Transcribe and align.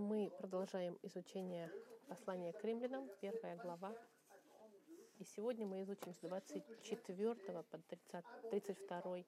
Мы 0.00 0.30
продолжаем 0.38 0.98
изучение 1.02 1.70
послания 2.08 2.54
к 2.54 2.64
римлянам, 2.64 3.10
первая 3.20 3.54
глава. 3.58 3.94
И 5.18 5.24
сегодня 5.24 5.66
мы 5.66 5.82
изучим 5.82 6.14
с 6.14 6.20
24 6.20 7.34
по 7.64 7.78
30, 7.78 8.24
32 8.50 9.18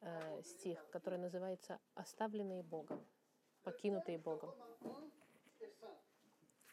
э, 0.00 0.42
стих, 0.42 0.86
который 0.90 1.18
называется 1.18 1.80
«Оставленные 1.94 2.62
Богом», 2.62 3.02
«Покинутые 3.62 4.18
Богом». 4.18 4.54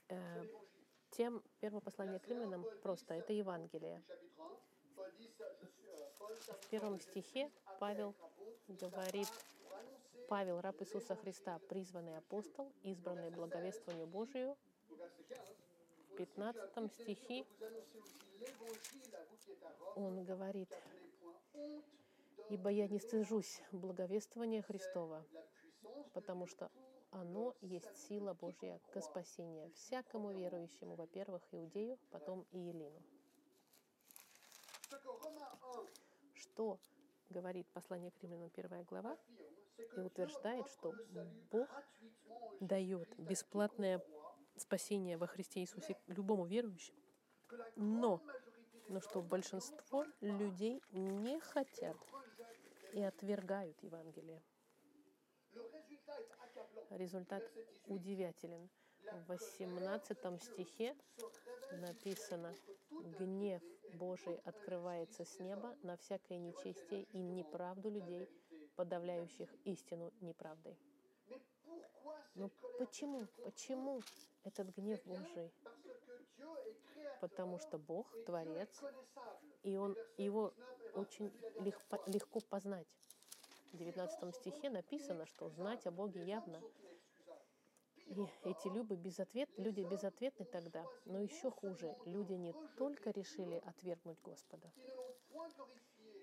Э, 0.09 0.43
тем 1.11 1.41
первое 1.61 1.79
послание 1.79 2.19
к 2.19 2.27
римлянам 2.27 2.65
просто, 2.83 3.13
это 3.13 3.31
Евангелие. 3.31 4.03
В 6.61 6.67
первом 6.69 6.99
стихе 6.99 7.49
Павел 7.79 8.13
говорит 8.67 9.29
Павел, 10.27 10.59
раб 10.59 10.81
Иисуса 10.81 11.15
Христа, 11.15 11.59
призванный 11.69 12.17
апостол, 12.17 12.71
избранный 12.83 13.29
благовествованию 13.29 14.07
Божию. 14.07 14.57
В 16.09 16.15
15 16.15 16.93
стихе 16.93 17.45
он 19.95 20.23
говорит, 20.23 20.69
«Ибо 22.49 22.69
я 22.69 22.87
не 22.87 22.99
стыжусь 22.99 23.61
благовествования 23.71 24.61
Христова, 24.61 25.23
потому 26.13 26.47
что 26.47 26.71
оно 27.11 27.55
есть 27.61 27.95
сила 28.07 28.33
Божья 28.33 28.79
к 28.91 29.01
спасению 29.01 29.71
всякому 29.71 30.31
верующему, 30.31 30.95
во-первых, 30.95 31.43
иудею, 31.51 31.99
потом 32.09 32.45
и 32.51 32.59
Елину». 32.59 33.01
Что 36.33 36.79
говорит 37.29 37.67
послание 37.73 38.11
к 38.11 38.21
римлянам, 38.21 38.49
первая 38.49 38.83
глава? 38.83 39.17
И 39.77 39.99
утверждает, 39.99 40.67
что 40.67 40.93
Бог 41.51 41.69
дает 42.59 43.07
бесплатное 43.17 44.01
спасение 44.57 45.17
во 45.17 45.27
Христе 45.27 45.61
Иисусе 45.61 45.97
любому 46.07 46.45
верующему, 46.45 46.97
но, 47.75 48.21
но 48.87 48.99
что 49.01 49.21
большинство 49.21 50.05
людей 50.21 50.81
не 50.91 51.39
хотят 51.39 51.97
и 52.93 53.01
отвергают 53.01 53.81
Евангелие. 53.83 54.41
Результат 56.91 57.43
удивителен. 57.87 58.69
В 59.11 59.27
18 59.27 60.41
стихе 60.41 60.95
написано, 61.73 62.53
гнев 62.89 63.61
Божий 63.93 64.37
открывается 64.45 65.25
с 65.25 65.39
неба 65.39 65.75
на 65.83 65.95
всякое 65.97 66.39
нечестие 66.39 67.03
и 67.03 67.19
неправду 67.19 67.89
людей, 67.89 68.27
подавляющих 68.75 69.49
истину 69.65 70.11
неправдой. 70.21 70.77
Но 72.35 72.49
почему? 72.77 73.27
Почему 73.43 74.01
этот 74.43 74.75
гнев 74.75 75.03
Божий? 75.05 75.51
Потому 77.21 77.59
что 77.59 77.77
Бог— 77.77 78.07
Творец, 78.25 78.81
и 79.63 79.77
он, 79.77 79.95
его 80.17 80.53
очень 80.93 81.31
легко, 81.59 81.97
легко 82.05 82.39
познать. 82.41 82.87
В 83.71 83.77
19 83.77 84.35
стихе 84.35 84.69
написано, 84.69 85.25
что 85.25 85.49
знать 85.49 85.87
о 85.87 85.91
Боге 85.91 86.23
явно. 86.23 86.61
И 88.07 88.27
эти 88.43 88.67
люди, 88.67 88.93
безответ, 88.93 89.49
люди 89.57 89.81
безответны 89.81 90.45
тогда, 90.45 90.85
но 91.05 91.19
еще 91.19 91.49
хуже, 91.49 91.95
люди 92.05 92.33
не 92.33 92.53
только 92.77 93.09
решили 93.09 93.61
отвергнуть 93.65 94.21
Господа 94.21 94.71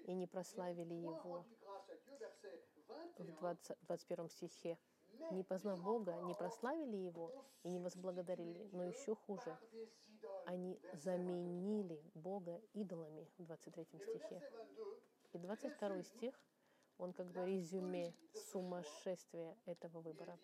и 0.07 0.15
не 0.15 0.27
прославили 0.27 0.95
Его, 0.95 1.45
в 3.19 3.39
20, 3.39 3.77
21 3.83 4.29
стихе. 4.29 4.79
Не 5.31 5.45
познав 5.45 5.83
Бога, 5.83 6.15
не 6.23 6.35
прославили 6.35 6.97
Его 6.97 7.33
и 7.63 7.69
не 7.69 7.79
возблагодарили, 7.79 8.69
но 8.73 8.85
еще 8.85 9.15
хуже. 9.15 9.57
Они 10.47 10.81
заменили 10.95 12.03
Бога 12.15 12.61
идолами 12.73 13.29
в 13.39 13.45
23 13.45 13.85
стихе. 13.85 14.43
И 15.33 15.39
22 15.39 16.03
стих, 16.03 16.41
он 16.99 17.13
как 17.13 17.27
бы 17.27 17.45
резюме 17.47 18.15
сумасшествия 18.35 19.57
этого 19.67 20.01
выбора. 20.01 20.39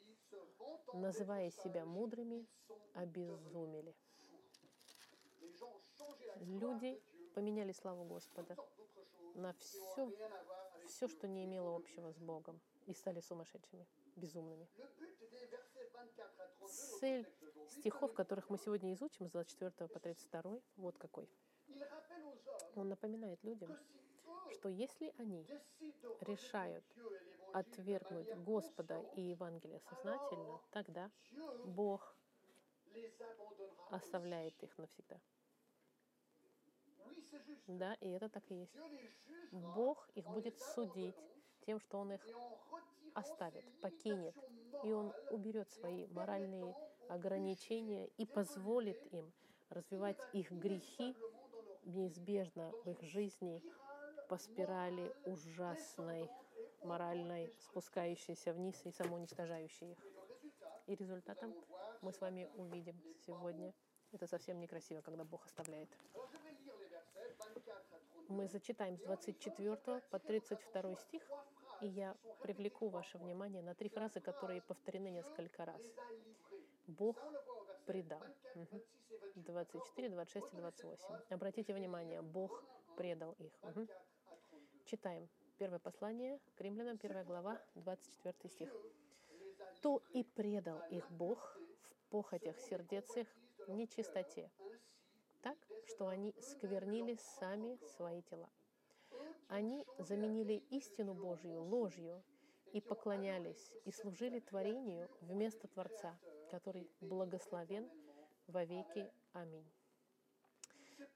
Называя 0.95 1.50
себя 1.50 1.84
мудрыми, 1.84 2.47
обезумели. 2.95 3.95
Люди 6.41 7.00
поменяли 7.34 7.72
славу 7.72 8.05
Господа 8.05 8.56
на 9.34 9.53
все, 9.55 10.10
все, 10.88 11.09
что 11.09 11.28
не 11.28 11.44
имело 11.44 11.76
общего 11.76 12.12
с 12.12 12.19
Богом, 12.19 12.60
и 12.87 12.94
стали 12.94 13.21
сумасшедшими, 13.21 13.87
безумными. 14.16 14.69
Цель 17.00 17.26
стихов, 17.69 18.15
которых 18.15 18.50
мы 18.50 18.59
сегодня 18.59 18.93
изучим, 18.94 19.28
с 19.28 19.31
24 19.31 19.88
по 19.88 20.00
32, 20.00 20.60
вот 20.77 20.98
какой. 20.98 21.28
Он 22.75 22.88
напоминает 22.88 23.43
людям, 23.44 23.77
что 24.53 24.69
если 24.69 25.15
они 25.19 25.47
решают 26.21 26.84
отвергнуть 27.53 28.34
Господа 28.44 29.00
и 29.15 29.21
Евангелие 29.21 29.81
сознательно, 29.81 30.60
тогда 30.71 31.10
Бог 31.65 32.15
оставляет 33.91 34.62
их 34.62 34.77
навсегда. 34.78 35.21
Да, 37.67 37.95
и 38.01 38.09
это 38.11 38.29
так 38.29 38.45
и 38.51 38.55
есть. 38.55 38.77
Бог 39.53 40.09
их 40.15 40.27
будет 40.27 40.59
судить 40.59 41.17
тем, 41.67 41.81
что 41.81 41.99
Он 41.99 42.13
их 42.13 42.27
оставит, 43.15 43.65
покинет, 43.81 44.35
и 44.85 44.93
Он 44.93 45.13
уберет 45.31 45.71
свои 45.71 46.07
моральные 46.07 46.75
ограничения 47.09 48.07
и 48.19 48.27
позволит 48.27 49.01
им 49.13 49.33
развивать 49.71 50.19
их 50.33 50.51
грехи 50.51 51.17
неизбежно 51.85 52.73
в 52.85 52.91
их 52.91 53.03
жизни 53.03 53.63
по 54.29 54.37
спирали 54.39 55.15
ужасной, 55.25 56.31
моральной, 56.83 57.53
спускающейся 57.59 58.53
вниз 58.53 58.81
и 58.85 58.91
самоуничтожающей 58.91 59.93
их. 59.93 60.07
И 60.87 60.95
результатом 60.95 61.55
мы 62.03 62.13
с 62.13 62.21
вами 62.21 62.49
увидим 62.57 63.01
сегодня. 63.27 63.75
Это 64.13 64.27
совсем 64.27 64.59
некрасиво, 64.59 65.01
когда 65.03 65.25
Бог 65.25 65.45
оставляет. 65.45 65.91
Мы 68.28 68.47
зачитаем 68.47 68.99
с 68.99 69.00
24 69.00 70.03
по 70.11 70.19
32 70.19 70.97
стих, 70.97 71.22
и 71.81 71.87
я 71.87 72.15
привлеку 72.43 72.89
ваше 72.89 73.16
внимание 73.16 73.62
на 73.62 73.75
три 73.75 73.89
фразы, 73.89 74.21
которые 74.21 74.61
повторены 74.61 75.09
несколько 75.09 75.65
раз. 75.65 75.81
Бог 76.87 77.16
предал. 77.87 78.22
24, 79.34 80.11
26 80.11 80.53
и 80.53 80.56
28. 80.56 81.06
Обратите 81.31 81.72
внимание, 81.72 82.21
Бог 82.21 82.62
предал 82.97 83.33
их. 83.39 83.53
Угу. 83.62 83.89
Читаем. 84.84 85.27
Первое 85.56 85.78
послание 85.78 86.39
к 86.56 86.60
римлянам, 86.60 86.99
первая 86.99 87.25
глава, 87.25 87.59
24 87.77 88.34
стих. 88.50 88.71
«То 89.81 90.03
и 90.12 90.22
предал 90.22 90.83
их 90.91 91.10
Бог 91.10 91.59
в 91.89 92.10
похотях 92.10 92.59
сердец 92.60 93.16
их, 93.16 93.28
нечистоте, 93.69 94.50
что 95.88 96.09
они 96.09 96.34
сквернили 96.41 97.16
сами 97.41 97.78
свои 97.97 98.22
тела. 98.22 98.49
Они 99.49 99.87
заменили 99.99 100.62
истину 100.71 101.15
Божью 101.15 101.62
ложью 101.62 102.22
и 102.72 102.81
поклонялись 102.81 103.72
и 103.84 103.93
служили 103.93 104.41
творению 104.41 105.09
вместо 105.22 105.66
Творца, 105.69 106.19
который 106.50 106.91
благословен 107.00 107.88
во 108.47 108.65
веки. 108.65 109.10
Аминь. 109.32 109.66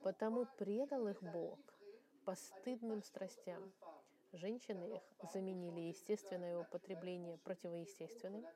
Потому 0.01 0.47
предал 0.57 1.07
их 1.09 1.23
Бог 1.23 1.59
постыдным 2.25 3.03
страстям. 3.03 3.73
Женщины 4.33 4.97
их 4.97 5.03
заменили 5.33 5.81
естественное 5.81 6.59
употребление 6.59 7.37
противоестественным, 7.39 8.47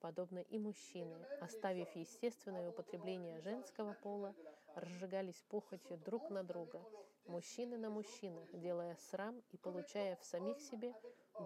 подобно 0.00 0.38
и 0.38 0.58
мужчины, 0.58 1.16
оставив 1.40 1.88
естественное 1.96 2.68
употребление 2.68 3.40
женского 3.40 3.94
пола, 3.94 4.34
разжигались 4.74 5.42
похотью 5.48 5.98
друг 5.98 6.30
на 6.30 6.42
друга, 6.42 6.82
мужчины 7.26 7.78
на 7.78 7.90
мужчинах, 7.90 8.48
делая 8.52 8.96
срам 8.96 9.42
и 9.52 9.56
получая 9.56 10.16
в 10.16 10.24
самих 10.24 10.60
себе 10.60 10.94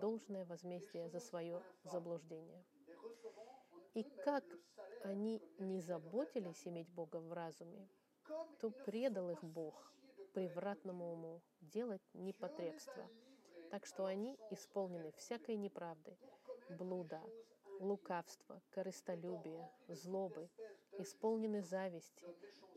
должное 0.01 0.45
возмездие 0.45 1.09
за 1.09 1.21
свое 1.21 1.63
заблуждение. 1.85 2.65
И 3.95 4.03
как 4.25 4.45
они 5.05 5.43
не 5.59 5.81
заботились 5.81 6.67
иметь 6.67 6.89
Бога 6.91 7.17
в 7.21 7.33
разуме, 7.33 7.89
то 8.61 8.71
предал 8.71 9.31
их 9.31 9.43
Бог 9.43 9.93
превратному 10.35 11.13
уму 11.13 11.43
делать 11.61 12.03
непотребство, 12.15 13.09
так 13.71 13.87
что 13.87 14.05
они 14.05 14.39
исполнены 14.51 15.13
всякой 15.13 15.57
неправды, 15.57 16.17
блуда, 16.69 17.23
лукавства, 17.81 18.61
корыстолюбия, 18.71 19.71
злобы, 19.89 20.49
исполнены 20.99 21.63
зависти, 21.63 22.25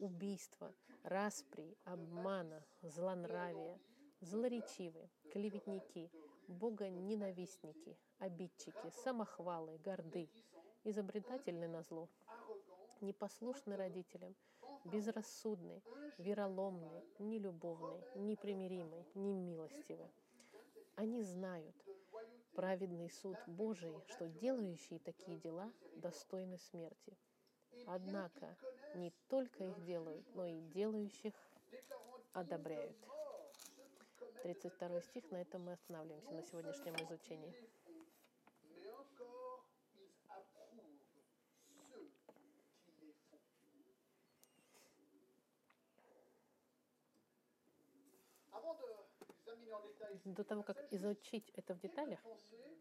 убийства, 0.02 0.74
распри, 1.04 1.78
обмана, 1.86 2.66
злонравия, 2.82 3.80
злоречивы, 4.20 5.10
клеветники, 5.32 6.12
богоненавистники, 6.48 7.98
обидчики, 8.18 8.90
самохвалы, 9.04 9.78
горды, 9.78 10.28
изобретательны 10.84 11.68
на 11.68 11.84
зло, 11.84 12.10
непослушны 13.00 13.78
родителям, 13.78 14.36
безрассудны, 14.86 15.84
вероломны, 16.18 17.04
нелюбовны, 17.20 18.04
непримиримы, 18.16 19.06
немилостивы. 19.14 20.10
Они 20.96 21.22
знают 21.22 21.76
праведный 22.56 23.10
суд 23.10 23.38
Божий, 23.46 23.96
что 24.08 24.28
делающие 24.28 25.00
такие 25.00 25.38
дела 25.38 25.72
достойны 25.96 26.58
смерти. 26.58 27.16
Однако 27.86 28.58
не 28.96 29.12
только 29.28 29.64
их 29.64 29.84
делают, 29.84 30.26
но 30.36 30.46
и 30.46 30.60
делающих 30.62 31.34
одобряют. 32.34 32.98
32 34.44 35.02
стих, 35.02 35.32
на 35.32 35.42
этом 35.42 35.64
мы 35.64 35.74
останавливаемся 35.74 36.34
на 36.34 36.42
сегодняшнем 36.42 36.96
изучении. 36.96 37.54
До 50.26 50.44
того, 50.44 50.64
как 50.64 50.78
изучить 50.92 51.50
это 51.56 51.74
в 51.74 51.80
деталях, 51.80 52.20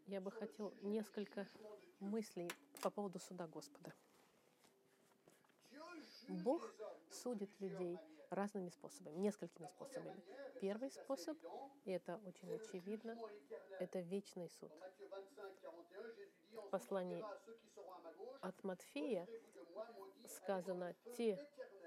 я 0.07 0.21
бы 0.21 0.31
хотел 0.31 0.73
несколько 0.83 1.49
мыслей 2.01 2.51
по 2.83 2.91
поводу 2.91 3.19
суда 3.19 3.47
Господа. 3.47 3.93
Бог 6.31 6.73
судит 7.11 7.51
людей 7.61 7.99
разными 8.31 8.69
способами, 8.69 9.17
несколькими 9.17 9.67
способами. 9.67 10.23
Первый 10.61 10.91
способ, 10.91 11.37
и 11.85 11.91
это 11.91 12.21
очень 12.25 12.55
очевидно, 12.55 13.19
это 13.81 14.01
вечный 14.01 14.49
суд. 14.49 14.71
В 16.53 16.69
послании 16.71 17.25
от 18.41 18.63
Матфея 18.63 19.27
сказано, 20.29 20.95
те, 21.17 21.39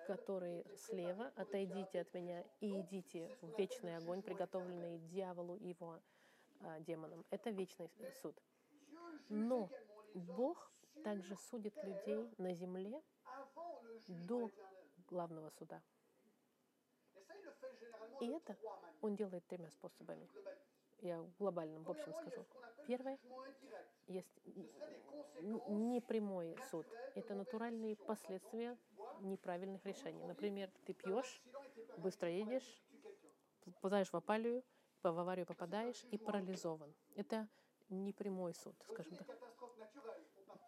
которые 0.08 0.66
слева, 0.76 1.32
отойдите 1.36 2.02
от 2.02 2.14
меня 2.14 2.44
и 2.60 2.82
идите 2.82 3.38
в 3.42 3.58
вечный 3.58 3.96
огонь, 3.96 4.22
приготовленный 4.22 5.00
дьяволу 5.00 5.56
и 5.56 5.70
его 5.70 6.02
а, 6.60 6.80
демонам. 6.82 7.24
Это 7.30 7.50
вечный 7.52 7.90
суд. 8.22 8.38
Но 9.30 9.70
Бог 10.14 10.70
также 11.04 11.38
судит 11.38 11.82
людей 11.84 12.30
на 12.38 12.54
земле 12.54 13.02
до 14.08 14.52
главного 15.08 15.50
суда. 15.50 15.82
И 18.22 18.28
это 18.28 18.56
он 19.02 19.16
делает 19.16 19.46
тремя 19.48 19.70
способами. 19.72 20.30
Я 21.02 21.22
в 21.22 21.30
в 21.40 21.90
общем 21.90 22.14
скажу. 22.14 22.46
Первое, 22.88 23.20
есть 24.08 24.40
непрямой 25.42 26.58
суд. 26.72 26.86
Это 27.16 27.34
натуральные 27.36 27.96
последствия 27.98 28.78
неправильных 29.22 29.86
решений. 29.86 30.24
Например, 30.24 30.70
ты 30.86 30.94
пьешь, 30.94 31.42
быстро 31.98 32.30
едешь, 32.30 32.84
попадаешь 33.66 34.12
в 34.12 34.16
опалию, 34.16 34.64
в 35.02 35.08
аварию 35.08 35.46
попадаешь 35.46 36.06
и 36.12 36.18
парализован. 36.18 36.94
Это 37.16 37.48
непрямой 37.90 38.54
суд, 38.54 38.76
скажем 38.90 39.16
так. 39.18 39.28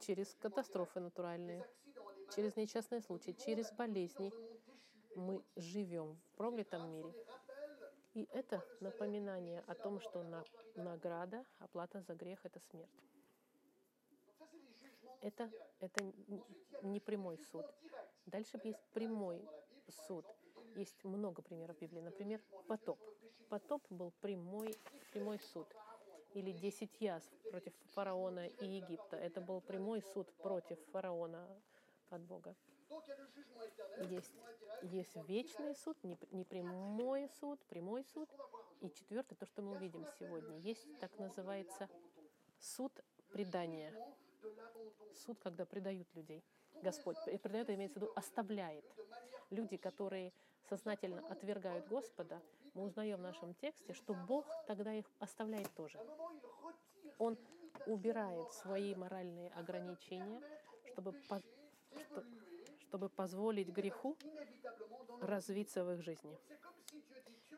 Через 0.02 0.36
катастрофы 0.36 1.00
натуральные, 1.00 1.66
через 2.34 2.56
несчастные 2.56 3.02
случаи, 3.02 3.32
через 3.32 3.72
болезни 3.72 4.32
мы 5.16 5.44
живем 5.56 6.18
в 6.32 6.38
проклятом 6.38 6.92
мире. 6.92 7.14
И 8.14 8.28
это 8.32 8.64
напоминание 8.80 9.62
о 9.68 9.76
том, 9.76 10.00
что 10.00 10.24
на, 10.24 10.44
награда, 10.76 11.46
оплата 11.60 12.02
за 12.02 12.16
грех— 12.16 12.40
это 12.46 12.60
смерть. 12.60 12.90
Это, 15.22 15.52
это 15.80 16.14
не 16.82 17.00
прямой 17.00 17.38
суд. 17.38 17.66
Дальше 18.26 18.60
есть 18.64 18.80
прямой 18.94 19.46
суд. 20.08 20.26
Есть 20.76 21.04
много 21.04 21.42
примеров 21.42 21.78
Библии. 21.80 22.02
Например, 22.02 22.42
потоп. 22.68 23.00
Потоп 23.50 23.82
был 23.90 24.12
прямой, 24.22 24.78
прямой 25.12 25.40
суд. 25.40 25.68
Или 26.34 26.52
десять 26.52 27.02
язв 27.02 27.32
против 27.50 27.74
фараона 27.94 28.48
и 28.48 28.66
Египта. 28.66 29.16
Это 29.16 29.42
был 29.42 29.62
прямой 29.62 30.02
суд 30.02 30.32
против 30.34 30.80
фараона 30.92 31.48
от 32.16 32.24
Бога. 32.24 32.56
Есть, 34.10 34.34
есть 34.84 35.16
вечный 35.28 35.76
суд, 35.76 35.98
непрямой 36.32 37.30
суд, 37.40 37.60
прямой 37.66 38.04
суд. 38.04 38.30
И 38.82 38.90
четвертый, 38.90 39.36
то, 39.36 39.46
что 39.46 39.62
мы 39.62 39.72
увидим 39.74 40.06
сегодня, 40.20 40.58
есть 40.60 40.86
так 41.00 41.18
называется 41.18 41.90
суд 42.60 42.92
предания. 43.32 43.94
Суд, 45.14 45.40
когда 45.40 45.66
предают 45.66 46.08
людей. 46.14 46.44
Господь 46.82 47.18
предает, 47.42 47.70
имеется 47.70 48.00
в 48.00 48.04
виду, 48.04 48.14
оставляет. 48.16 48.86
Люди, 49.50 49.78
которые 49.78 50.34
сознательно 50.70 51.26
отвергают 51.30 51.88
Господа, 51.88 52.42
мы 52.74 52.84
узнаем 52.84 53.18
в 53.18 53.22
нашем 53.22 53.54
тексте, 53.56 53.94
что 53.94 54.14
Бог 54.14 54.46
тогда 54.68 54.94
их 54.94 55.06
оставляет 55.20 55.74
тоже. 55.74 56.00
Он 57.18 57.38
убирает 57.86 58.52
свои 58.54 58.96
моральные 58.96 59.50
ограничения, 59.52 60.42
чтобы, 60.92 61.14
что, 62.00 62.24
чтобы 62.82 63.10
позволить 63.10 63.70
греху 63.70 64.18
развиться 65.22 65.84
в 65.84 65.92
их 65.94 66.02
жизни. 66.02 66.38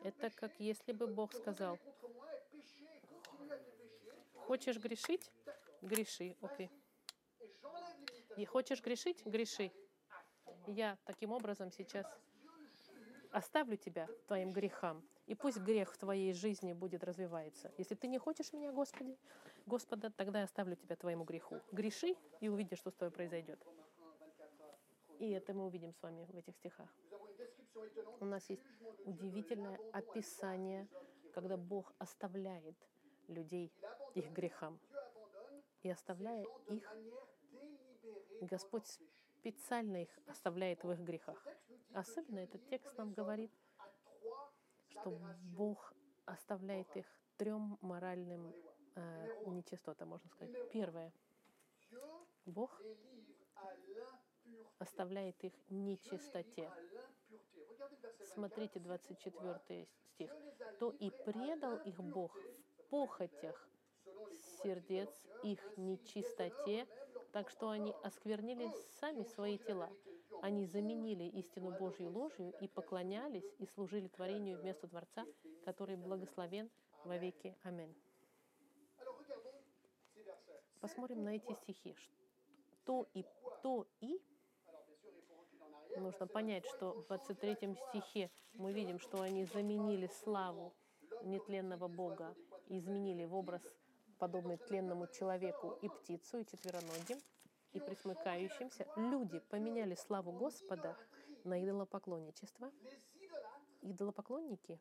Это 0.03 0.29
как 0.29 0.51
если 0.59 0.93
бы 0.93 1.07
Бог 1.07 1.33
сказал, 1.33 1.79
хочешь 4.35 4.77
грешить? 4.77 5.31
Греши, 5.81 6.35
окей. 6.41 6.71
И 8.37 8.45
хочешь 8.45 8.81
грешить? 8.81 9.25
Греши. 9.25 9.71
Я 10.67 10.97
таким 11.05 11.31
образом 11.31 11.71
сейчас 11.71 12.05
оставлю 13.31 13.77
тебя 13.77 14.07
твоим 14.27 14.51
грехам, 14.51 15.03
и 15.25 15.35
пусть 15.35 15.57
грех 15.57 15.93
в 15.93 15.97
твоей 15.97 16.33
жизни 16.33 16.73
будет 16.73 17.03
развиваться. 17.03 17.71
Если 17.77 17.95
ты 17.95 18.07
не 18.07 18.17
хочешь 18.17 18.53
меня, 18.53 18.71
Господи, 18.71 19.17
Господа, 19.65 20.09
тогда 20.11 20.39
я 20.39 20.45
оставлю 20.45 20.75
тебя 20.75 20.95
твоему 20.95 21.23
греху. 21.23 21.59
Греши 21.71 22.15
и 22.39 22.47
увидишь, 22.47 22.79
что 22.79 22.91
с 22.91 22.95
тобой 22.95 23.11
произойдет. 23.11 23.59
И 25.19 25.31
это 25.31 25.53
мы 25.53 25.65
увидим 25.65 25.93
с 25.93 26.01
вами 26.01 26.25
в 26.25 26.35
этих 26.35 26.55
стихах. 26.55 26.89
У 28.19 28.25
нас 28.25 28.49
есть 28.49 28.63
удивительное 29.05 29.79
описание, 29.91 30.87
когда 31.33 31.57
Бог 31.57 31.93
оставляет 31.97 32.75
людей 33.27 33.71
их 34.15 34.31
грехам. 34.31 34.79
И 35.83 35.89
оставляя 35.89 36.45
их, 36.69 36.83
Господь 38.41 38.85
специально 39.39 40.01
их 40.03 40.19
оставляет 40.27 40.83
в 40.83 40.91
их 40.91 40.99
грехах. 40.99 41.45
Особенно 41.93 42.39
этот 42.39 42.65
текст 42.67 42.97
нам 42.97 43.13
говорит, 43.13 43.51
что 44.89 45.19
Бог 45.55 45.93
оставляет 46.25 46.95
их 46.95 47.05
трем 47.37 47.77
моральным 47.81 48.53
э, 48.95 49.45
нечистотам, 49.45 50.09
можно 50.09 50.29
сказать. 50.29 50.71
Первое. 50.71 51.13
Бог 52.45 52.81
оставляет 54.79 55.43
их 55.43 55.53
нечистоте. 55.69 56.71
Смотрите 58.33 58.79
24 58.79 59.87
стих. 60.13 60.31
«То 60.79 60.91
и 60.91 61.09
предал 61.09 61.77
их 61.77 62.01
Бог 62.01 62.35
в 62.35 62.83
похотях 62.89 63.67
сердец 64.63 65.09
их 65.43 65.59
нечистоте, 65.77 66.87
так 67.31 67.49
что 67.49 67.69
они 67.69 67.93
осквернили 68.03 68.69
сами 68.99 69.23
свои 69.23 69.57
тела. 69.57 69.89
Они 70.41 70.65
заменили 70.65 71.23
истину 71.23 71.71
Божью 71.71 72.11
ложью 72.11 72.53
и 72.61 72.67
поклонялись 72.67 73.55
и 73.59 73.65
служили 73.65 74.07
творению 74.07 74.59
вместо 74.59 74.87
Творца, 74.87 75.25
который 75.65 75.95
благословен 75.95 76.69
во 77.03 77.17
веки. 77.17 77.55
Аминь. 77.63 77.95
Посмотрим 80.79 81.23
на 81.23 81.35
эти 81.35 81.53
стихи. 81.53 81.95
То 82.85 83.07
и, 83.13 83.25
то 83.63 83.87
и 83.99 84.21
нужно 85.99 86.27
понять, 86.27 86.65
что 86.65 86.93
в 86.93 87.07
23 87.07 87.75
стихе 87.89 88.31
мы 88.53 88.73
видим, 88.73 88.99
что 88.99 89.21
они 89.21 89.45
заменили 89.45 90.07
славу 90.07 90.73
нетленного 91.23 91.87
Бога 91.87 92.35
и 92.67 92.77
изменили 92.77 93.25
в 93.25 93.35
образ, 93.35 93.61
подобный 94.17 94.57
тленному 94.57 95.07
человеку, 95.07 95.77
и 95.81 95.89
птицу, 95.89 96.39
и 96.39 96.45
четвероногим, 96.45 97.19
и 97.73 97.79
присмыкающимся. 97.79 98.87
Люди 98.95 99.39
поменяли 99.39 99.95
славу 99.95 100.31
Господа 100.31 100.97
на 101.43 101.63
идолопоклонничество. 101.63 102.71
Идолопоклонники 103.81 104.79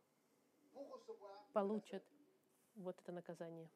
получат 1.52 2.04
вот 2.74 2.98
это 3.00 3.12
наказание. 3.12 3.70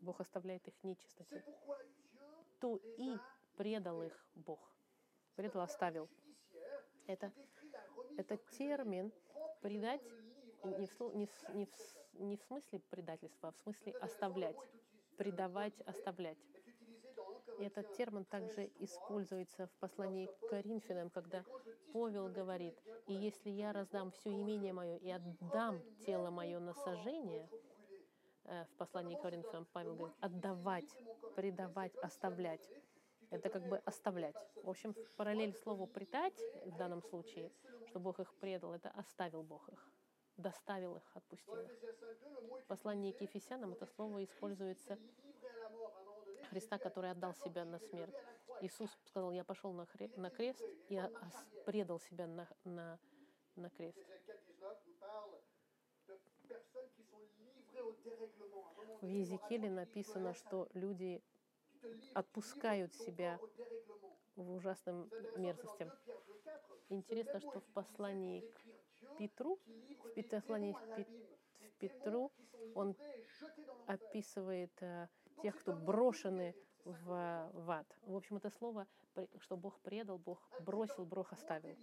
Бог 0.00 0.20
оставляет 0.20 0.66
их 0.68 0.74
нечистоте. 0.82 1.44
То 2.60 2.76
и 2.98 3.16
предал 3.56 4.02
их 4.02 4.26
Бог 4.34 4.75
предал, 5.36 5.62
оставил. 5.62 6.08
Это, 7.06 7.30
это 8.16 8.36
термин 8.58 9.12
предать 9.60 10.02
не 10.64 10.86
в, 10.86 11.00
не, 11.14 11.28
не, 11.54 11.66
в, 11.66 12.20
не 12.20 12.36
в 12.36 12.42
смысле 12.42 12.80
предательства, 12.90 13.50
а 13.50 13.52
в 13.52 13.56
смысле 13.58 13.92
оставлять. 14.00 14.56
Предавать, 15.16 15.80
оставлять. 15.82 16.38
И 17.58 17.64
этот 17.64 17.94
термин 17.94 18.24
также 18.24 18.70
используется 18.80 19.66
в 19.66 19.72
послании 19.78 20.26
к 20.26 20.50
Коринфянам, 20.50 21.08
когда 21.10 21.44
Павел 21.92 22.28
говорит, 22.28 22.74
«И 23.06 23.14
если 23.14 23.48
я 23.48 23.72
раздам 23.72 24.10
все 24.10 24.30
имение 24.30 24.72
мое 24.72 24.96
и 24.96 25.10
отдам 25.10 25.80
тело 26.04 26.30
мое 26.30 26.58
на 26.58 26.74
сожжение», 26.74 27.48
э, 28.44 28.64
в 28.64 28.76
послании 28.76 29.16
к 29.16 29.22
Коринфянам 29.22 29.66
Павел 29.72 29.94
говорит, 29.94 30.16
«отдавать, 30.20 30.98
предавать, 31.34 31.96
оставлять». 32.02 32.68
Это 33.30 33.48
как 33.50 33.66
бы 33.68 33.78
оставлять. 33.78 34.36
В 34.62 34.68
общем, 34.70 34.94
параллель 35.16 35.54
слову 35.54 35.86
«предать» 35.86 36.40
в 36.64 36.76
данном 36.76 37.02
случае, 37.02 37.52
что 37.86 38.00
Бог 38.00 38.20
их 38.20 38.32
предал, 38.34 38.74
это 38.74 38.90
оставил 38.90 39.42
Бог 39.42 39.68
их, 39.68 39.88
доставил 40.36 40.96
их, 40.96 41.10
отпустил 41.14 41.60
их. 41.60 41.70
В 42.62 42.66
послании 42.66 43.12
к 43.12 43.20
Ефесянам 43.20 43.72
это 43.72 43.86
слово 43.86 44.24
используется 44.24 44.98
Христа, 46.50 46.78
который 46.78 47.10
отдал 47.10 47.34
себя 47.34 47.64
на 47.64 47.78
смерть. 47.78 48.14
Иисус 48.60 48.90
сказал, 49.04 49.32
я 49.32 49.44
пошел 49.44 49.72
на, 49.72 49.82
хре- 49.82 50.16
на 50.18 50.30
крест 50.30 50.62
и 50.88 51.00
предал 51.64 51.98
себя 52.00 52.26
на, 52.26 52.48
на, 52.64 52.98
на 53.56 53.70
крест. 53.70 53.98
В 59.02 59.06
Езекииле 59.06 59.70
написано, 59.70 60.32
что 60.32 60.68
люди 60.72 61.22
отпускают 62.14 62.94
себя 62.94 63.38
в 64.36 64.52
ужасным 64.52 65.10
мерзостям. 65.36 65.90
Интересно, 66.88 67.40
что 67.40 67.60
в 67.60 67.66
послании 67.72 68.40
к 68.40 69.18
Петру, 69.18 69.58
в 70.14 70.22
послании 70.22 70.72
в 70.72 71.78
Петру, 71.78 72.32
он 72.74 72.96
описывает 73.86 74.72
э, 74.82 75.08
тех, 75.42 75.56
кто 75.58 75.72
брошены 75.72 76.54
в, 76.84 77.50
в 77.52 77.70
ад. 77.70 77.86
В 78.02 78.14
общем, 78.14 78.36
это 78.36 78.50
слово, 78.50 78.86
что 79.38 79.56
Бог 79.56 79.80
предал, 79.80 80.18
Бог 80.18 80.38
бросил, 80.60 81.04
Бог 81.04 81.32
оставил. 81.32 81.76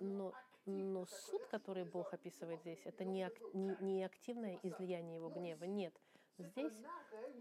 Но, 0.00 0.32
но 0.66 1.06
суд, 1.06 1.46
который 1.46 1.84
Бог 1.84 2.12
описывает 2.12 2.60
здесь, 2.60 2.80
это 2.84 3.04
не, 3.04 3.30
не, 3.52 3.76
не 3.80 4.04
активное 4.04 4.58
излияние 4.62 5.16
его 5.16 5.28
гнева. 5.28 5.64
Нет. 5.64 5.94
Здесь 6.40 6.82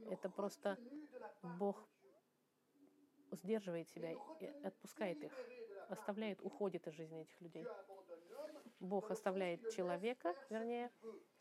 это 0.10 0.30
просто 0.30 0.78
Бог 1.58 1.88
сдерживает 3.32 3.90
себя 3.90 4.12
и 4.40 4.46
отпускает 4.64 5.24
их, 5.24 5.32
оставляет, 5.90 6.42
уходит 6.42 6.88
из 6.88 6.94
жизни 6.94 7.22
этих 7.22 7.40
людей. 7.42 7.66
Бог 8.80 9.12
оставляет 9.12 9.70
человека, 9.72 10.34
вернее, 10.50 10.92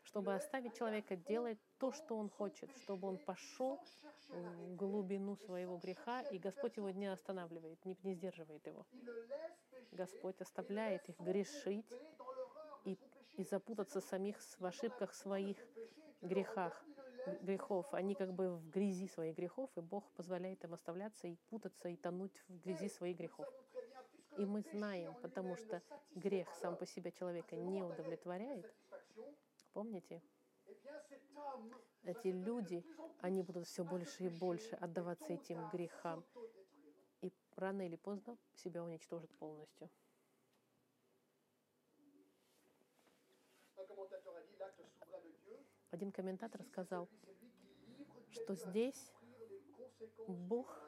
чтобы 0.03 0.33
оставить 0.35 0.75
человека 0.75 1.15
делать 1.15 1.59
то, 1.77 1.91
что 1.91 2.17
он 2.17 2.29
хочет, 2.29 2.71
чтобы 2.77 3.07
он 3.07 3.17
пошел 3.17 3.79
в 4.29 4.75
глубину 4.75 5.35
своего 5.35 5.77
греха, 5.77 6.21
и 6.21 6.37
Господь 6.37 6.77
его 6.77 6.89
не 6.89 7.07
останавливает, 7.07 7.83
не, 7.85 7.97
не 8.03 8.13
сдерживает 8.13 8.65
его. 8.67 8.85
Господь 9.91 10.39
оставляет 10.41 11.07
их 11.09 11.19
грешить 11.19 11.91
и, 12.85 12.97
и 13.33 13.43
запутаться 13.43 14.01
самих 14.01 14.37
в 14.59 14.65
ошибках 14.65 15.13
своих 15.13 15.57
грехах, 16.21 16.83
грехов. 17.41 17.93
Они 17.93 18.15
как 18.15 18.33
бы 18.33 18.55
в 18.55 18.69
грязи 18.69 19.07
своих 19.07 19.35
грехов, 19.35 19.69
и 19.75 19.81
Бог 19.81 20.09
позволяет 20.11 20.63
им 20.63 20.73
оставляться 20.73 21.27
и 21.27 21.35
путаться, 21.49 21.89
и 21.89 21.95
тонуть 21.95 22.43
в 22.47 22.59
грязи 22.59 22.89
своих 22.89 23.17
грехов. 23.17 23.47
И 24.37 24.45
мы 24.45 24.61
знаем, 24.61 25.15
потому 25.21 25.55
что 25.55 25.81
грех 26.15 26.47
сам 26.61 26.77
по 26.77 26.85
себе 26.85 27.11
человека 27.11 27.55
не 27.55 27.83
удовлетворяет. 27.83 28.71
Помните? 29.73 30.21
Эти 32.03 32.27
люди, 32.27 32.85
они 33.21 33.43
будут 33.43 33.67
все 33.67 33.83
больше 33.83 34.25
и 34.25 34.29
больше 34.29 34.75
отдаваться 34.75 35.33
этим 35.33 35.69
грехам. 35.69 36.23
И 37.21 37.33
рано 37.55 37.85
или 37.85 37.95
поздно 37.97 38.37
себя 38.55 38.83
уничтожат 38.83 39.29
полностью. 39.37 39.89
Один 45.91 46.11
комментатор 46.11 46.63
сказал, 46.63 47.09
что 48.31 48.53
здесь 48.55 49.11
Бог 50.27 50.79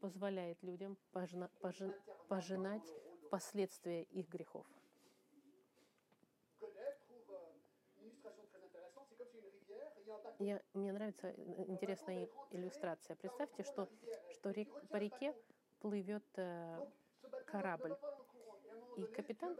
позволяет 0.00 0.62
людям 0.62 0.98
пожна- 1.12 1.50
пожи- 1.62 1.94
пожинать 2.28 2.94
последствия 3.30 4.02
их 4.02 4.28
грехов. 4.28 4.66
Я, 10.38 10.60
мне 10.74 10.92
нравится 10.92 11.28
э, 11.28 11.64
интересная 11.68 12.28
иллюстрация. 12.50 13.16
Представьте, 13.16 13.62
что, 13.62 13.88
что 14.30 14.50
рек- 14.50 14.88
по 14.88 14.96
реке 14.96 15.34
плывет 15.80 16.24
э, 16.36 16.86
корабль, 17.46 17.96
и 18.96 19.04
капитан 19.06 19.56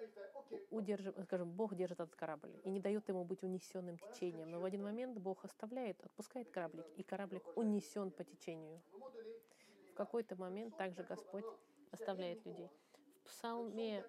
удерживает, 0.70 1.24
скажем, 1.24 1.50
Бог 1.50 1.74
держит 1.74 2.00
этот 2.00 2.14
корабль 2.16 2.52
и 2.64 2.70
не 2.70 2.80
дает 2.80 3.08
ему 3.08 3.24
быть 3.24 3.42
унесенным 3.42 3.98
течением. 3.98 4.50
Но 4.50 4.60
в 4.60 4.64
один 4.64 4.82
момент 4.82 5.18
Бог 5.18 5.44
оставляет, 5.44 6.00
отпускает 6.04 6.50
кораблик, 6.50 6.86
и 6.96 7.02
кораблик 7.02 7.42
унесен 7.56 8.10
по 8.10 8.24
течению. 8.24 8.80
В 9.90 9.94
какой-то 9.94 10.36
момент 10.36 10.76
также 10.76 11.02
Господь 11.02 11.44
оставляет 11.90 12.44
людей. 12.44 12.70
В 13.24 13.28
Псалме 13.28 14.04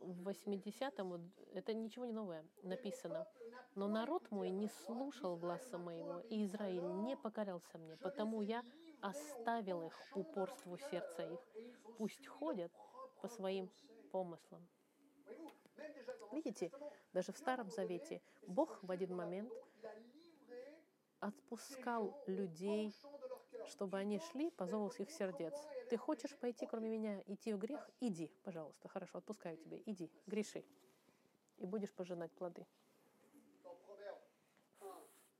в 0.00 0.28
80-м, 0.28 1.08
вот, 1.08 1.20
это 1.54 1.74
ничего 1.74 2.04
не 2.06 2.12
новое, 2.12 2.44
написано. 2.62 3.26
«Но 3.74 3.88
народ 3.88 4.30
мой 4.30 4.50
не 4.50 4.68
слушал 4.68 5.36
гласа 5.36 5.78
моего, 5.78 6.20
и 6.30 6.44
Израиль 6.46 6.86
не 7.02 7.16
покорялся 7.16 7.78
мне, 7.78 7.96
потому 7.96 8.40
я 8.42 8.64
оставил 9.00 9.86
их 9.86 9.94
упорству 10.14 10.78
сердца 10.78 11.22
их. 11.22 11.40
Пусть 11.98 12.26
ходят 12.26 12.72
по 13.20 13.28
своим 13.28 13.68
помыслам». 14.16 14.66
Видите, 16.32 16.72
даже 17.12 17.32
в 17.32 17.36
Старом 17.36 17.70
Завете 17.70 18.22
Бог 18.46 18.82
в 18.82 18.90
один 18.90 19.14
момент 19.14 19.52
отпускал 21.20 22.18
людей, 22.26 22.94
чтобы 23.66 23.98
они 23.98 24.18
шли 24.18 24.50
по 24.50 24.66
зову 24.66 24.90
их 24.98 25.10
сердец. 25.10 25.54
Ты 25.90 25.98
хочешь 25.98 26.34
пойти, 26.36 26.66
кроме 26.66 26.88
меня, 26.88 27.22
идти 27.26 27.52
в 27.52 27.58
грех? 27.58 27.90
Иди, 28.00 28.30
пожалуйста. 28.42 28.88
Хорошо, 28.88 29.18
отпускаю 29.18 29.58
тебя. 29.58 29.78
Иди, 29.84 30.10
греши. 30.26 30.64
И 31.58 31.66
будешь 31.66 31.92
пожинать 31.92 32.32
плоды. 32.32 32.66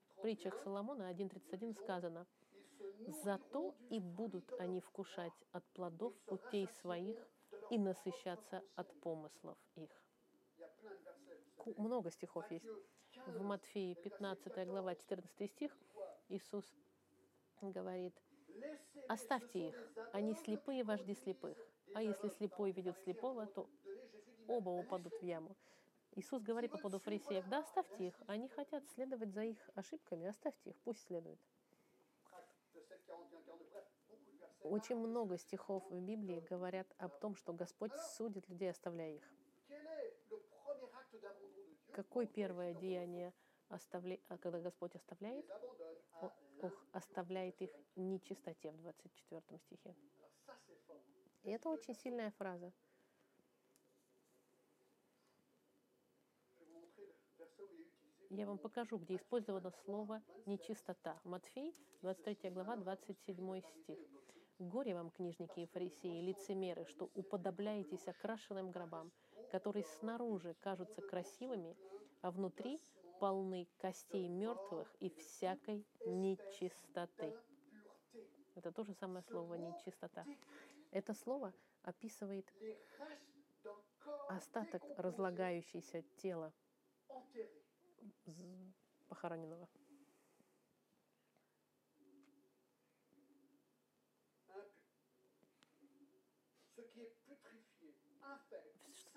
В 0.09 0.21
притчах 0.21 0.54
Соломона 0.64 1.11
1.31 1.11 1.75
сказано, 1.75 2.26
«Зато 3.25 3.75
и 3.90 4.00
будут 4.00 4.52
они 4.61 4.80
вкушать 4.80 5.33
от 5.52 5.64
плодов 5.73 6.14
путей 6.26 6.68
своих 6.80 7.26
и 7.70 7.78
насыщаться 7.78 8.62
от 8.75 8.92
помыслов 9.00 9.58
их». 9.75 9.90
Много 11.76 12.11
стихов 12.11 12.50
есть. 12.50 12.66
В 13.26 13.42
Матфеи 13.42 13.94
15 13.94 14.66
глава 14.66 14.94
14 14.94 15.50
стих 15.50 15.76
Иисус 16.28 16.64
говорит, 17.61 18.14
Оставьте 19.08 19.68
их, 19.68 19.75
они 20.12 20.35
слепые 20.35 20.85
вожди 20.85 21.14
слепых. 21.14 21.56
А 21.94 22.02
если 22.02 22.28
слепой 22.28 22.73
ведет 22.73 22.99
слепого, 22.99 23.46
то 23.46 23.68
оба 24.49 24.70
упадут 24.70 25.14
в 25.14 25.23
яму. 25.23 25.56
Иисус 26.12 26.42
говорит 26.42 26.70
по 26.70 26.78
поводу 26.78 26.99
фарисеев, 26.99 27.46
да 27.49 27.58
оставьте 27.58 28.08
их, 28.08 28.14
они 28.26 28.49
хотят 28.49 28.87
следовать 28.94 29.32
за 29.32 29.44
их 29.44 29.58
ошибками, 29.75 30.26
оставьте 30.26 30.70
их, 30.70 30.76
пусть 30.82 31.04
следуют. 31.06 31.38
Очень 34.70 34.96
много 34.96 35.38
стихов 35.38 35.85
в 35.90 36.00
Библии 36.00 36.40
говорят 36.50 36.87
об 36.99 37.18
том, 37.20 37.37
что 37.37 37.52
Господь 37.52 37.92
судит 38.16 38.49
людей, 38.49 38.70
оставляя 38.70 39.14
их. 39.14 39.23
Какое 41.92 42.26
первое 42.26 42.75
деяние, 42.75 43.32
оставля... 43.68 44.18
а 44.28 44.37
когда 44.38 44.61
Господь 44.61 44.94
оставляет? 44.94 45.46
Ох, 46.62 46.73
оставляет 46.92 47.61
их 47.62 47.70
нечистоте 47.94 48.73
в 48.73 48.78
24 48.82 49.58
стихе. 49.61 49.94
И 51.44 51.50
это 51.50 51.68
очень 51.68 51.94
сильная 51.94 52.32
фраза. 52.32 52.73
Я 58.30 58.46
вам 58.46 58.58
покажу, 58.58 58.99
где 58.99 59.16
использовано 59.16 59.70
слово 59.85 60.23
«нечистота». 60.44 61.20
Матфей, 61.25 61.75
23 62.02 62.50
глава, 62.50 62.76
27 62.76 63.62
стих. 63.62 63.99
«Горе 64.58 64.94
вам, 64.94 65.10
книжники 65.10 65.60
и 65.60 65.66
фарисеи, 65.66 66.22
лицемеры, 66.22 66.86
что 66.86 67.10
уподобляетесь 67.14 68.08
окрашенным 68.08 68.70
гробам, 68.70 69.12
которые 69.50 69.84
снаружи 69.84 70.54
кажутся 70.60 71.02
красивыми, 71.02 71.76
а 72.22 72.30
внутри 72.30 72.80
полны 73.20 73.68
костей 73.76 74.28
мертвых 74.28 74.94
и 75.00 75.10
всякой 75.10 75.86
нечистоты». 76.06 77.34
Это 78.54 78.72
то 78.72 78.82
же 78.82 78.94
самое 78.94 79.22
слово 79.25 79.56
«нечистота». 79.56 80.25
Это 80.90 81.12
слово 81.12 81.52
описывает 81.82 82.50
остаток 84.28 84.82
разлагающейся 84.96 86.02
тела 86.16 86.52
похороненного. 89.08 89.68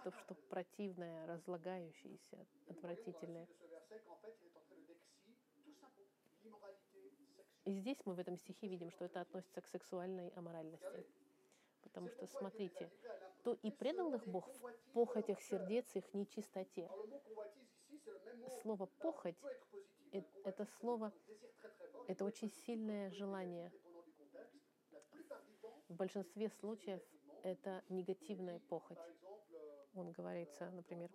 То, 0.03 0.11
что 0.11 0.35
противное, 0.49 1.25
разлагающееся, 1.27 2.45
отвратительное. 2.67 3.47
И 7.65 7.73
здесь 7.73 7.97
мы 8.05 8.15
в 8.15 8.19
этом 8.19 8.37
стихе 8.37 8.67
видим, 8.67 8.89
что 8.91 9.05
это 9.05 9.21
относится 9.21 9.61
к 9.61 9.67
сексуальной 9.67 10.29
аморальности. 10.29 11.05
Потому 11.81 12.09
что, 12.09 12.27
смотрите, 12.27 12.91
то 13.43 13.53
и 13.53 13.71
предал 13.71 14.13
их 14.13 14.27
Бог 14.27 14.47
в 14.47 14.91
похотях 14.93 15.41
сердец 15.41 15.85
их 15.95 16.13
нечистоте. 16.13 16.89
Слово 18.61 18.85
«похоть»— 18.85 19.37
это 20.43 20.65
слово, 20.79 21.13
это 22.07 22.25
очень 22.25 22.49
сильное 22.49 23.11
желание. 23.11 23.71
В 25.87 25.95
большинстве 25.95 26.49
случаев 26.49 27.01
это 27.43 27.83
негативная 27.89 28.59
похоть. 28.59 28.97
Он 29.93 30.11
говорится, 30.11 30.69
например, 30.71 31.09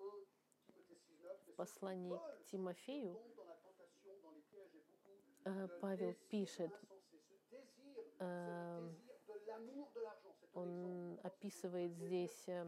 в 1.47 1.57
послании 1.57 2.17
к 2.17 2.45
Тимофею, 2.47 3.21
э, 5.45 5.69
Павел 5.81 6.15
пишет, 6.29 6.73
э, 8.19 8.91
он 10.55 11.19
описывает 11.23 11.93
здесь, 11.97 12.49
э, 12.49 12.67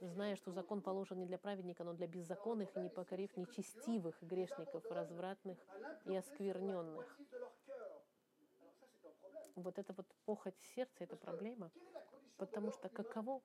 зная, 0.00 0.36
что 0.36 0.52
закон 0.52 0.82
положен 0.82 1.18
не 1.18 1.26
для 1.26 1.38
праведника, 1.38 1.84
но 1.84 1.92
для 1.92 2.06
беззаконных 2.06 2.76
и 2.76 2.80
непокорив 2.80 3.36
нечестивых 3.36 4.22
грешников, 4.22 4.84
развратных 4.90 5.58
и 6.04 6.16
оскверненных. 6.16 7.18
Вот 9.56 9.78
это 9.78 9.92
вот 9.92 10.06
похоть 10.24 10.54
сердца, 10.74 11.04
это 11.04 11.16
проблема, 11.16 11.70
потому 12.36 12.70
что 12.72 12.88
каково, 12.88 13.42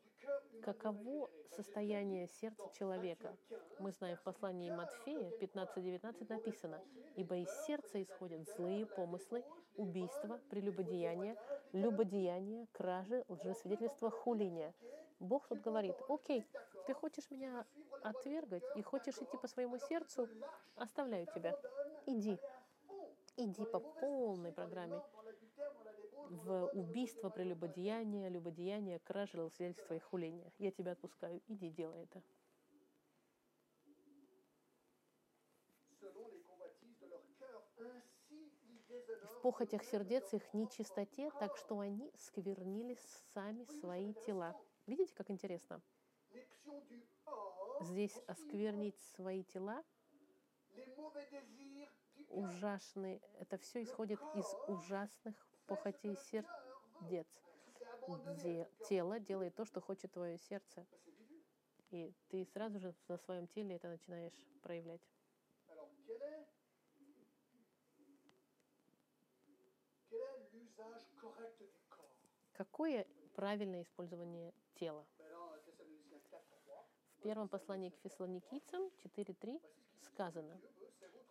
каково 0.61 1.29
состояние 1.55 2.27
сердца 2.27 2.69
человека? 2.73 3.35
Мы 3.79 3.91
знаем 3.91 4.17
в 4.17 4.23
послании 4.23 4.71
Матфея 4.71 5.31
15-19 5.39 6.29
написано, 6.29 6.81
«Ибо 7.15 7.37
из 7.37 7.49
сердца 7.65 8.01
исходят 8.01 8.47
злые 8.55 8.85
помыслы, 8.85 9.43
убийства, 9.75 10.39
прелюбодеяния, 10.49 11.37
любодеяния, 11.73 12.67
кражи, 12.71 13.25
лжесвидетельства, 13.27 14.09
хуления». 14.09 14.73
Бог 15.19 15.47
тут 15.47 15.61
говорит, 15.61 15.95
окей, 16.09 16.45
ты 16.87 16.93
хочешь 16.93 17.31
меня 17.31 17.65
отвергать 18.03 18.63
и 18.75 18.81
хочешь 18.81 19.17
идти 19.17 19.37
по 19.37 19.47
своему 19.47 19.77
сердцу, 19.77 20.29
оставляю 20.75 21.25
тебя. 21.33 21.57
Иди. 22.05 22.37
Иди 23.37 23.65
по 23.65 23.79
полной 23.79 24.51
программе 24.51 25.01
в 26.29 26.67
убийство, 26.73 27.29
прелюбодеяние, 27.29 28.29
любодеяние, 28.29 28.99
кражи, 28.99 29.41
лжесвидетельства 29.41 29.93
и 29.95 29.99
хуления. 29.99 30.51
Я 30.57 30.71
тебя 30.71 30.93
отпускаю. 30.93 31.41
Иди, 31.47 31.69
делай 31.69 32.03
это. 32.03 32.21
в 39.23 39.41
похотях 39.41 39.83
сердец 39.83 40.33
их 40.33 40.53
нечистоте, 40.53 41.29
так 41.39 41.57
что 41.57 41.79
они 41.79 42.11
сквернили 42.15 42.97
сами 43.33 43.65
свои 43.79 44.13
тела. 44.13 44.55
Видите, 44.87 45.13
как 45.13 45.29
интересно? 45.29 45.81
Здесь 47.81 48.17
осквернить 48.27 48.99
свои 49.15 49.43
тела 49.43 49.83
ужасные. 52.29 53.21
Это 53.39 53.57
все 53.57 53.83
исходит 53.83 54.19
из 54.35 54.45
ужасных 54.67 55.35
похотей 55.65 56.15
сердец, 56.17 57.27
где 58.07 58.69
тело 58.87 59.19
делает 59.19 59.55
то, 59.55 59.65
что 59.65 59.81
хочет 59.81 60.11
твое 60.11 60.37
сердце. 60.37 60.85
И 61.91 62.13
ты 62.29 62.45
сразу 62.45 62.79
же 62.79 62.93
на 63.07 63.17
своем 63.17 63.47
теле 63.47 63.75
это 63.75 63.87
начинаешь 63.87 64.33
проявлять. 64.61 65.01
Какое 72.53 73.05
правильное 73.35 73.83
использование 73.83 74.53
тела? 74.75 75.05
В 77.17 77.21
первом 77.21 77.49
послании 77.49 77.89
к 77.89 77.97
фессалоникийцам 77.97 78.91
4.3 79.03 79.61
сказано, 80.01 80.59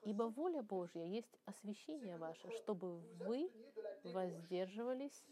«Ибо 0.05 0.25
воля 0.25 0.63
Божья 0.63 1.03
есть 1.03 1.39
освящение 1.47 2.19
ваше, 2.19 2.51
чтобы 2.51 2.99
вы 2.99 3.51
воздерживались 4.05 5.25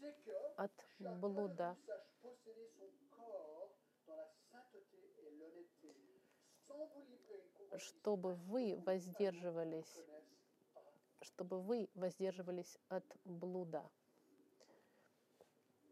от 0.57 0.71
блуда, 0.99 1.77
чтобы 7.77 8.35
вы 8.35 8.81
воздерживались, 8.85 10.03
чтобы 11.21 11.61
вы 11.61 11.89
воздерживались 11.93 12.77
от 12.89 13.05
блуда, 13.25 13.89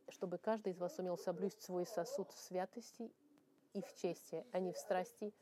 чтобы 0.10 0.38
каждый 0.38 0.74
из 0.74 0.80
вас 0.80 0.98
умел 1.00 1.18
соблюсть 1.18 1.62
свой 1.62 1.86
сосуд 1.86 2.32
святости 2.32 3.12
и 3.74 3.82
в 3.82 3.94
чести, 3.96 4.46
а 4.52 4.60
не 4.60 4.74
в 4.74 4.78
страсти 4.78 5.34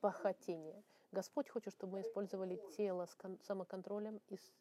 похотения. 0.00 0.82
Господь 1.14 1.48
хочет, 1.48 1.72
чтобы 1.72 1.94
мы 1.94 2.00
использовали 2.00 2.56
тело 2.76 3.06
с 3.06 3.16
самоконтролем 3.46 4.20
и 4.28 4.36
с, 4.36 4.52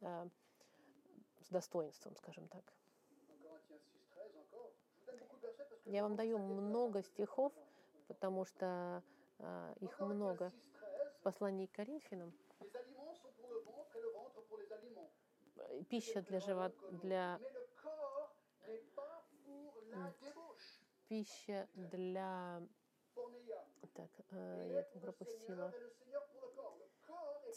э, 0.00 0.28
с 1.40 1.48
достоинством, 1.48 2.14
скажем 2.16 2.46
так. 2.48 2.72
Я 5.84 6.02
вам 6.02 6.16
даю 6.16 6.38
много 6.38 7.02
стихов, 7.02 7.52
потому 8.06 8.44
что 8.44 9.02
э, 9.38 9.74
их 9.80 9.98
много. 10.00 10.52
В 11.18 11.22
послании 11.22 11.66
к 11.66 11.72
Коринфянам 11.72 12.32
пища 15.88 16.22
для 16.22 16.38
живота, 16.38 16.76
для 17.02 17.40
пища 21.08 21.68
для 21.74 22.62
так, 23.96 24.10
э, 24.30 24.84
я 24.94 25.00
пропустила. 25.00 25.72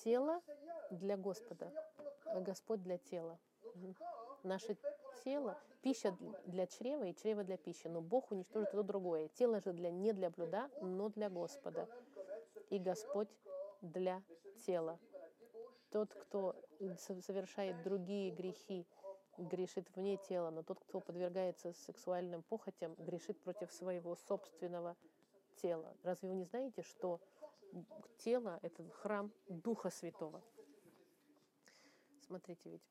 Тело 0.03 0.41
для 0.91 1.17
Господа, 1.17 1.71
Господь 2.36 2.82
для 2.82 2.97
тела. 2.97 3.38
Наше 4.43 4.77
тело, 5.23 5.58
пища 5.82 6.15
для 6.45 6.65
чрева 6.67 7.03
и 7.03 7.13
чрева 7.13 7.43
для 7.43 7.58
пищи, 7.58 7.88
но 7.88 8.01
Бог 8.01 8.32
уничтожит 8.32 8.71
то 8.71 8.84
другое. 8.84 9.27
Тело 9.29 9.60
же 9.60 9.73
для, 9.73 9.91
не 9.91 10.13
для 10.13 10.29
блюда, 10.29 10.69
но 10.82 11.10
для 11.10 11.29
Господа. 11.29 11.88
И 12.69 12.79
Господь 12.79 13.27
для 13.82 14.23
тела. 14.65 14.97
Тот, 15.91 16.13
кто 16.13 16.55
совершает 16.97 17.82
другие 17.84 18.32
грехи, 18.32 18.88
грешит 19.38 19.88
вне 19.95 20.17
тела, 20.17 20.51
но 20.51 20.63
тот, 20.63 20.79
кто 20.79 21.01
подвергается 21.01 21.73
сексуальным 21.73 22.43
похотям, 22.43 22.95
грешит 22.95 23.41
против 23.41 23.71
своего 23.73 24.15
собственного 24.15 24.93
тела. 24.93 25.18
Разве 26.04 26.30
вы 26.30 26.36
не 26.36 26.45
знаете, 26.45 26.84
что 26.84 27.19
тело— 28.17 28.60
это 28.62 28.88
храм 28.89 29.32
Духа 29.48 29.89
Святого? 29.89 30.41
Смотрите, 32.22 32.69
ведь 32.69 32.84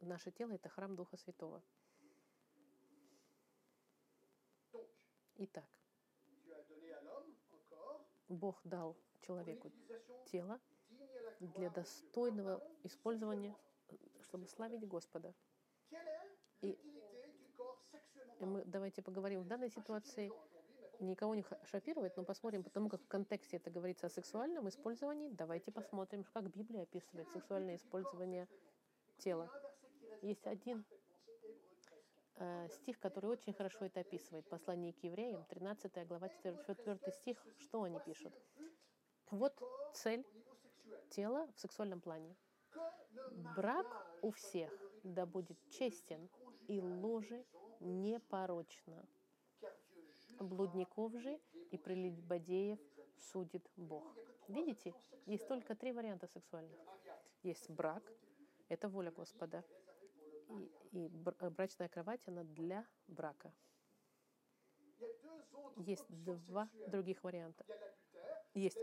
наше 0.00 0.30
тело— 0.30 0.52
это 0.54 0.68
храм 0.68 0.96
Духа 0.96 1.16
Святого. 1.16 1.62
Итак, 5.36 5.64
Бог 8.28 8.60
дал 8.64 8.96
человеку 9.20 9.72
тело 10.26 10.60
для 11.40 11.70
достойного 11.70 12.62
использования, 12.82 13.56
чтобы 14.22 14.46
славить 14.46 14.86
Господа. 14.86 15.34
И 16.60 16.78
мы 18.40 18.64
давайте 18.64 19.02
поговорим 19.02 19.42
в 19.42 19.46
данной 19.46 19.70
ситуации 19.70 20.32
никого 21.00 21.34
не 21.34 21.44
шокирует, 21.64 22.16
но 22.16 22.24
посмотрим, 22.24 22.62
потому 22.62 22.88
как 22.88 23.02
в 23.02 23.08
контексте 23.08 23.56
это 23.56 23.70
говорится 23.70 24.06
о 24.06 24.10
сексуальном 24.10 24.68
использовании. 24.68 25.30
Давайте 25.30 25.72
посмотрим, 25.72 26.24
как 26.24 26.50
Библия 26.50 26.82
описывает 26.82 27.28
сексуальное 27.30 27.76
использование 27.76 28.48
тела. 29.18 29.50
Есть 30.22 30.46
один 30.46 30.84
э, 32.36 32.68
стих, 32.70 32.98
который 32.98 33.30
очень 33.30 33.52
хорошо 33.52 33.86
это 33.86 34.00
описывает. 34.00 34.48
Послание 34.48 34.92
к 34.92 34.98
евреям, 35.02 35.44
13 35.48 36.06
глава, 36.06 36.28
4, 36.28 36.58
4 36.66 37.12
стих. 37.12 37.46
Что 37.58 37.82
они 37.82 37.98
пишут? 38.00 38.34
Вот 39.30 39.58
цель 39.94 40.26
тела 41.10 41.48
в 41.54 41.60
сексуальном 41.60 42.00
плане. 42.00 42.36
Брак 43.56 43.86
у 44.22 44.30
всех 44.30 44.70
да 45.02 45.26
будет 45.26 45.58
честен, 45.70 46.28
и 46.68 46.80
ложи 46.80 47.44
непорочно 47.80 49.04
блудников 50.44 51.12
же 51.20 51.40
и 51.70 51.78
прелюбодеев 51.78 52.78
судит 53.18 53.68
Бог. 53.76 54.04
Видите, 54.48 54.94
есть 55.26 55.46
только 55.46 55.74
три 55.74 55.92
варианта 55.92 56.26
сексуальных. 56.26 56.78
Есть 57.42 57.70
брак, 57.70 58.02
это 58.68 58.88
воля 58.88 59.10
Господа, 59.10 59.64
и, 60.48 60.70
и 60.92 61.08
брачная 61.08 61.88
кровать, 61.88 62.20
она 62.26 62.44
для 62.44 62.86
брака. 63.06 63.52
Есть 65.76 66.06
два 66.08 66.68
других 66.88 67.22
варианта. 67.22 67.64
Есть 68.54 68.78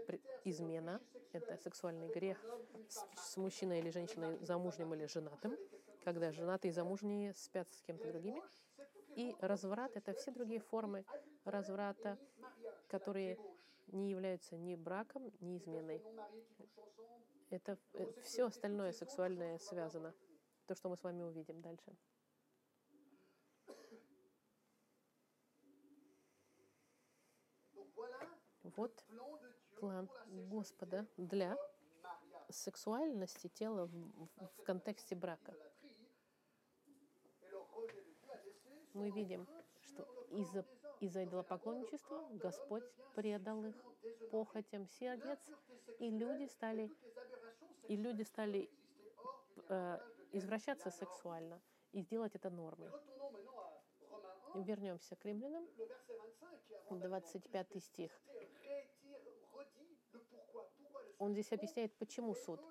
измена, 0.45 1.01
это 1.33 1.57
сексуальный 1.57 2.07
грех 2.07 2.43
с, 2.87 3.05
с 3.31 3.37
мужчиной 3.37 3.79
или 3.79 3.89
женщиной, 3.89 4.37
замужним 4.39 4.93
или 4.93 5.05
женатым, 5.05 5.57
когда 6.03 6.31
женатые 6.31 6.71
и 6.71 6.73
замужние 6.73 7.33
спят 7.33 7.67
с 7.73 7.81
кем-то 7.81 8.07
другими. 8.07 8.41
И 9.15 9.35
разврат— 9.41 9.91
это 9.95 10.13
все 10.13 10.31
другие 10.31 10.59
формы 10.59 11.03
разврата, 11.47 12.17
которые 12.87 13.37
не 13.87 14.09
являются 14.09 14.57
ни 14.57 14.75
браком, 14.75 15.31
ни 15.39 15.57
изменой. 15.57 16.03
Это 17.49 17.77
э, 17.93 18.21
все 18.23 18.45
остальное 18.45 18.91
сексуальное 18.91 19.57
связано. 19.59 20.13
То, 20.65 20.75
что 20.75 20.89
мы 20.89 20.97
с 20.97 21.03
вами 21.03 21.23
увидим 21.23 21.61
дальше. 21.61 21.95
Вот 28.63 29.05
план 29.79 30.09
Господа 30.49 31.07
для 31.15 31.57
сексуальности 32.49 33.47
тела 33.47 33.85
в, 33.85 33.91
в, 34.45 34.63
контексте 34.63 35.15
брака. 35.15 35.53
Мы 38.93 39.09
видим, 39.11 39.47
что 39.79 40.03
из-за 40.31 40.65
из-за 40.99 41.23
идолопоклонничества 41.23 42.27
Господь 42.31 42.83
предал 43.15 43.65
их 43.65 43.75
похотям 44.31 44.87
сердец, 44.87 45.39
и 45.99 46.09
люди 46.09 46.47
стали, 46.47 46.91
и 47.87 47.95
люди 47.95 48.23
стали 48.23 48.69
э, 49.69 49.99
извращаться 50.31 50.91
сексуально 50.91 51.61
и 51.91 52.01
сделать 52.01 52.35
это 52.35 52.49
нормой. 52.49 52.89
Вернемся 54.55 55.15
к 55.15 55.25
римлянам, 55.25 55.67
25 56.89 57.83
стих. 57.83 58.11
Он 61.19 61.33
здесь 61.33 61.51
объясняет, 61.51 61.93
почему 61.97 62.33
суд. 62.33 62.61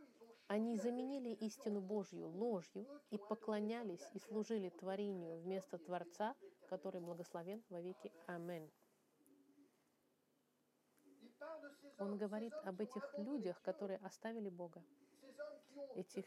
Они 0.49 0.77
заменили 0.77 1.31
истину 1.31 1.81
Божью 1.81 2.29
ложью 2.29 2.87
и 3.11 3.19
поклонялись 3.19 4.09
и 4.15 4.21
служили 4.21 4.69
творению 4.69 5.39
вместо 5.39 5.79
Творца, 5.79 6.37
который 6.67 7.01
благословен 7.01 7.63
во 7.69 7.81
веки. 7.81 8.13
Аминь. 8.27 8.71
Он 11.99 12.17
говорит 12.17 12.53
об 12.65 12.81
этих 12.81 13.19
людях, 13.19 13.61
которые 13.63 13.99
оставили 13.99 14.49
Бога. 14.49 14.83
Этих 15.95 16.27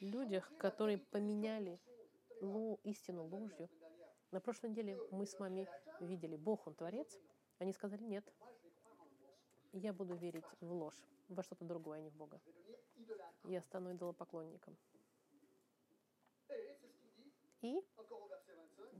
людях, 0.00 0.50
которые 0.58 0.98
поменяли 0.98 1.80
лу, 2.40 2.80
истину 2.84 3.24
ложью. 3.24 3.68
На 4.30 4.40
прошлой 4.40 4.70
неделе 4.70 4.98
мы 5.10 5.26
с 5.26 5.38
вами 5.38 5.68
видели, 6.00 6.36
Бог, 6.36 6.66
Он 6.66 6.74
Творец. 6.74 7.18
Они 7.58 7.72
сказали, 7.72 8.02
нет, 8.02 8.24
я 9.72 9.92
буду 9.92 10.14
верить 10.14 10.44
в 10.60 10.72
ложь, 10.72 11.02
во 11.28 11.42
что-то 11.42 11.64
другое, 11.64 11.98
а 11.98 12.02
не 12.02 12.10
в 12.10 12.14
Бога. 12.14 12.40
Я 13.44 13.62
стану 13.62 13.92
идолопоклонником. 13.92 14.76
И 17.60 17.82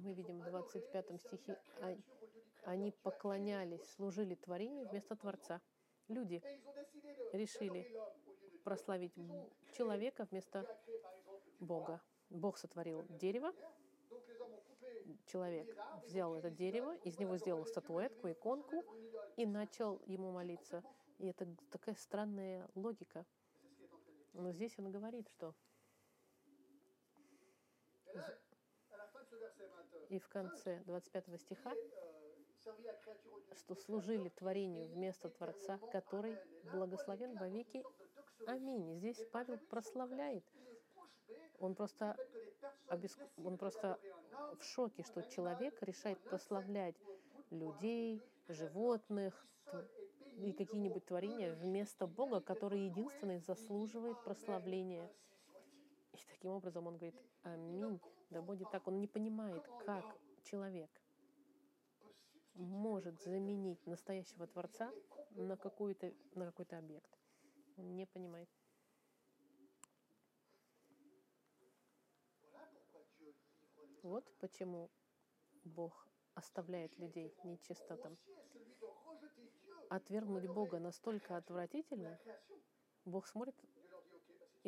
мы 0.09 0.15
видим 0.15 0.41
в 0.41 0.45
25 0.47 1.21
стихе, 1.21 1.59
«А, 1.83 1.95
они 2.65 2.93
поклонялись, 3.03 3.85
служили 3.91 4.37
творению 4.37 4.89
вместо 4.89 5.15
Творца. 5.17 5.61
Люди 6.09 6.43
решили 7.35 7.87
прославить 8.65 9.13
человека 9.77 10.27
вместо 10.31 10.65
Бога. 11.61 12.01
Бог 12.31 12.57
сотворил 12.57 13.05
дерево, 13.11 13.53
человек 15.27 15.77
взял 16.07 16.35
это 16.35 16.51
дерево, 16.51 16.97
из 17.05 17.19
него 17.19 17.37
сделал 17.37 17.67
статуэтку, 17.67 18.31
иконку 18.31 18.83
и 19.37 19.45
начал 19.45 20.01
ему 20.07 20.33
молиться. 20.33 20.83
И 21.19 21.27
это 21.27 21.47
такая 21.71 21.97
странная 21.97 22.67
логика. 22.75 23.27
Но 24.33 24.53
здесь 24.53 24.79
он 24.79 24.91
говорит, 24.91 25.29
что 25.29 25.55
и 30.09 30.19
в 30.19 30.29
конце 30.29 30.83
25 30.87 31.41
стиха, 31.41 31.73
что 33.55 33.75
служили 33.75 34.29
творению 34.31 34.87
вместо 34.89 35.29
Творца, 35.29 35.79
который 35.93 36.37
благословен 36.73 37.37
во 37.37 37.49
веки. 37.49 37.85
Аминь. 38.47 38.99
Здесь 38.99 39.23
Павел 39.33 39.59
прославляет. 39.71 40.45
Он 41.61 41.75
просто, 41.75 42.17
обеск... 42.89 43.19
он 43.45 43.59
просто 43.59 43.99
в 44.59 44.63
шоке, 44.63 45.03
что 45.03 45.23
человек 45.23 45.83
решает 45.83 46.19
прославлять 46.21 46.95
людей, 47.51 48.23
животных 48.49 49.47
и 50.39 50.53
какие-нибудь 50.53 51.05
творения 51.05 51.55
вместо 51.55 52.07
Бога, 52.07 52.41
который 52.41 52.87
единственный 52.87 53.41
заслуживает 53.41 54.23
прославления. 54.23 55.11
И 56.13 56.19
таким 56.31 56.53
образом 56.53 56.87
он 56.87 56.97
говорит, 56.97 57.17
аминь, 57.43 58.01
да 58.31 58.43
будет 58.43 58.71
так. 58.71 58.87
Он 58.87 59.01
не 59.01 59.07
понимает, 59.07 59.65
как 59.85 60.05
человек 60.43 60.91
может 62.55 63.21
заменить 63.21 63.87
настоящего 63.87 64.47
Творца 64.47 64.93
на, 65.31 65.57
какой-то, 65.57 66.13
на 66.35 66.47
какой-то 66.47 66.79
объект. 66.79 67.19
Он 67.77 67.95
не 67.95 68.07
понимает. 68.07 68.49
Вот 74.03 74.25
почему 74.39 74.91
Бог 75.65 76.09
оставляет 76.35 76.97
людей 76.99 77.35
нечистотам. 77.45 78.17
Отвергнуть 79.91 80.47
Бога 80.47 80.79
настолько 80.79 81.37
отвратительно, 81.37 82.19
Бог 83.05 83.27
смотрит 83.27 83.57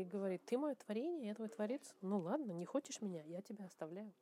и 0.00 0.04
говорит, 0.04 0.44
ты 0.46 0.56
мое 0.56 0.74
творение, 0.74 1.28
я 1.28 1.34
твой 1.34 1.48
творец. 1.48 1.94
Ну 2.00 2.18
ладно, 2.18 2.52
не 2.52 2.64
хочешь 2.64 3.00
меня, 3.00 3.22
я 3.24 3.42
тебя 3.42 3.66
оставляю. 3.66 4.12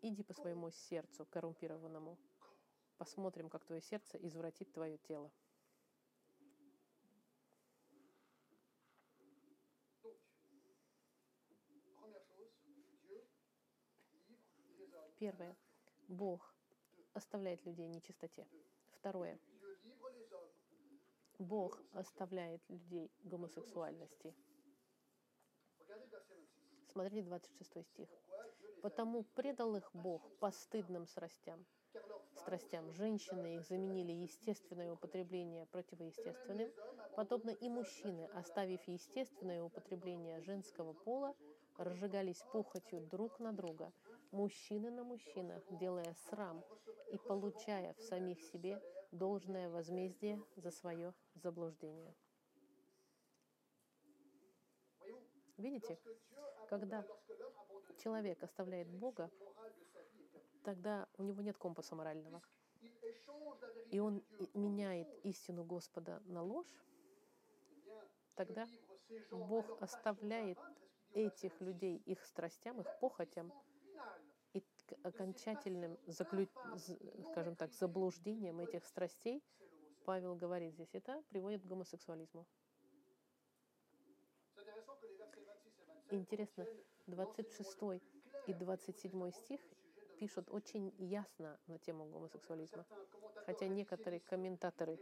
Иди 0.00 0.22
по 0.22 0.32
своему 0.32 0.70
сердцу 0.70 1.26
коррумпированному. 1.26 2.18
Посмотрим, 2.96 3.48
как 3.48 3.64
твое 3.64 3.82
сердце 3.82 4.18
извратит 4.18 4.72
твое 4.72 4.98
тело. 4.98 5.30
Первое. 15.18 15.56
Бог 16.08 16.52
оставляет 17.12 17.64
людей 17.64 17.86
нечистоте. 17.86 18.46
Второе. 18.90 19.38
Бог 21.38 21.82
оставляет 21.92 22.62
людей 22.68 23.10
гомосексуальности. 23.24 24.34
Смотрите 26.92 27.22
26 27.22 27.86
стих. 27.86 28.08
«Потому 28.82 29.22
предал 29.34 29.76
их 29.76 29.90
Бог 29.94 30.20
постыдным 30.40 31.06
страстям, 31.06 31.64
страстям. 32.34 32.92
Женщины 32.92 33.56
их 33.56 33.66
заменили 33.66 34.12
естественное 34.12 34.92
употребление 34.92 35.66
противоестественным, 35.66 36.70
подобно 37.16 37.50
и 37.50 37.68
мужчины, 37.68 38.28
оставив 38.34 38.82
естественное 38.88 39.62
употребление 39.62 40.40
женского 40.40 40.92
пола, 40.92 41.34
разжигались 41.78 42.42
похотью 42.52 43.00
друг 43.08 43.38
на 43.38 43.52
друга, 43.52 43.92
мужчины 44.32 44.90
на 44.90 45.04
мужчинах, 45.04 45.62
делая 45.70 46.14
срам 46.28 46.62
и 47.12 47.18
получая 47.18 47.94
в 47.94 48.02
самих 48.02 48.40
себе 48.42 48.80
должное 49.12 49.68
возмездие 49.68 50.42
за 50.56 50.70
свое 50.70 51.14
заблуждение. 51.34 52.14
Видите, 55.58 55.98
когда 56.68 57.06
человек 57.98 58.42
оставляет 58.42 58.88
Бога, 58.88 59.30
тогда 60.64 61.06
у 61.18 61.22
него 61.22 61.42
нет 61.42 61.56
компаса 61.56 61.94
морального. 61.94 62.42
И 63.90 64.00
он 64.00 64.24
меняет 64.54 65.08
истину 65.24 65.62
Господа 65.62 66.20
на 66.24 66.42
ложь, 66.42 66.74
тогда 68.34 68.66
Бог 69.30 69.80
оставляет 69.80 70.58
этих 71.12 71.60
людей 71.60 71.98
их 71.98 72.24
страстям, 72.24 72.80
их 72.80 72.86
похотям, 73.00 73.52
окончательным, 75.02 75.98
заклю... 76.06 76.48
скажем 77.30 77.56
так, 77.56 77.72
заблуждением 77.72 78.60
этих 78.60 78.84
страстей, 78.84 79.42
Павел 80.04 80.34
говорит 80.34 80.74
здесь, 80.74 80.90
это 80.94 81.22
приводит 81.28 81.62
к 81.62 81.66
гомосексуализму. 81.66 82.46
Интересно, 86.10 86.66
26 87.06 87.78
и 88.46 88.52
27 88.52 89.30
стих 89.30 89.60
пишут 90.18 90.50
очень 90.50 90.94
ясно 90.98 91.58
на 91.66 91.78
тему 91.78 92.06
гомосексуализма. 92.06 92.84
Хотя 93.46 93.66
некоторые 93.68 94.20
комментаторы 94.20 94.98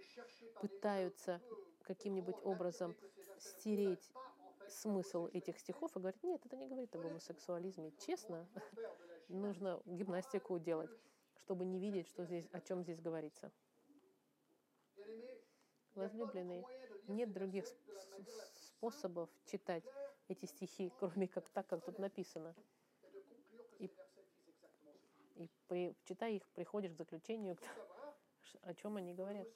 пытаются 0.61 1.41
каким-нибудь 1.83 2.37
образом 2.45 2.95
стереть 3.39 4.13
смысл 4.69 5.27
этих 5.33 5.59
стихов 5.59 5.97
и 5.97 5.99
говорят, 5.99 6.23
нет, 6.23 6.41
это 6.47 6.57
не 6.57 6.69
говорит 6.69 6.95
о 6.95 6.99
гомосексуализме. 6.99 7.93
Честно, 7.99 8.49
нужно 9.31 9.81
гимнастику 9.87 10.59
делать, 10.59 10.91
чтобы 11.37 11.65
не 11.65 11.79
видеть, 11.79 12.09
что 12.09 12.25
здесь, 12.25 12.47
о 12.53 12.61
чем 12.61 12.83
здесь 12.83 13.01
говорится. 13.01 13.51
Возлюбленные, 15.95 16.65
нет 17.09 17.33
других 17.33 17.67
способов 18.57 19.29
читать 19.47 19.85
эти 20.29 20.47
стихи, 20.47 20.93
кроме 20.99 21.29
как 21.29 21.49
так, 21.51 21.67
как 21.67 21.85
тут 21.85 21.99
написано. 21.99 22.55
И, 23.79 23.91
и 25.37 25.49
при, 25.69 25.95
читая 26.05 26.33
их, 26.33 26.47
приходишь 26.49 26.93
к 26.93 26.97
заключению, 26.97 27.57
о 28.63 28.75
чем 28.75 28.97
они 28.97 29.15
говорят. 29.15 29.49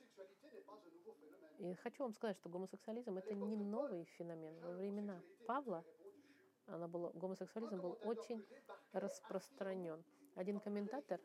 И 1.58 1.74
хочу 1.74 2.02
вам 2.02 2.12
сказать, 2.12 2.36
что 2.36 2.48
гомосексуализм 2.48 3.16
это 3.16 3.32
не 3.34 3.56
новый 3.56 4.04
феномен. 4.04 4.58
Во 4.60 4.72
времена 4.72 5.22
Павла 5.46 5.84
она 6.66 6.88
была, 6.88 7.10
гомосексуализм 7.12 7.80
был 7.80 7.98
очень 8.02 8.44
распространен. 8.94 10.04
Один 10.34 10.60
комментатор 10.60 11.20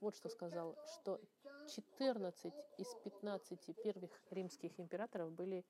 вот 0.00 0.16
что 0.16 0.28
сказал, 0.28 0.76
что 0.86 1.20
14 1.68 2.52
из 2.78 2.94
15 3.04 3.82
первых 3.82 4.10
римских 4.30 4.78
императоров 4.80 5.32
были 5.32 5.64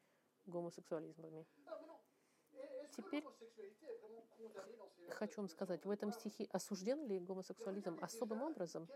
гомосексуализмами. 0.47 1.47
Теперь 2.97 3.25
хочу 5.11 5.41
вам 5.41 5.49
сказать, 5.49 5.85
в 5.85 5.91
этом 5.91 6.13
стихе 6.13 6.49
осужден 6.53 7.07
ли 7.07 7.19
гомосексуализм 7.19 7.99
особым 8.01 8.43
образом? 8.43 8.89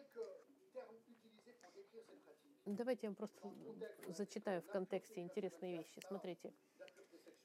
Давайте 2.64 3.06
я 3.06 3.10
вам 3.10 3.16
просто 3.16 3.52
зачитаю 4.08 4.60
в 4.60 4.66
контексте 4.66 5.20
интересные 5.20 5.78
вещи. 5.78 6.00
Смотрите, 6.08 6.52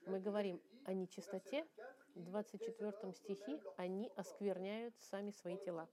мы 0.08 0.20
говорим 0.20 0.60
о 0.86 0.94
нечистоте, 0.94 1.68
в 2.16 2.24
24 2.24 3.14
стихе 3.14 3.60
они 3.78 4.12
оскверняют 4.16 4.94
сами 5.00 5.32
свои 5.32 5.58
тела. 5.58 5.88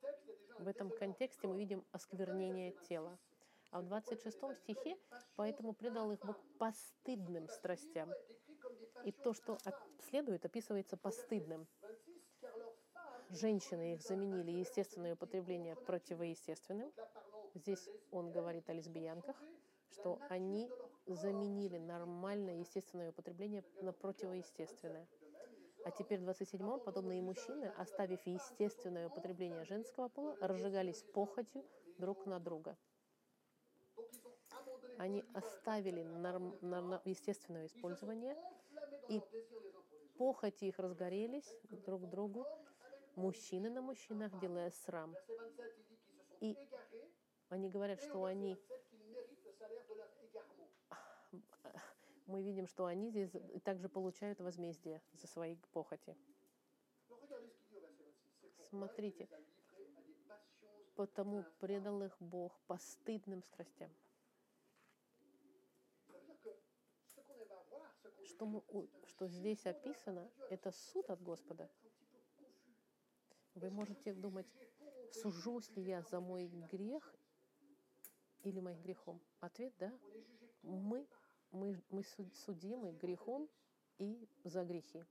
В 0.59 0.66
этом 0.66 0.90
контексте 0.90 1.46
мы 1.46 1.57
видим 1.59 1.85
осквернение 1.92 2.72
тела. 2.88 3.18
А 3.70 3.81
в 3.81 3.85
26 3.85 4.37
стихе 4.62 4.96
«поэтому 5.37 5.74
предал 5.74 6.11
их 6.11 6.20
Бог 6.20 6.37
постыдным 6.59 7.48
страстям». 7.48 8.11
И 9.04 9.12
то, 9.12 9.33
что 9.35 9.59
следует, 10.11 10.44
описывается 10.44 10.96
постыдным. 10.96 11.66
Женщины 13.31 13.94
их 13.94 14.02
заменили 14.02 14.50
естественное 14.50 15.14
употребление 15.14 15.76
противоестественным. 15.76 16.90
Здесь 17.54 17.88
он 18.11 18.33
говорит 18.33 18.68
о 18.70 18.72
лесбиянках, 18.72 19.37
что 19.90 20.18
они 20.28 20.70
заменили 21.07 21.78
нормальное 21.78 22.57
естественное 22.61 23.11
употребление 23.11 23.64
на 23.83 23.92
противоестественное. 23.92 25.07
А 25.85 25.91
теперь 25.91 26.21
в 26.21 26.29
27-м 26.29 26.81
подобные 26.81 27.23
мужчины, 27.23 27.73
оставив 27.79 28.21
естественное 28.27 29.09
употребление 29.09 29.64
женского 29.64 30.09
пола, 30.09 30.37
разжигались 30.41 31.03
похотью 31.14 31.64
друг 31.99 32.27
на 32.27 32.38
друга. 32.38 32.77
Они 34.99 35.25
оставили 35.33 36.03
норм, 36.03 36.59
норм, 36.61 37.01
естественное 37.05 37.67
использование, 37.67 38.37
и 39.09 39.23
похоти 40.19 40.64
их 40.64 40.79
разгорелись 40.79 41.57
друг 41.87 42.03
к 42.03 42.07
другу, 42.07 42.45
мужчины 43.14 43.71
на 43.71 43.81
мужчинах, 43.81 44.37
делая 44.41 44.71
срам. 44.71 45.14
И 46.41 46.57
они 47.49 47.69
говорят, 47.69 48.01
что 48.01 48.25
они 48.25 48.59
мы 52.29 52.43
видим, 52.43 52.67
что 52.67 52.85
они 52.85 53.11
здесь 53.11 53.31
также 53.64 53.88
получают 53.88 54.38
возмездие 54.41 55.03
за 55.14 55.27
свои 55.27 55.57
похоти. 55.73 56.14
Смотрите, 58.69 59.29
потому 60.95 61.45
предал 61.59 62.03
их 62.03 62.14
Бог 62.21 62.61
постыдным 62.67 63.43
страстям. 63.43 63.91
Что, 68.25 68.45
мы, 68.45 68.62
что 69.07 69.27
здесь 69.27 69.67
описано, 69.67 70.31
это 70.51 70.71
суд 70.71 71.09
от 71.09 71.23
Господа. 71.23 71.71
Вы 73.55 73.71
можете 73.71 74.12
думать, 74.12 74.47
сужусь 75.12 75.75
ли 75.77 75.83
я 75.83 76.03
за 76.03 76.21
мой 76.21 76.47
грех 76.71 77.14
или 78.43 78.61
моим 78.61 78.81
грехом? 78.83 79.19
Ответ– 79.41 79.73
да. 79.79 79.93
Мы 80.62 81.07
мы, 81.52 81.80
мы 81.90 82.02
судимы 82.32 82.92
грехом 82.92 83.48
и 83.98 84.28
за 84.44 84.64
грехи. 84.64 85.04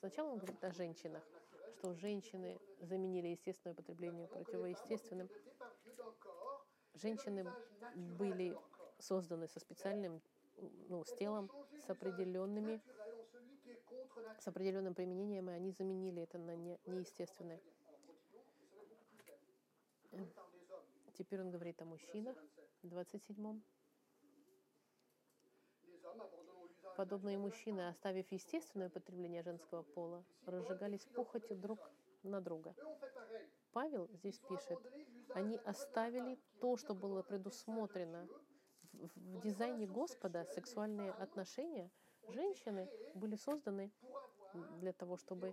Сначала 0.00 0.30
он 0.30 0.38
говорит 0.38 0.62
о 0.62 0.72
женщинах, 0.72 1.22
что 1.78 1.92
женщины 1.94 2.58
заменили 2.80 3.28
естественное 3.28 3.74
потребление 3.74 4.28
противоестественным. 4.28 5.28
Женщины 6.94 7.50
были 7.94 8.56
созданы 8.98 9.48
со 9.48 9.60
специальным, 9.60 10.20
ну, 10.88 11.04
с 11.04 11.12
телом, 11.14 11.50
с 11.84 11.90
определенными, 11.90 12.80
с 14.38 14.46
определенным 14.46 14.94
применением, 14.94 15.50
и 15.50 15.52
они 15.52 15.72
заменили 15.72 16.22
это 16.22 16.38
на 16.38 16.56
не, 16.56 16.78
неестественное. 16.86 17.60
Теперь 21.18 21.40
он 21.40 21.50
говорит 21.50 21.82
о 21.82 21.84
мужчинах 21.84 22.36
в 22.82 22.86
27-м. 22.86 23.64
Подобные 26.96 27.36
мужчины, 27.36 27.88
оставив 27.88 28.30
естественное 28.30 28.88
потребление 28.88 29.42
женского 29.42 29.82
пола, 29.82 30.24
разжигались 30.46 31.04
похотью 31.06 31.56
друг 31.56 31.80
на 32.22 32.40
друга. 32.40 32.72
Павел 33.72 34.08
здесь 34.12 34.38
пишет, 34.38 34.78
они 35.34 35.56
оставили 35.64 36.38
то, 36.60 36.76
что 36.76 36.94
было 36.94 37.22
предусмотрено 37.22 38.28
в 38.92 39.40
дизайне 39.40 39.88
Господа, 39.88 40.44
сексуальные 40.44 41.10
отношения. 41.10 41.90
Женщины 42.28 42.88
были 43.14 43.34
созданы 43.34 43.90
для 44.80 44.92
того, 44.92 45.16
чтобы 45.16 45.52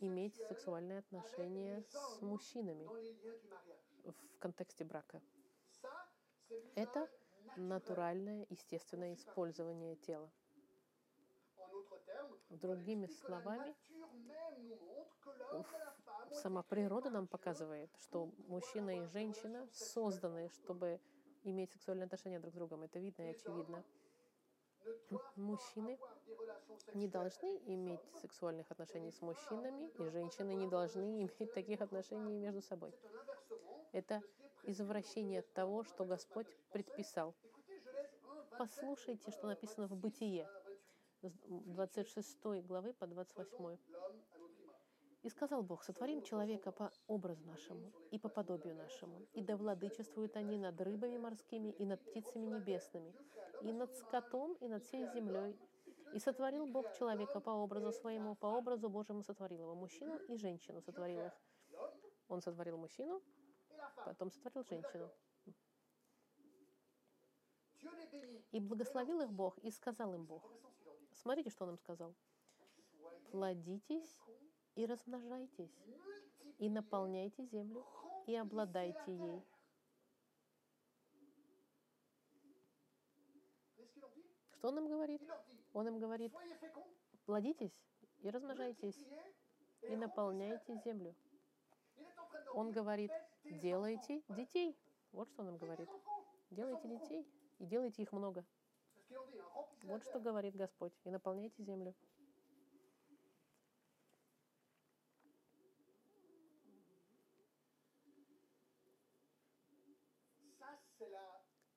иметь 0.00 0.34
сексуальные 0.48 0.98
отношения 0.98 1.84
с 1.88 2.20
мужчинами 2.20 2.88
в 4.04 4.38
контексте 4.38 4.84
брака. 4.84 5.20
Это 6.74 7.08
натуральное, 7.56 8.46
естественное 8.50 9.14
использование 9.14 9.96
тела. 9.96 10.30
Другими 12.50 13.06
словами, 13.06 13.74
сама 16.32 16.62
природа 16.62 17.10
нам 17.10 17.26
показывает, 17.26 17.90
что 17.98 18.30
мужчина 18.48 19.02
и 19.02 19.06
женщина 19.06 19.68
созданы, 19.72 20.48
чтобы 20.50 21.00
иметь 21.42 21.72
сексуальные 21.72 22.06
отношения 22.06 22.40
друг 22.40 22.52
с 22.52 22.56
другом. 22.56 22.82
Это 22.82 22.98
видно 22.98 23.22
и 23.22 23.30
очевидно. 23.30 23.84
Мужчины 25.36 25.98
не 26.92 27.08
должны 27.08 27.56
иметь 27.66 28.00
сексуальных 28.20 28.70
отношений 28.70 29.10
с 29.10 29.20
мужчинами, 29.22 29.88
и 29.98 30.08
женщины 30.10 30.54
не 30.54 30.68
должны 30.68 31.22
иметь 31.22 31.52
таких 31.54 31.80
отношений 31.80 32.36
между 32.36 32.60
собой. 32.60 32.92
Это 33.94 34.24
извращение 34.64 35.42
того, 35.42 35.84
что 35.84 36.04
Господь 36.04 36.48
предписал. 36.72 37.32
Послушайте, 38.58 39.30
что 39.30 39.46
написано 39.46 39.86
в 39.86 39.94
Бытие, 39.94 40.48
26 41.22 42.66
главы 42.66 42.92
по 42.92 43.06
28. 43.06 43.78
«И 45.22 45.28
сказал 45.28 45.62
Бог, 45.62 45.84
сотворим 45.84 46.22
человека 46.22 46.72
по 46.72 46.90
образу 47.06 47.46
нашему 47.46 47.92
и 48.10 48.18
по 48.18 48.28
подобию 48.28 48.74
нашему, 48.74 49.28
и 49.32 49.42
да 49.42 49.56
владычествуют 49.56 50.36
они 50.36 50.58
над 50.58 50.80
рыбами 50.80 51.16
морскими 51.16 51.68
и 51.68 51.86
над 51.86 52.00
птицами 52.04 52.46
небесными, 52.46 53.14
и 53.62 53.72
над 53.72 53.94
скотом, 53.94 54.54
и 54.54 54.66
над 54.66 54.82
всей 54.82 55.06
землей. 55.06 55.56
И 56.12 56.18
сотворил 56.18 56.66
Бог 56.66 56.92
человека 56.94 57.38
по 57.38 57.50
образу 57.50 57.92
своему, 57.92 58.34
по 58.34 58.46
образу 58.46 58.88
Божьему 58.90 59.22
сотворил 59.22 59.62
его, 59.62 59.74
мужчину 59.76 60.18
и 60.28 60.36
женщину 60.36 60.82
сотворил 60.82 61.26
их. 61.26 61.32
Он 62.28 62.42
сотворил 62.42 62.76
мужчину 62.76 63.22
потом 63.94 64.30
сотворил 64.30 64.64
женщину. 64.64 65.10
И 68.52 68.60
благословил 68.60 69.20
их 69.20 69.30
Бог, 69.30 69.58
и 69.58 69.70
сказал 69.70 70.14
им 70.14 70.24
Бог. 70.24 70.42
Смотрите, 71.12 71.50
что 71.50 71.64
он 71.64 71.70
им 71.70 71.78
сказал. 71.78 72.14
Плодитесь 73.30 74.18
и 74.74 74.86
размножайтесь, 74.86 75.74
и 76.58 76.68
наполняйте 76.68 77.44
землю, 77.46 77.84
и 78.26 78.34
обладайте 78.34 79.12
ей. 79.12 79.42
Что 84.52 84.68
он 84.68 84.78
им 84.78 84.88
говорит? 84.88 85.22
Он 85.72 85.88
им 85.88 85.98
говорит, 85.98 86.32
плодитесь 87.26 87.74
и 88.22 88.30
размножайтесь, 88.30 88.98
и 89.82 89.96
наполняйте 89.96 90.80
землю. 90.84 91.14
Он 92.54 92.70
говорит, 92.72 93.12
делайте 93.44 94.22
детей. 94.28 94.76
Вот 95.12 95.28
что 95.28 95.42
он 95.42 95.50
им 95.50 95.56
говорит. 95.56 95.88
Делайте 96.50 96.88
детей 96.88 97.26
и 97.58 97.66
делайте 97.66 98.02
их 98.02 98.12
много. 98.12 98.44
Вот 99.82 100.02
что 100.04 100.18
говорит 100.18 100.56
Господь. 100.56 100.92
И 101.04 101.10
наполняйте 101.10 101.62
землю. 101.62 101.94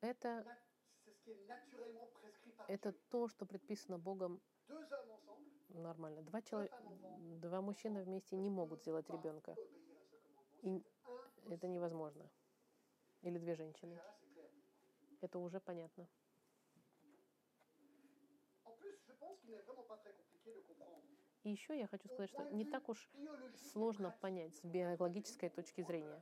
Это, 0.02 0.46
это 2.68 2.94
то, 3.10 3.28
что 3.28 3.46
предписано 3.46 3.98
Богом 3.98 4.40
нормально. 5.70 6.22
Два, 6.22 6.42
человека, 6.42 6.78
два 7.42 7.62
мужчины 7.62 8.04
вместе 8.04 8.38
не 8.38 8.50
могут 8.50 8.82
сделать 8.82 9.10
ребенка. 9.10 9.56
И 10.68 10.84
это 11.50 11.66
невозможно. 11.68 12.30
Или 13.22 13.38
две 13.38 13.56
женщины. 13.56 13.98
Это 15.22 15.40
уже 15.40 15.62
понятно. 15.62 16.06
И 21.44 21.50
еще 21.50 21.80
я 21.80 21.88
хочу 21.88 22.10
сказать, 22.10 22.30
что 22.30 22.44
не 22.52 22.66
так 22.66 22.90
уж 22.90 23.10
сложно 23.72 24.14
понять 24.20 24.54
с 24.58 24.66
биологической 24.66 25.50
точки 25.50 25.82
зрения. 25.82 26.22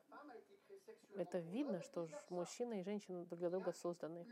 Это 1.15 1.39
видно, 1.39 1.81
что 1.81 2.07
мужчина 2.29 2.81
и 2.81 2.83
женщина 2.83 3.25
друг 3.25 3.39
для 3.39 3.49
друга 3.49 3.71
созданы. 3.71 4.27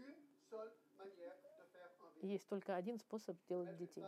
Есть 2.21 2.47
только 2.47 2.75
один 2.75 2.99
способ 2.99 3.35
делать 3.49 3.75
детей. 3.77 4.05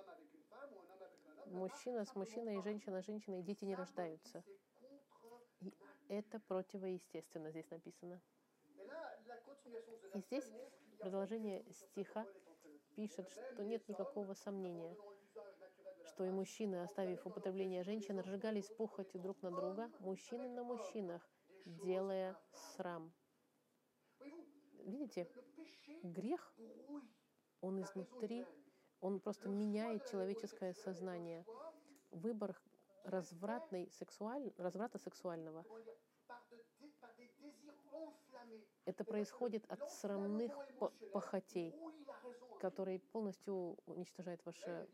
Мужчина 1.48 2.06
с 2.06 2.13
мужчиной 2.13 2.60
и 2.60 2.62
женщина 2.62 3.02
с 3.02 3.06
женщиной, 3.06 3.41
дети 3.41 3.65
не 3.65 3.76
рождаются. 3.76 4.44
Это 6.10 6.39
противоестественно 6.39 7.52
здесь 7.52 7.70
написано. 7.70 8.22
И 10.13 10.20
здесь 10.20 10.50
продолжение 11.00 11.65
стиха 11.72 12.26
пишет, 12.96 13.30
что 13.30 13.63
нет 13.63 13.88
никакого 13.88 14.34
сомнения, 14.34 14.96
что 16.08 16.26
и 16.26 16.30
мужчины, 16.30 16.78
оставив 16.84 17.26
употребление 17.26 17.84
женщин, 17.84 18.20
разжигались 18.20 18.70
похотью 18.70 19.20
друг 19.20 19.41
на 19.41 19.52
друга, 19.52 19.91
мужчины 20.00 20.48
на 20.50 20.63
мужчинах, 20.63 21.28
делая 21.65 22.38
срам. 22.54 23.12
Видите, 24.86 25.28
грех, 26.04 26.54
он 27.62 27.82
изнутри, 27.82 28.46
он 29.02 29.20
просто 29.20 29.50
меняет 29.50 30.10
человеческое 30.10 30.74
сознание. 30.74 31.46
Выбор 32.12 32.56
развратный, 33.06 33.89
сексуаль, 33.91 34.52
разврата 34.58 34.98
сексуального, 34.98 35.65
это 38.86 39.04
происходит 39.04 39.65
от 39.72 39.89
срамных 39.89 40.52
по- 40.80 40.91
похотей, 41.12 41.74
которые 42.60 43.00
полностью 43.00 43.78
уничтожают 43.86 44.44
ваш 44.46 44.56
sont 44.65 44.88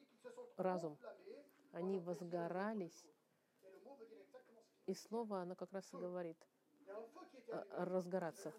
разум. 0.58 0.98
Они 1.74 2.00
возгорались, 2.00 3.06
и 4.86 4.94
слово, 4.94 5.42
оно 5.42 5.56
как 5.56 5.72
раз 5.72 5.94
и 5.94 5.98
говорит, 5.98 6.38
allumé. 7.50 7.86
разгораться. 7.86 8.54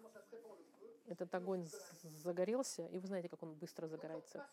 Этот 1.07 1.33
огонь 1.35 1.67
загорелся, 2.03 2.87
и 2.87 2.97
вы 2.97 3.07
знаете, 3.07 3.29
как 3.29 3.43
он 3.43 3.53
быстро 3.55 3.87
загорается. 3.87 4.45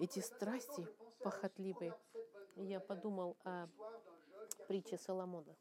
Эти 0.00 0.20
страсти 0.20 0.86
похотливые. 1.22 1.94
Proverbe 2.50 2.56
7, 2.56 2.56
22. 2.56 2.62
И 2.62 2.66
я 2.66 2.80
подумал 2.80 3.36
о 3.44 3.68
притче 4.68 4.98
Соломона, 4.98 5.56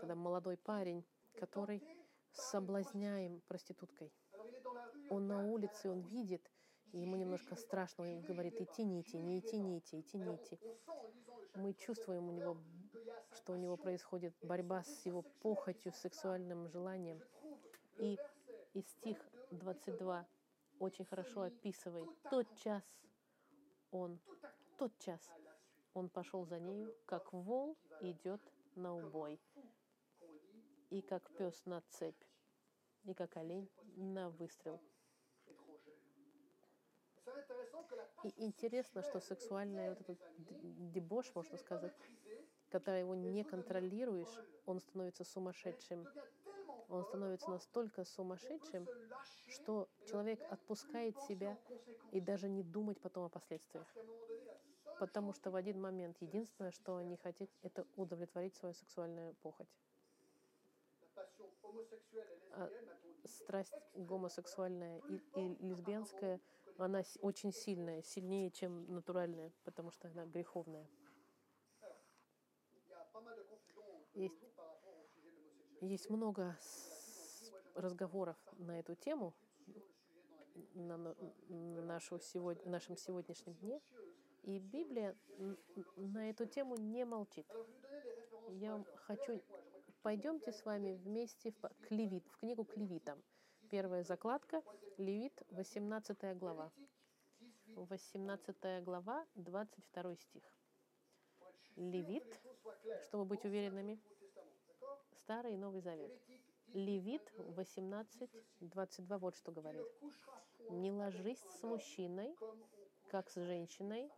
когда 0.00 0.14
молодой 0.14 0.56
парень, 0.56 1.04
который 1.38 1.82
соблазняем 2.32 3.40
проституткой. 3.48 4.12
Он 5.10 5.26
на 5.26 5.50
улице, 5.50 5.90
он 5.90 6.00
видит, 6.00 6.50
и 6.92 7.00
ему 7.00 7.16
немножко 7.16 7.56
страшно, 7.56 8.04
он 8.04 8.22
говорит, 8.22 8.60
идти, 8.60 8.84
не 8.84 9.00
идти, 9.00 9.18
не 9.18 9.38
идти, 9.38 9.58
не 9.58 9.78
идти, 9.78 10.00
идти, 10.00 10.18
не 10.18 10.36
идти. 10.36 10.58
Мы 11.56 11.74
чувствуем 11.74 12.28
у 12.28 12.32
него, 12.32 12.56
что 13.32 13.52
у 13.52 13.56
него 13.56 13.76
происходит 13.76 14.34
борьба 14.42 14.82
с 14.82 15.06
его 15.06 15.22
похотью, 15.22 15.92
сексуальным 15.92 16.68
желанием. 16.68 17.20
И, 17.98 18.18
и 18.74 18.82
стих 18.82 19.18
22 19.50 20.26
очень 20.78 21.04
хорошо 21.04 21.42
описывает. 21.42 22.08
Тот 22.30 22.46
час 22.56 22.82
он, 23.90 24.20
тот 24.78 24.96
час. 24.98 25.20
Он 25.94 26.08
пошел 26.08 26.44
за 26.44 26.58
нею, 26.58 26.94
как 27.06 27.32
вол 27.32 27.78
идет 28.00 28.42
на 28.74 28.94
убой, 28.96 29.40
и 30.90 31.00
как 31.02 31.30
пес 31.36 31.64
на 31.66 31.80
цепь, 31.88 32.22
и 33.04 33.14
как 33.14 33.36
олень 33.36 33.70
на 33.96 34.30
выстрел. 34.30 34.80
И 38.22 38.32
интересно, 38.44 39.02
что 39.02 39.20
сексуальный 39.20 39.88
вот 39.88 40.00
этот 40.00 40.18
дебош, 40.36 41.34
можно 41.34 41.56
сказать, 41.58 41.92
когда 42.70 42.96
его 42.98 43.14
не 43.14 43.44
контролируешь, 43.44 44.44
он 44.66 44.80
становится 44.80 45.24
сумасшедшим. 45.24 46.08
Он 46.88 47.04
становится 47.04 47.50
настолько 47.50 48.04
сумасшедшим, 48.04 48.88
что 49.48 49.88
человек 50.04 50.44
отпускает 50.48 51.18
себя 51.20 51.58
и 52.10 52.20
даже 52.20 52.48
не 52.48 52.62
думать 52.62 53.00
потом 53.00 53.24
о 53.24 53.28
последствиях. 53.30 53.88
Потому 55.00 55.32
что 55.32 55.50
в 55.50 55.56
один 55.56 55.80
момент 55.80 56.18
единственное, 56.20 56.72
что 56.72 56.96
они 56.96 57.16
хотят, 57.16 57.48
это 57.62 57.86
удовлетворить 57.96 58.54
свою 58.54 58.74
сексуальную 58.74 59.34
похоть. 59.36 59.66
А 62.52 62.70
Страсть 63.24 63.72
гомосексуальная 63.94 65.00
и, 65.08 65.16
и 65.36 65.56
лесбиянская, 65.64 66.38
она 66.76 67.02
очень 67.22 67.50
сильная, 67.50 68.02
сильнее, 68.02 68.50
чем 68.50 68.92
натуральная, 68.92 69.52
потому 69.64 69.90
что 69.90 70.08
она 70.08 70.26
греховная. 70.26 70.86
Есть-. 74.12 74.44
Есть 75.80 76.10
много 76.10 76.58
разговоров 77.74 78.36
на 78.58 78.78
эту 78.78 78.94
тему 78.96 79.34
на 80.74 81.16
нашу 81.86 82.18
сегодня, 82.20 82.70
нашем 82.70 82.98
сегодняшнем 82.98 83.54
дне, 83.54 83.80
и 84.42 84.58
Библия 84.58 85.16
на 85.96 86.30
эту 86.30 86.46
тему 86.46 86.76
не 86.76 87.04
молчит. 87.04 87.46
Я 88.48 88.82
хочу, 88.96 89.42
пойдемте 90.02 90.52
с 90.52 90.64
вами 90.64 90.94
вместе 90.94 91.52
в, 91.52 91.68
к 91.68 91.90
Левит, 91.90 92.26
в 92.28 92.36
книгу 92.38 92.64
к 92.64 92.76
Левитам. 92.76 93.22
Первая 93.70 94.02
закладка, 94.02 94.62
Левит, 94.98 95.40
18 95.50 96.38
глава. 96.38 96.72
Lévitique 97.76 97.86
18, 97.88 98.56
18 98.56 98.84
глава, 98.84 99.26
22 99.36 100.16
стих. 100.16 100.42
Левит, 101.76 102.40
чтобы 103.02 103.24
быть 103.24 103.44
уверенными, 103.44 104.00
Старый 105.22 105.54
и 105.54 105.56
Новый 105.56 105.80
Завет. 105.80 106.12
Lévitique 106.74 107.30
18, 107.36 108.20
Левит 108.20 108.28
22, 108.28 108.28
18, 108.30 108.30
22, 108.60 109.18
вот 109.18 109.36
что 109.36 109.52
говорит. 109.52 109.86
Не 110.70 110.90
ложись 110.90 111.40
с 111.40 111.62
мужчиной, 111.62 112.36
как 113.10 113.30
с 113.30 113.34
женщиной, 113.34 114.10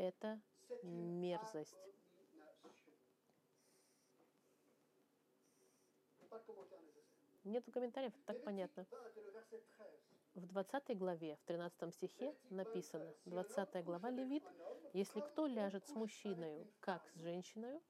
это 0.00 0.40
мерзость. 0.82 1.76
Нету 7.44 7.70
комментариев, 7.72 8.12
так 8.26 8.42
понятно. 8.44 8.86
20 8.90 9.16
et 9.16 9.24
le 9.24 9.30
verset 9.32 9.62
13. 9.76 10.00
В 10.34 10.46
20 10.46 10.98
главе, 10.98 11.36
в 11.36 11.44
13 11.44 11.94
стихе 11.94 12.34
написано, 12.50 13.12
20 13.26 13.84
глава 13.84 14.10
Левит, 14.10 14.44
если 14.92 15.20
кто 15.20 15.46
ляжет 15.46 15.86
с 15.86 15.94
мужчиной, 15.94 16.66
как 16.80 17.06
с 17.08 17.16
женщиной, 17.16 17.80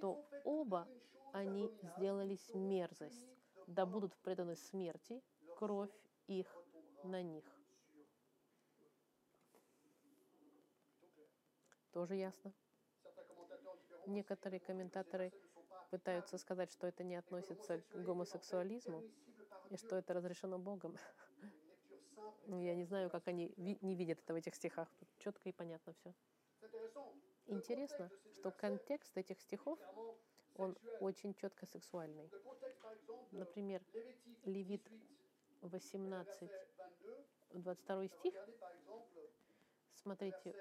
то 0.00 0.24
оба 0.44 0.88
они 1.32 1.70
сделались 1.82 2.52
мерзость, 2.54 3.24
да 3.66 3.86
будут 3.86 4.14
преданы 4.16 4.56
смерти, 4.56 5.22
кровь 5.56 5.92
их 6.26 6.46
на 7.04 7.22
них. 7.22 7.57
Тоже 11.98 12.14
ясно. 12.14 12.52
Некоторые 14.06 14.60
комментаторы 14.60 15.32
пытаются 15.90 16.38
сказать, 16.38 16.70
что 16.70 16.86
это 16.86 17.02
не 17.02 17.16
относится 17.16 17.80
к 17.80 18.04
гомосексуализму 18.04 19.02
и 19.70 19.76
что 19.76 19.96
это 19.96 20.14
разрешено 20.14 20.60
Богом. 20.60 20.96
Ну, 22.46 22.60
Я 22.60 22.76
не 22.76 22.84
знаю, 22.84 23.10
как 23.10 23.26
они 23.26 23.52
не 23.56 23.96
видят 23.96 24.20
это 24.20 24.32
в 24.32 24.36
этих 24.36 24.54
стихах. 24.54 24.88
Тут 25.00 25.08
четко 25.18 25.48
и 25.48 25.52
понятно 25.52 25.92
все. 25.94 26.14
Интересно, 27.46 28.08
что 28.32 28.52
контекст 28.52 29.18
этих 29.18 29.40
стихов, 29.40 29.80
он 30.54 30.78
очень 31.00 31.34
четко 31.34 31.66
сексуальный. 31.66 32.30
Например, 33.32 33.82
Lévite 34.44 34.88
18, 35.62 36.42
18, 36.42 36.42
verset 36.42 37.18
22. 37.50 38.04
22 38.04 38.08
стих, 38.08 38.34
смотрите, 39.94 40.54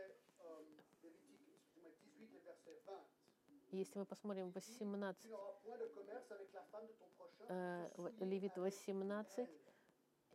если 3.72 4.00
мы 4.00 4.06
посмотрим 4.06 4.50
18, 4.52 5.18
Tu 5.22 5.28
n'auras 5.30 5.54
point 5.64 5.78
de 5.78 5.86
commerce 5.94 6.32
avec 6.32 6.54
la 6.54 6.64
femme 6.72 6.88
de 6.88 6.94
ton 6.94 7.08
prochain. 7.18 7.46
э, 7.50 7.90
te 7.96 8.02
в- 8.02 8.10
souiller 8.12 8.26
Левит 8.26 8.58
avec 8.58 8.74
18 8.74 9.38
elle. 9.38 9.50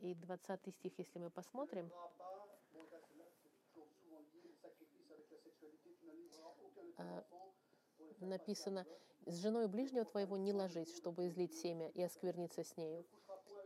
и 0.03 0.15
20 0.15 0.71
стих, 0.73 0.99
если 0.99 1.19
мы 1.19 1.31
посмотрим, 1.31 1.91
А, 6.99 7.25
написано, 8.21 8.87
с 9.27 9.37
женой 9.37 9.69
ближнего 9.69 10.05
твоего 10.05 10.37
не 10.37 10.53
ложись, 10.53 10.97
чтобы 10.97 11.27
излить 11.29 11.55
семя 11.55 11.89
и 11.89 12.03
оскверниться 12.03 12.63
с 12.65 12.77
нею. 12.77 13.05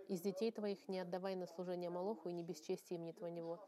Из 0.08 0.20
детей 0.20 0.52
твоих 0.52 0.86
не 0.88 1.00
отдавай 1.00 1.34
на 1.34 1.46
служение 1.46 1.90
Молоху 1.90 2.28
и 2.28 2.32
не 2.32 2.42
бесчести 2.42 2.94
имени 2.94 3.12
твоего. 3.12 3.58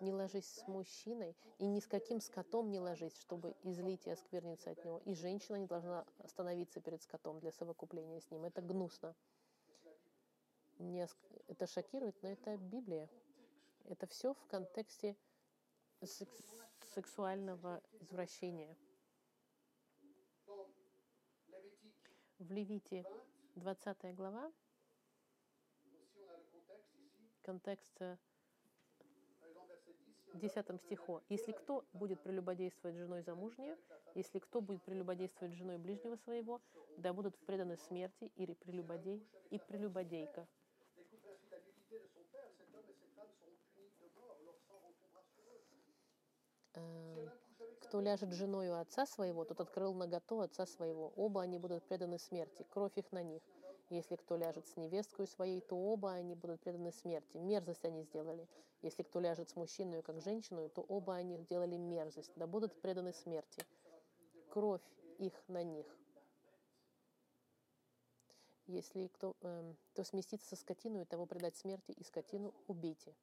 Не 0.00 0.12
ложись 0.12 0.46
с 0.46 0.66
мужчиной 0.68 1.36
и 1.58 1.66
ни 1.66 1.80
с 1.80 1.86
каким 1.86 2.20
скотом 2.20 2.70
не 2.70 2.80
ложись, 2.80 3.16
чтобы 3.18 3.54
излить 3.62 4.06
и 4.06 4.10
оскверниться 4.10 4.70
от 4.70 4.84
него. 4.84 4.98
И 5.04 5.14
женщина 5.14 5.56
не 5.56 5.66
должна 5.66 6.04
становиться 6.26 6.80
перед 6.80 7.02
скотом 7.02 7.38
для 7.40 7.52
совокупления 7.52 8.20
с 8.20 8.30
ним. 8.30 8.44
Это 8.44 8.60
гнусно. 8.60 9.14
Не 10.78 11.02
оск- 11.02 11.44
Это 11.46 11.66
шокирует, 11.66 12.20
но 12.22 12.30
это 12.30 12.56
Библия. 12.56 13.08
Это 13.84 14.06
все 14.06 14.34
в 14.34 14.46
контексте 14.46 15.16
секс- 16.02 16.56
сексуального 16.94 17.82
извращения. 18.00 18.76
В 22.38 22.50
Левите 22.50 23.04
20, 23.54 23.54
20 23.54 24.14
глава, 24.16 24.52
контекст 27.42 28.00
10, 30.34 30.52
si 30.52 30.72
un 30.72 30.76
10 30.76 30.80
стиху. 30.80 31.20
«Если 31.28 31.52
кто 31.52 31.84
будет 31.92 32.20
прелюбодействовать 32.20 32.96
женой 32.96 33.22
замужней, 33.22 33.74
если 34.14 34.38
кто 34.38 34.60
будет 34.60 34.82
прелюбодействовать 34.82 35.54
женой 35.54 35.78
ближнего 35.78 36.16
своего, 36.16 36.60
да 36.96 37.12
будут 37.12 37.36
преданы 37.46 37.76
смерти 37.76 38.30
или 38.36 38.54
прелюбодей 38.54 39.26
и 39.50 39.58
прелюбодейка». 39.58 40.46
Э, 46.74 47.28
sa 47.80 47.86
Кто 47.88 48.00
ляжет 48.00 48.32
женою 48.32 48.80
отца 48.80 49.04
своего, 49.04 49.44
тот 49.44 49.60
открыл 49.60 49.92
наготу 49.92 50.40
отца 50.40 50.64
своего. 50.64 51.12
Оба 51.16 51.42
они 51.42 51.58
будут 51.58 51.84
преданы 51.84 52.18
смерти, 52.18 52.64
кровь 52.70 52.96
их 52.96 53.12
на 53.12 53.22
них. 53.22 53.42
Если 53.92 54.16
кто 54.16 54.36
ляжет 54.36 54.66
с 54.68 54.78
невесткой 54.78 55.26
своей, 55.26 55.60
то 55.60 55.76
оба 55.76 56.12
они 56.12 56.34
будут 56.34 56.62
преданы 56.62 56.92
смерти. 56.92 57.36
Мерзость 57.36 57.84
они 57.84 58.04
сделали. 58.04 58.48
Если 58.80 59.02
кто 59.02 59.20
ляжет 59.20 59.50
с 59.50 59.54
мужчиной, 59.54 60.00
как 60.00 60.18
женщиной, 60.22 60.70
то 60.70 60.80
оба 60.80 61.14
они 61.16 61.36
сделали 61.36 61.76
мерзость. 61.76 62.32
Да 62.36 62.46
будут 62.46 62.72
преданы 62.80 63.12
смерти. 63.12 63.66
Кровь 64.48 64.80
их 65.18 65.34
на 65.46 65.62
них. 65.62 65.84
Если 68.66 69.08
кто, 69.08 69.36
эм, 69.42 69.76
кто 69.92 70.04
сместится 70.04 70.48
со 70.48 70.56
скотиной, 70.56 71.04
того 71.04 71.26
предать 71.26 71.56
смерти, 71.56 71.92
и 71.92 72.02
скотину 72.02 72.54
убейте. 72.68 73.14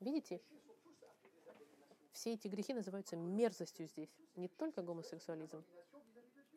Видите? 0.00 0.42
Все 2.12 2.34
эти 2.34 2.46
грехи 2.46 2.74
называются 2.74 3.16
мерзостью 3.16 3.86
здесь. 3.86 4.14
Не 4.36 4.48
только 4.48 4.82
гомосексуализм. 4.82 5.64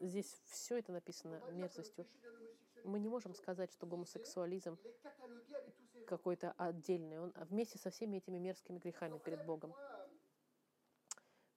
Здесь 0.01 0.41
все 0.45 0.79
это 0.79 0.91
написано 0.91 1.39
мерзостью. 1.51 2.07
Мы 2.83 2.99
не 2.99 3.07
можем 3.07 3.35
сказать, 3.35 3.71
что 3.71 3.85
гомосексуализм 3.85 4.79
какой-то 6.07 6.53
отдельный. 6.57 7.19
Он 7.19 7.31
вместе 7.35 7.77
со 7.77 7.91
всеми 7.91 8.17
этими 8.17 8.39
мерзкими 8.39 8.79
грехами 8.79 9.19
перед 9.19 9.45
Богом. 9.45 9.75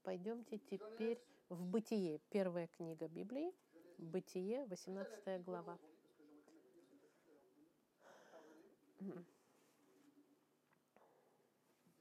Пойдемте 0.03 0.59
теперь 0.59 1.18
в 1.49 1.64
Бытие. 1.64 2.20
Первая 2.28 2.66
книга 2.66 3.09
Библии. 3.09 3.51
Бытие, 3.97 4.66
18 4.66 5.42
глава. 5.42 5.78
Мгм. 9.01 9.24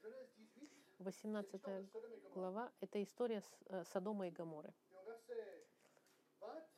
Genèse 0.01 0.33
18, 0.99 1.53
18 1.53 1.53
Sodome 1.53 1.77
et 1.77 1.91
Gomorrhe. 1.93 2.33
глава– 2.33 2.71
это 2.81 3.01
история 3.01 3.43
э, 3.67 3.83
Содома 3.85 4.27
и 4.27 4.31
Гоморы. 4.31 4.73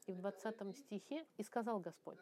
И 0.08 0.14
в 0.14 0.18
20 0.18 0.78
стихе 0.78 1.26
«И 1.38 1.44
сказал 1.44 1.80
Господь, 1.80 2.20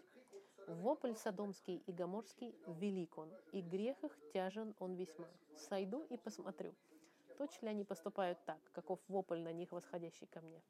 Вопль 0.67 1.15
Содомский 1.15 1.83
и 1.85 1.91
Гоморский 1.91 2.55
велик 2.67 3.17
он, 3.17 3.29
и 3.51 3.61
грех 3.61 4.01
их 4.03 4.17
тяжен 4.31 4.73
он 4.79 4.95
весьма. 4.95 5.27
Сойду 5.57 6.03
и 6.03 6.17
посмотрю, 6.17 6.73
точно 7.37 7.65
ли 7.65 7.71
они 7.71 7.83
поступают 7.83 8.39
так, 8.45 8.59
каков 8.71 8.99
вопль 9.09 9.39
на 9.39 9.51
них, 9.51 9.71
восходящий 9.71 10.27
ко 10.27 10.39
мне. 10.41 10.61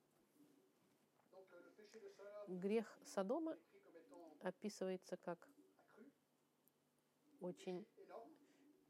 Грех 2.48 3.00
Содома 3.06 3.56
описывается 4.42 5.16
как 5.18 5.48
очень 7.40 7.86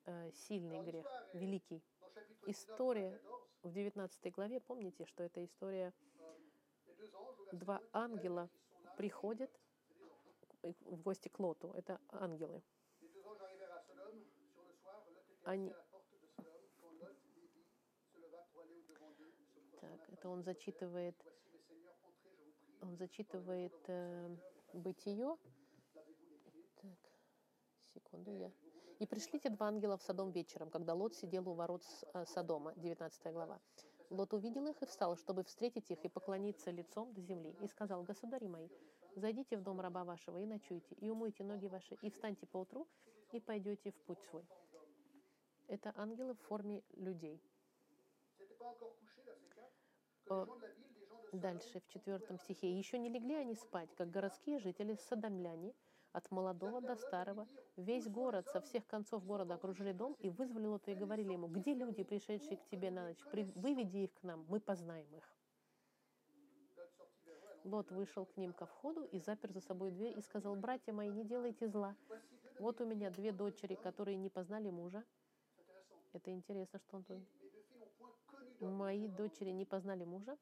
э, 0.05 0.31
сильный 0.31 0.81
грех, 0.81 1.05
великий. 1.33 1.83
Dans 1.99 2.07
le 2.07 2.21
chapitre 2.23 2.39
19, 2.43 2.47
История 2.47 3.09
verset 3.09 3.21
14, 3.21 3.53
в 3.63 3.71
19 3.71 4.33
главе, 4.33 4.59
помните, 4.59 5.05
что 5.05 5.23
это 5.23 5.43
история, 5.43 5.93
два 7.51 7.77
20, 7.79 7.89
ангела 7.93 8.49
приходят 8.97 9.51
в 10.61 11.01
гости 11.01 11.27
к 11.29 11.39
Лоту, 11.39 11.71
это 11.73 11.99
ангелы. 12.09 12.61
Они- 15.43 15.73
Так, 19.81 20.09
это 20.09 20.29
он 20.29 20.43
зачитывает, 20.43 21.15
он 22.81 22.95
зачитывает 22.95 23.73
э, 23.89 24.35
бытие. 24.73 25.37
Так, 26.81 26.97
секунду 27.93 28.31
я. 28.31 28.51
И 28.99 29.05
пришлите 29.05 29.49
два 29.49 29.67
ангела 29.67 29.97
в 29.97 30.03
Содом 30.03 30.31
вечером, 30.31 30.69
когда 30.69 30.93
Лот 30.93 31.15
сидел 31.15 31.49
у 31.49 31.53
ворот 31.53 31.83
э, 32.13 32.25
Содома, 32.25 32.73
19 32.75 33.33
глава. 33.33 33.59
Лот 34.13 34.31
увидел 34.33 34.67
их 34.67 34.79
и 34.83 34.85
встал, 34.85 35.17
чтобы 35.17 35.43
встретить 35.43 35.89
их 35.89 36.05
и 36.05 36.07
поклониться 36.07 36.69
лицом 36.69 37.11
до 37.13 37.21
земли. 37.21 37.55
И 37.61 37.67
сказал, 37.67 38.03
государи 38.03 38.47
мои, 38.47 38.69
зайдите 39.15 39.57
в 39.57 39.63
дом 39.63 39.81
раба 39.81 40.03
вашего 40.03 40.37
и 40.37 40.45
ночуйте, 40.45 40.93
и 40.95 41.09
умойте 41.09 41.43
ноги 41.43 41.65
ваши, 41.65 41.95
и 41.95 42.11
встаньте 42.11 42.45
поутру, 42.45 42.87
и 43.31 43.39
пойдете 43.39 43.91
в 43.91 43.99
путь 44.03 44.21
свой. 44.21 44.45
Это 45.67 45.91
ангелы 45.95 46.35
в 46.35 46.41
форме 46.41 46.83
людей. 46.91 47.41
Ils 48.37 48.45
n'étaient 48.45 48.57
pas 48.59 48.67
encore 48.67 48.95
couchés, 48.99 49.23
verset 49.23 49.49
4, 49.49 49.65
que 49.65 49.83
Э, 50.29 50.45
Дальше, 51.31 51.79
в 51.79 51.87
четвертом 51.87 52.37
стихе. 52.37 52.77
«Еще 52.77 52.99
не 52.99 53.09
легли 53.09 53.33
они 53.33 53.55
спать, 53.55 53.89
как 53.95 54.11
городские 54.11 54.59
жители 54.59 54.93
содомляне, 54.93 55.73
от 56.13 56.29
молодого 56.31 56.79
до 56.79 56.95
старого. 56.95 57.47
Весь 57.75 58.07
город, 58.07 58.47
со 58.47 58.61
всех 58.61 58.85
концов 58.87 59.25
города 59.25 59.55
окружили 59.55 59.91
дом 59.91 60.15
и 60.19 60.29
вызвали 60.29 60.67
Лота 60.67 60.91
и 60.91 60.95
говорили 60.95 61.33
ему, 61.33 61.47
где 61.47 61.73
люди, 61.73 62.03
пришедшие 62.03 62.57
к 62.57 62.65
тебе 62.65 62.91
на 62.91 63.07
ночь? 63.07 63.19
Выведи 63.55 63.97
их 63.97 64.13
к 64.13 64.23
нам, 64.23 64.45
мы 64.47 64.59
познаем 64.59 65.13
их». 65.15 65.23
Лот 67.63 67.91
вышел 67.91 68.25
к 68.25 68.37
ним 68.37 68.53
ко 68.53 68.65
входу 68.65 69.03
и 69.05 69.19
запер 69.19 69.51
за 69.51 69.61
собой 69.61 69.91
дверь 69.91 70.17
и 70.17 70.21
сказал, 70.21 70.55
«Братья 70.55 70.93
мои, 70.93 71.09
не 71.09 71.23
делайте 71.23 71.67
зла. 71.67 71.95
Вот 72.59 72.79
у 72.81 72.85
меня 72.85 73.09
две 73.09 73.31
дочери, 73.31 73.75
которые 73.75 74.17
не 74.17 74.29
познали 74.29 74.69
мужа». 74.69 75.03
Это 76.11 76.31
интересно, 76.31 76.79
что 76.79 76.97
он 76.97 77.03
тут. 77.05 77.23
«Мои 78.59 79.07
дочери 79.07 79.49
не 79.49 79.65
познали 79.65 80.03
мужа. 80.03 80.37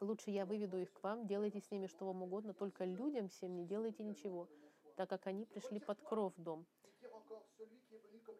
Лучше 0.00 0.30
я 0.30 0.44
выведу 0.44 0.78
их 0.78 0.92
к 0.92 1.02
вам, 1.02 1.26
делайте 1.26 1.60
с 1.60 1.70
ними 1.70 1.86
что 1.86 2.06
вам 2.06 2.22
угодно, 2.22 2.52
только 2.52 2.84
людям 2.84 3.28
всем 3.28 3.54
не 3.54 3.64
делайте 3.64 4.02
ничего, 4.02 4.48
так 4.94 5.08
как 5.08 5.26
они 5.26 5.46
пришли 5.46 5.80
под 5.80 6.00
кров 6.02 6.34
дом. 6.36 6.66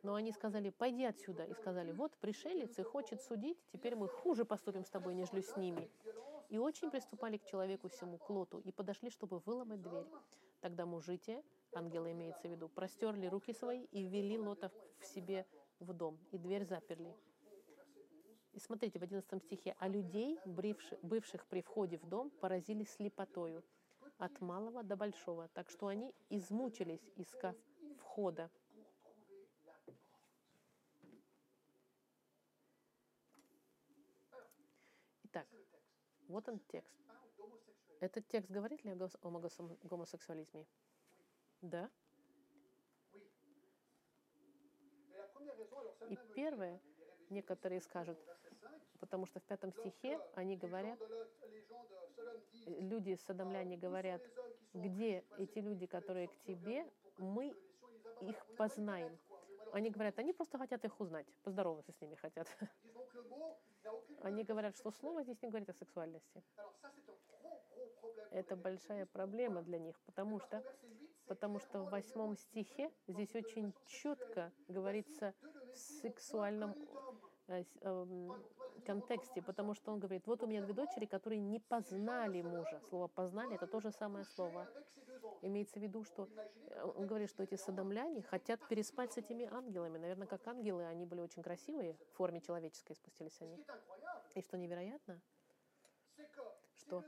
Но 0.02 0.14
они 0.14 0.32
сказали, 0.32 0.70
пойди 0.70 1.04
отсюда. 1.04 1.44
И 1.44 1.54
сказали, 1.54 1.92
вот 1.92 2.16
пришелец 2.18 2.78
и 2.78 2.82
хочет 2.82 3.20
судить, 3.22 3.58
теперь 3.72 3.96
мы 3.96 4.08
хуже 4.08 4.44
поступим 4.44 4.84
с 4.84 4.90
тобой, 4.90 5.14
нежели 5.14 5.40
с 5.40 5.56
ними. 5.56 5.90
И 6.48 6.58
очень 6.58 6.90
приступали 6.90 7.38
к 7.38 7.44
человеку 7.46 7.88
всему, 7.88 8.18
к 8.18 8.30
Лоту, 8.30 8.58
и 8.60 8.70
подошли, 8.70 9.10
чтобы 9.10 9.38
выломать 9.40 9.82
дверь. 9.82 10.06
Тогда 10.60 10.86
мужи 10.86 11.16
те, 11.16 11.42
ангелы 11.72 12.12
имеется 12.12 12.46
в 12.46 12.50
виду, 12.50 12.68
простерли 12.68 13.26
руки 13.26 13.52
свои 13.52 13.84
и 13.84 14.02
ввели 14.02 14.38
Лота 14.38 14.70
в 15.00 15.06
себе 15.06 15.46
в 15.80 15.92
дом, 15.92 16.18
и 16.30 16.38
дверь 16.38 16.64
заперли. 16.64 17.14
И 18.56 18.58
смотрите, 18.58 18.98
в 18.98 19.02
11 19.02 19.42
стихе, 19.42 19.76
«А 19.78 19.86
людей, 19.86 20.38
бывших 21.02 21.44
при 21.46 21.60
входе 21.60 21.98
в 21.98 22.06
дом, 22.08 22.30
поразили 22.30 22.84
слепотою, 22.84 23.62
от 24.16 24.40
малого 24.40 24.82
до 24.82 24.96
большого, 24.96 25.48
так 25.48 25.68
что 25.68 25.88
они 25.88 26.14
измучились, 26.30 27.06
искав 27.16 27.54
входа». 27.98 28.50
Итак, 35.24 35.46
вот 36.28 36.48
он 36.48 36.58
текст. 36.60 36.96
Этот 38.00 38.26
текст 38.26 38.50
говорит 38.50 38.82
ли 38.84 38.92
о 38.92 39.08
гомосексуализме? 39.82 40.66
Да. 41.60 41.90
И 46.08 46.16
первое, 46.34 46.80
некоторые 47.28 47.82
скажут, 47.82 48.18
verset 48.18 48.42
5, 48.42 48.45
потому 48.96 49.26
что 49.26 49.40
в 49.40 49.42
пятом 49.44 49.72
стихе 49.72 50.18
они 50.34 50.54
les 50.54 50.60
gens 50.60 50.68
говорят, 50.68 50.98
э, 52.66 52.80
люди 52.80 53.14
содомляне 53.14 53.76
говорят, 53.76 54.22
где 54.74 55.24
эти 55.38 55.58
люди, 55.58 55.86
которые 55.86 56.28
к 56.28 56.36
тебе, 56.46 56.86
мы 57.18 57.54
их 58.20 58.46
познаем. 58.56 59.18
Они 59.72 59.90
говорят, 59.90 60.18
они 60.18 60.32
просто 60.32 60.58
хотят 60.58 60.84
их 60.84 61.00
узнать, 61.00 61.26
поздороваться 61.42 61.92
с 61.92 62.00
ними 62.00 62.14
хотят. 62.14 62.48
Они 64.22 64.42
говорят, 64.42 64.76
что 64.76 64.90
слово 64.90 65.22
здесь 65.22 65.40
не 65.42 65.48
говорит 65.48 65.68
о 65.68 65.74
сексуальности. 65.74 66.42
Это 68.30 68.56
большая 68.56 69.06
проблема 69.06 69.62
для 69.62 69.78
них, 69.78 69.98
потому 70.00 70.40
что 70.40 70.56
Verset 70.56 70.62
8, 70.62 71.06
потому 71.26 71.58
что 71.60 71.82
в 71.82 71.90
восьмом 71.90 72.36
стихе 72.36 72.90
здесь 73.06 73.34
очень 73.34 73.72
четко 73.86 74.52
говорится 74.68 75.34
в 75.72 75.76
сексуальном 75.76 76.74
контексте, 78.86 79.42
потому 79.42 79.74
что 79.74 79.92
он 79.92 79.98
говорит, 79.98 80.26
вот 80.26 80.42
у 80.42 80.46
меня 80.46 80.62
две 80.62 80.72
дочери, 80.72 81.06
которые 81.06 81.40
не 81.40 81.58
познали 81.58 82.42
мужа. 82.42 82.80
Слово 82.88 83.08
«познали»— 83.08 83.54
это 83.56 83.66
то 83.66 83.80
же 83.80 83.90
самое 83.90 84.24
слово. 84.24 84.68
Имеется 85.42 85.78
в 85.78 85.82
виду, 85.82 86.04
что 86.04 86.28
э, 86.68 86.82
он 86.82 87.06
говорит, 87.06 87.28
что 87.28 87.42
эти 87.42 87.56
садомляне 87.56 88.22
хотят 88.22 88.66
переспать 88.68 89.12
с 89.12 89.18
этими 89.18 89.44
ангелами. 89.52 89.98
Наверное, 89.98 90.26
как 90.26 90.46
ангелы, 90.46 90.84
они 90.86 91.04
были 91.04 91.20
очень 91.20 91.42
красивые, 91.42 91.94
в 91.94 92.16
форме 92.16 92.40
человеческой 92.40 92.94
спустились 92.94 93.36
они. 93.40 93.58
И 94.34 94.40
что 94.40 94.56
невероятно, 94.56 95.20
Что 96.76 97.04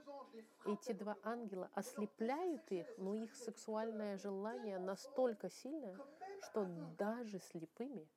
эти 0.67 0.93
два 0.93 1.17
ангела 1.23 1.71
ослепляют 1.75 2.71
их, 2.73 2.87
но 2.99 3.15
их 3.15 3.35
сексуальное 3.35 4.17
желание 4.17 4.79
настолько 4.79 5.49
сильное, 5.49 5.97
что 6.43 6.65
даже 6.99 7.39
слепыми. 7.39 8.09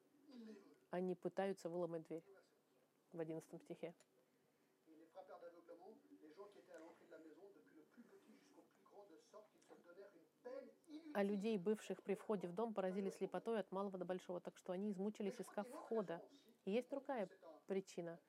Они 0.91 1.15
пытаются 1.15 1.69
выломать 1.69 2.03
дверь 2.03 2.23
в 3.13 3.19
11 3.19 3.61
стихе. 3.61 3.93
А 11.13 11.23
людей, 11.23 11.57
бывших 11.57 12.01
при 12.03 12.15
входе 12.15 12.47
в 12.47 12.53
дом, 12.53 12.73
поразили 12.73 13.09
слепотой 13.09 13.59
от 13.59 13.71
малого 13.71 13.97
до 13.97 14.05
большого, 14.05 14.39
так 14.39 14.57
что 14.57 14.71
они 14.71 14.91
измучились, 14.91 15.39
искав 15.39 15.67
входа. 15.67 16.21
И 16.65 16.71
есть 16.71 16.89
другая 16.89 17.29
причина, 17.67 18.19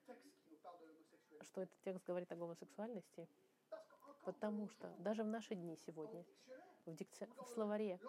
что 1.41 1.61
этот 1.61 1.79
текст 1.81 2.05
говорит 2.05 2.31
о 2.31 2.35
гомосексуальности, 2.35 3.27
потому 4.25 4.67
что 4.67 4.89
даже 4.99 5.23
в 5.23 5.27
наши 5.27 5.55
дни 5.55 5.77
сегодня, 5.77 6.25
в, 6.85 6.91
дикци- 6.91 7.29
в 7.43 7.47
словаре 7.47 7.99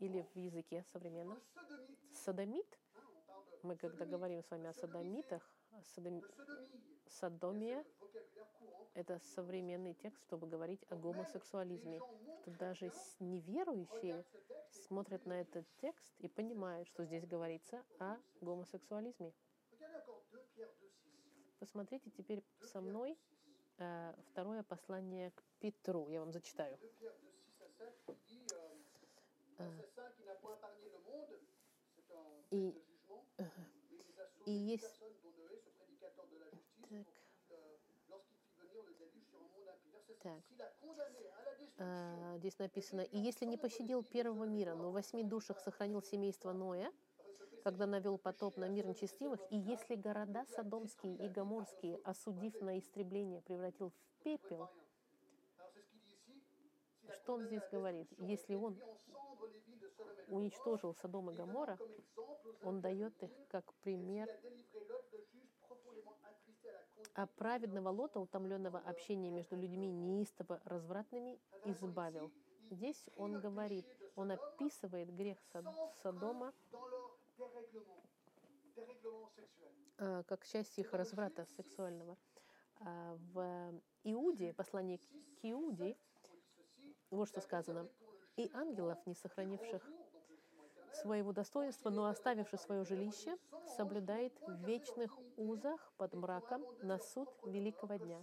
или 0.00 0.22
в 0.34 0.36
языке 0.36 0.84
современном, 0.92 1.40
садомит, 2.12 2.77
мы 3.62 3.76
когда 3.76 4.04
говорим 4.04 4.42
с 4.42 4.50
вами 4.50 4.68
о 4.68 4.72
садомитах, 4.72 5.42
садом- 5.96 6.24
садомия 7.06 7.84
это 8.94 9.18
современный 9.20 9.94
текст, 9.94 10.22
чтобы 10.22 10.46
говорить 10.46 10.84
о 10.90 10.96
гомосексуализме, 10.96 12.00
что 12.40 12.50
даже 12.52 12.92
неверующие 13.20 14.24
смотрят 14.70 15.24
на 15.26 15.40
этот 15.40 15.66
текст 15.76 16.12
и 16.18 16.28
понимают, 16.28 16.88
что 16.88 17.04
здесь 17.04 17.24
говорится 17.26 17.84
о 17.98 18.16
гомосексуализме. 18.40 19.32
regardez 19.70 20.02
encore 20.02 20.22
2 20.30 20.40
Pierre 20.54 20.72
2, 20.80 20.88
6. 20.88 21.58
Посмотрите 21.60 22.10
теперь 22.10 22.42
со 22.62 22.80
мной 22.80 23.16
э, 23.78 24.14
второе 24.30 24.62
послание 24.62 25.30
к 25.30 25.44
Петру. 25.60 26.08
Я 26.08 26.20
вам 26.20 26.32
зачитаю. 26.32 26.76
2 32.50 32.97
la 34.48 34.76
justice, 34.76 35.00
Так. 36.88 37.06
euh, 37.50 37.76
lorsqu'il 38.08 38.38
fit 38.38 38.56
venir 38.60 38.82
le 38.84 38.94
déluge 38.94 39.24
sur 39.28 39.38
un 39.38 39.48
monde 39.48 39.68
impie. 39.68 39.90
Verset 39.90 40.14
6, 40.14 40.18
Так. 40.22 40.42
А, 41.78 42.36
Здесь 42.38 42.58
написано, 42.58 43.02
«И 43.02 43.18
если 43.18 43.44
не 43.44 43.56
пощадил 43.56 44.02
первого 44.02 44.44
мира, 44.44 44.74
но 44.74 44.90
в 44.90 44.94
восьми 44.94 45.22
душах 45.22 45.60
сохранил 45.60 46.02
семейство 46.02 46.52
Ноя, 46.52 46.92
когда 47.62 47.86
навел 47.86 48.18
потоп 48.18 48.56
на 48.56 48.68
мир 48.68 48.86
нечестивых, 48.86 49.40
и 49.50 49.56
если 49.56 49.94
города 49.96 50.46
Содомские 50.46 51.16
и 51.16 51.28
Гоморские, 51.28 52.00
осудив 52.04 52.60
на 52.60 52.78
истребление, 52.78 53.42
превратил 53.42 53.90
в 53.90 54.22
пепел, 54.24 54.70
что 57.10 57.34
он 57.34 57.44
здесь 57.46 57.66
говорит? 57.70 58.08
Если 58.18 58.54
он 58.54 58.80
уничтожил 60.28 60.94
Содом 60.94 61.30
и 61.30 61.38
aux 61.38 61.78
он 62.62 62.80
дает 62.80 63.22
их 63.22 63.30
как 63.48 63.72
пример 63.74 64.28
а 67.14 67.26
праведного 67.26 67.88
Лота, 67.88 68.20
утомленного 68.20 68.78
общением 68.78 69.34
между 69.34 69.56
людьми 69.56 69.90
неистово 69.90 70.60
развратными, 70.64 71.40
избавил. 71.64 72.30
Здесь 72.70 73.08
он 73.16 73.40
говорит, 73.40 73.86
он 74.14 74.30
описывает 74.30 75.14
грех 75.14 75.38
Сод- 75.52 75.66
Содома 76.02 76.52
а, 79.98 80.22
как 80.24 80.46
часть 80.46 80.78
их 80.78 80.92
разврата 80.92 81.46
сексуального. 81.56 82.16
А 82.80 83.16
В 83.32 83.80
Иуде, 84.04 84.52
послании 84.52 84.98
к 84.98 85.44
Иуде, 85.44 85.96
вот 87.10 87.28
что 87.28 87.40
сказано. 87.40 87.88
«И 88.38 88.48
ангелов, 88.54 88.98
не 89.04 89.14
сохранивших 89.14 89.82
своего 90.92 91.32
достоинства, 91.32 91.90
но 91.90 92.06
оставивших 92.06 92.60
свое 92.60 92.84
жилище, 92.84 93.36
соблюдает 93.76 94.32
в 94.46 94.64
вечных 94.64 95.12
узах 95.36 95.92
под 95.96 96.14
мраком 96.14 96.64
на 96.82 97.00
суд 97.00 97.28
великого 97.44 97.96
дня. 97.96 98.22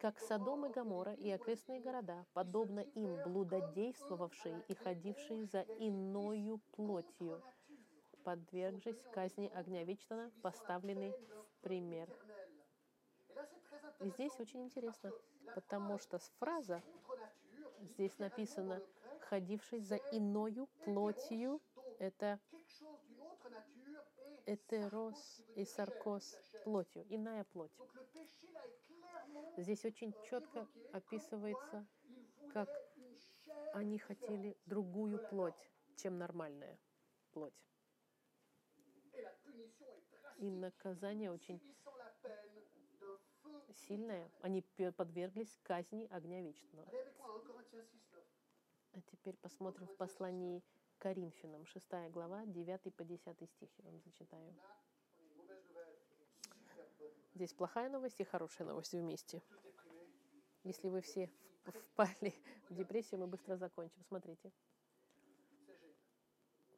Как 0.00 0.20
Содом 0.20 0.66
и 0.66 0.70
Гомора 0.70 1.12
и 1.12 1.28
окрестные 1.28 1.80
города, 1.80 2.24
подобно 2.34 2.80
им 2.94 3.20
блудодействовавшие 3.24 4.62
и 4.68 4.74
ходившие 4.74 5.44
за 5.46 5.62
иною 5.80 6.60
плотью, 6.76 7.42
подвергшись 8.22 9.02
казни 9.12 9.50
огня 9.52 9.82
вечного, 9.82 10.30
поставленный 10.40 11.10
в 11.10 11.62
пример». 11.62 12.08
И 14.00 14.08
здесь 14.10 14.38
очень 14.38 14.62
интересно, 14.62 15.10
потому 15.52 15.98
что 15.98 16.20
фраза 16.38 16.80
здесь 17.80 18.18
написано 18.18 18.80
«ходивший 19.28 19.80
за 19.80 19.96
иною 20.12 20.66
плотью»— 20.84 21.60
это 21.98 22.40
этерос 24.46 25.42
и 25.54 25.64
саркос 25.64 26.34
плотью, 26.64 27.04
иная 27.10 27.44
плоть. 27.44 27.76
Здесь 29.58 29.84
очень 29.84 30.14
четко 30.22 30.66
описывается, 30.92 31.86
как 32.54 32.70
они 33.74 33.98
хотели 33.98 34.56
другую 34.64 35.18
плоть, 35.28 35.70
чем 35.96 36.16
нормальная 36.16 36.78
плоть. 37.32 37.60
И 40.38 40.50
наказание 40.50 41.30
очень 41.30 41.60
сильное. 43.74 44.30
Они 44.40 44.62
подверглись 44.96 45.58
казни 45.62 46.06
огня 46.10 46.40
вечного. 46.40 46.88
А 48.92 49.00
теперь 49.02 49.36
посмотрим 49.36 49.86
в 49.86 49.96
послании 49.96 50.62
Коринфянам, 50.98 51.64
6 51.66 51.86
глава, 52.10 52.44
9 52.46 52.94
по 52.94 53.04
10 53.04 53.50
стих. 53.50 53.70
Я 53.78 53.90
вам 53.90 54.00
зачитаю. 54.00 54.54
Здесь 57.34 57.52
плохая 57.52 57.88
новость 57.88 58.20
и 58.20 58.24
хорошая 58.24 58.66
новость 58.66 58.92
вместе. 58.92 59.42
Если 60.64 60.88
вы 60.88 61.00
все 61.02 61.30
впали 61.64 62.34
в 62.68 62.74
депрессию, 62.74 63.20
мы 63.20 63.26
быстро 63.26 63.56
закончим. 63.56 64.02
Смотрите. 64.04 64.52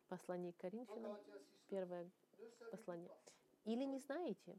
Послание 0.09 0.53
к 0.53 0.65
1 0.65 0.87
Коринфянам, 0.87 1.13
Corinthiens 1.13 1.33
6, 1.33 1.45
первое 1.69 2.11
послание. 2.71 3.11
Или 3.65 3.85
не 3.85 3.99
знаете, 4.01 4.59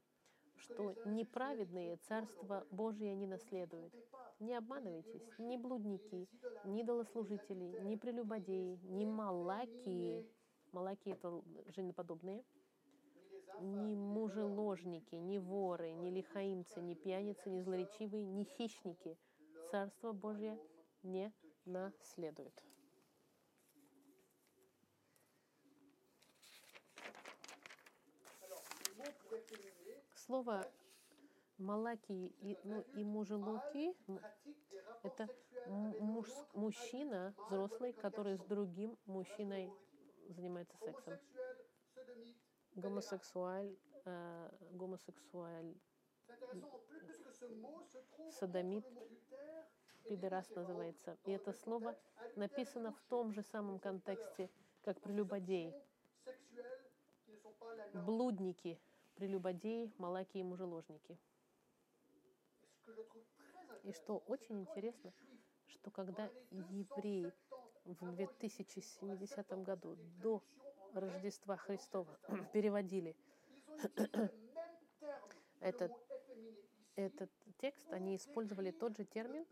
что 0.62 0.94
неправедные 1.06 1.98
Царство 1.98 2.66
Божие 2.72 3.16
не 3.16 3.28
наследуют? 3.28 3.94
Не 4.40 4.56
обманывайтесь, 4.56 5.28
ни 5.38 5.58
блудники, 5.58 6.28
ни 6.66 6.82
идолослужители, 6.82 7.76
ни 7.82 7.96
прелюбодеи, 7.96 8.80
ни 8.84 9.06
малакии, 9.06 10.26
малакии 10.72 11.14
это 11.14 11.42
женоподобные, 11.68 12.44
ни 13.60 13.96
мужеложники, 13.96 15.16
ни 15.16 15.38
воры, 15.38 15.92
ни 15.92 16.10
лихаимцы, 16.10 16.82
ни 16.82 16.96
пьяницы, 16.96 17.50
ни 17.50 17.62
злоречивые, 17.62 18.26
ни 18.26 18.44
хищники. 18.44 19.18
Царство 19.70 20.12
Божье 20.12 20.60
не 21.04 21.32
наследует. 21.66 22.71
Слово 30.32 30.66
малаки 31.58 32.28
и, 32.40 32.58
ну, 32.64 32.80
и 32.96 33.04
мужелуки 33.04 33.94
это 35.04 35.28
муж, 35.68 36.30
мужчина, 36.54 37.36
взрослый, 37.50 37.92
который 37.92 38.38
с 38.38 38.44
другим 38.46 38.98
мужчиной 39.08 39.70
занимается 40.30 40.78
сексом. 40.78 41.20
Гомосексуаль, 42.76 43.76
э, 44.06 44.50
гомосексуаль, 44.72 45.76
et 48.54 48.84
пидорас 50.08 50.50
называется. 50.56 51.18
И 51.26 51.32
это 51.32 51.52
слово 51.52 51.94
написано 52.38 52.94
в 52.94 53.02
том 53.10 53.34
же 53.34 53.44
самом 53.44 53.80
контексте, 53.80 54.50
как 54.84 55.02
прелюбодей. 55.02 55.76
Блудники, 57.94 58.80
прелюбодеи, 59.16 59.92
малаки 59.98 60.40
и 60.40 60.44
мужеложники. 60.44 61.18
И 63.84 63.94
что 63.94 64.18
очень 64.28 64.62
интересно, 64.62 65.14
что 65.68 65.92
когда 65.92 66.30
евреи 66.52 67.32
в 67.86 68.16
2070 68.16 69.64
году, 69.64 69.96
до 70.22 70.44
Рождества 70.94 71.58
Христова, 71.58 72.20
переводили 72.54 73.16
этот, 75.60 75.92
этот 76.96 77.32
текст, 77.58 77.92
они 77.92 78.16
использовали 78.16 78.72
тот 78.72 78.98
же 78.98 79.06
термин, 79.06 79.46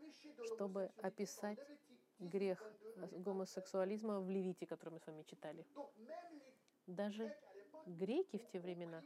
чтобы 0.44 0.90
описать 1.02 1.58
dans 1.58 1.58
Lévitique 1.58 1.80
10, 2.20 2.30
грех 2.30 2.58
22. 2.96 3.06
э, 3.06 3.22
гомосексуализма 3.22 4.20
в 4.20 4.28
Левите, 4.28 4.66
который 4.66 4.90
мы 4.90 5.00
с 5.00 5.06
вами 5.06 5.22
читали. 5.22 5.66
Даже 6.86 7.34
греки 7.86 8.38
в 8.38 8.46
те 8.48 8.60
времена 8.60 9.02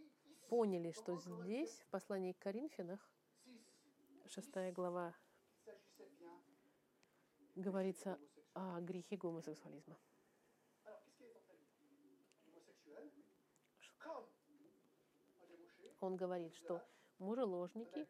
поняли, 0.49 0.91
что 0.93 1.17
здесь, 1.17 1.81
в 1.81 1.87
послании 1.89 2.33
к 2.33 2.39
Коринфянах, 2.39 3.01
6, 4.27 4.53
6 4.55 4.73
глава, 4.73 5.15
говорится 7.55 8.19
о 8.55 8.81
грехе 8.81 9.17
гомосексуализма. 9.17 9.97
Он 16.01 16.17
говорит, 16.17 16.55
что 16.55 16.83
мужеложники, 17.19 18.07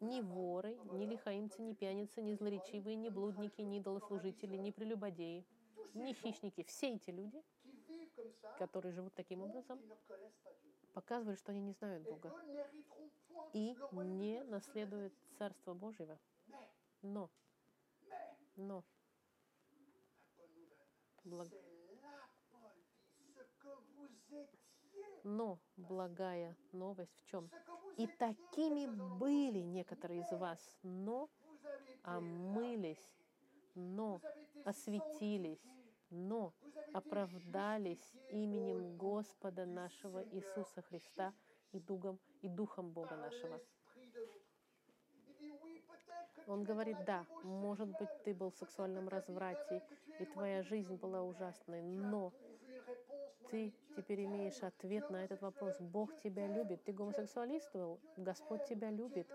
ни 0.00 0.20
воры, 0.20 0.78
ни 0.92 1.04
лихаимцы, 1.06 1.60
ни 1.62 1.74
пьяницы, 1.74 2.22
ни 2.22 2.34
злоречивые, 2.34 2.96
ни 2.96 3.08
блудники, 3.08 3.60
ни 3.60 3.78
идолослужители, 3.78 4.56
ни 4.56 4.70
прелюбодеи, 4.70 5.46
ни 5.94 6.12
хищники, 6.14 6.64
все 6.64 6.94
эти 6.94 7.10
люди, 7.10 7.42
которые 8.58 8.92
живут 8.92 9.14
таким 9.14 9.42
образом, 9.42 9.78
показывают, 10.92 11.38
что 11.40 11.52
они 11.52 11.60
не 11.60 11.72
знают 11.72 12.06
Бога 12.06 12.34
и 13.54 13.78
не 13.90 14.42
наследуют 14.44 15.14
Царство 15.38 15.72
Божьего. 15.72 16.18
Но, 17.02 17.30
но, 18.56 18.84
Благ- 21.24 21.56
но 25.22 25.60
благая 25.76 26.56
новость 26.72 27.16
в 27.20 27.24
чем? 27.26 27.50
И 27.96 28.06
такими 28.06 28.86
были 28.86 29.58
некоторые 29.60 30.20
из 30.22 30.30
вас, 30.32 30.60
но 30.82 31.28
омылись, 32.02 33.12
но 33.74 34.22
осветились, 34.64 35.81
но 36.12 36.52
оправдались 36.92 38.12
именем 38.30 38.96
Господа 38.96 39.66
нашего 39.66 40.22
Иисуса 40.30 40.82
Христа 40.82 41.32
и 41.72 41.80
Духом, 41.80 42.18
и 42.42 42.48
Духом 42.48 42.90
Бога 42.90 43.16
нашего. 43.16 43.60
Он 46.46 46.64
говорит, 46.64 46.96
да, 47.06 47.24
может 47.44 47.88
быть, 47.98 48.10
ты 48.24 48.34
был 48.34 48.50
в 48.50 48.56
сексуальном 48.56 49.08
разврате, 49.08 49.82
и 50.18 50.24
твоя 50.26 50.62
жизнь 50.62 50.96
была 50.96 51.22
ужасной, 51.22 51.82
но 51.82 52.32
ты 53.50 53.72
теперь 53.96 54.24
имеешь 54.24 54.62
ответ 54.62 55.08
на 55.10 55.24
этот 55.24 55.40
вопрос. 55.40 55.78
Бог 55.80 56.14
тебя 56.16 56.46
любит. 56.46 56.82
Ты 56.84 56.92
гомосексуалистовал, 56.92 58.00
Господь 58.16 58.64
тебя 58.64 58.90
любит. 58.90 59.28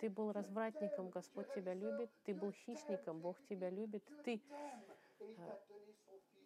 Ты 0.00 0.10
был 0.10 0.32
развратником, 0.32 1.10
Господь 1.10 1.46
тебя 1.54 1.74
любит. 1.74 2.10
Ты 2.24 2.34
был 2.34 2.52
хищником, 2.52 3.20
Бог 3.20 3.40
тебя 3.48 3.70
любит. 3.70 4.02
Ты 4.24 4.42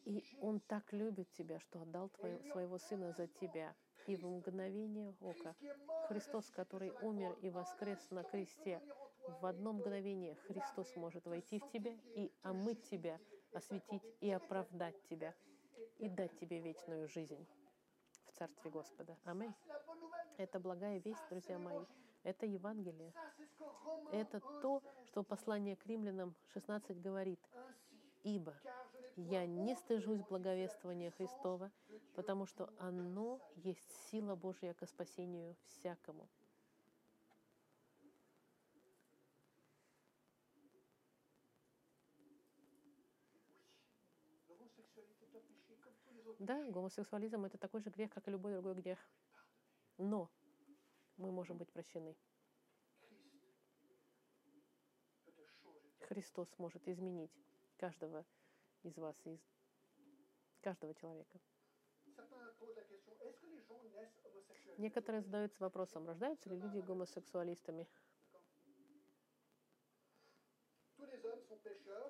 И. 0.06 0.24
Он 0.40 0.60
так 0.60 0.92
любит 0.92 1.30
тебя, 1.32 1.58
что 1.60 1.82
отдал 1.82 2.08
твоего, 2.08 2.42
своего 2.50 2.78
Сына 2.78 3.12
за 3.12 3.26
тебя. 3.26 3.74
И 4.06 4.14
в 4.14 4.24
мгновение 4.24 5.12
ока 5.20 5.54
Христос, 6.08 6.48
который 6.50 6.92
умер 7.02 7.36
и 7.42 7.50
воскрес 7.50 8.10
на 8.10 8.22
кресте, 8.22 8.80
в 9.40 9.44
одно 9.44 9.72
мгновение 9.72 10.36
Христос 10.46 10.94
может 10.94 11.26
войти 11.26 11.58
в 11.58 11.68
тебя 11.70 11.92
и 12.14 12.32
омыть 12.42 12.84
тебя, 12.84 13.18
осветить 13.52 14.04
и 14.20 14.30
оправдать 14.30 15.02
тебя 15.10 15.34
и 15.98 16.08
дать 16.08 16.36
тебе 16.38 16.60
вечную 16.60 17.08
жизнь 17.08 17.44
в 18.26 18.32
Царстве 18.32 18.70
Господа. 18.70 19.16
Аминь. 19.24 19.52
Это 20.36 20.60
благая 20.60 20.98
весть, 21.00 21.28
друзья 21.28 21.58
мои. 21.58 21.84
Это 22.22 22.46
Евангелие. 22.46 23.12
Это 24.12 24.36
1, 24.36 24.60
то, 24.60 24.80
16 24.80 25.06
что 25.06 25.22
послание 25.24 25.74
к 25.76 25.86
римлянам 25.86 26.36
16 26.48 27.00
говорит. 27.00 27.40
Ибо 28.22 28.54
я 29.16 29.46
не 29.46 29.74
стыжусь 29.74 30.20
благовествования 30.22 31.10
Христова, 31.10 31.72
потому 32.14 32.46
что 32.46 32.70
оно 32.78 33.40
есть 33.56 33.90
сила 34.10 34.34
Божья 34.36 34.74
ко 34.74 34.86
спасению 34.86 35.56
всякому. 35.68 36.28
Да, 46.38 46.62
гомосексуализм 46.70 47.44
это 47.46 47.56
такой 47.56 47.80
же 47.80 47.90
грех, 47.90 48.10
как 48.12 48.28
и 48.28 48.30
любой 48.30 48.52
другой 48.52 48.74
грех. 48.74 48.98
Но 49.96 50.30
мы 51.16 51.32
можем 51.32 51.56
быть 51.56 51.72
прощены. 51.72 52.14
Христос 56.00 56.48
может 56.58 56.86
изменить 56.86 57.32
каждого 57.78 58.24
из 58.82 58.96
вас, 58.96 59.16
из 59.24 59.40
каждого 60.60 60.94
человека. 60.94 61.38
Некоторые 64.78 65.22
задаются 65.22 65.62
вопросом, 65.62 66.06
рождаются 66.06 66.48
ли 66.50 66.56
люди 66.56 66.78
гомосексуалистами. 66.78 67.88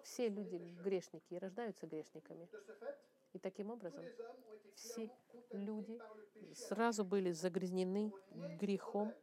Все 0.02 0.28
люди 0.28 0.56
грешники 0.82 1.34
и 1.34 1.38
рождаются 1.38 1.86
грешниками. 1.86 2.48
И 3.32 3.38
таким 3.38 3.70
образом 3.70 4.04
все 4.74 5.10
люди 5.50 6.00
сразу 6.54 7.04
были 7.04 7.32
загрязнены 7.32 8.12
грехом. 8.58 9.14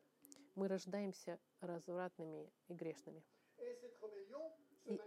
Мы 0.56 0.68
рождаемся 0.68 1.39
развратными 1.62 2.52
и 2.68 2.74
грешными. 2.74 3.24
И 4.86 5.00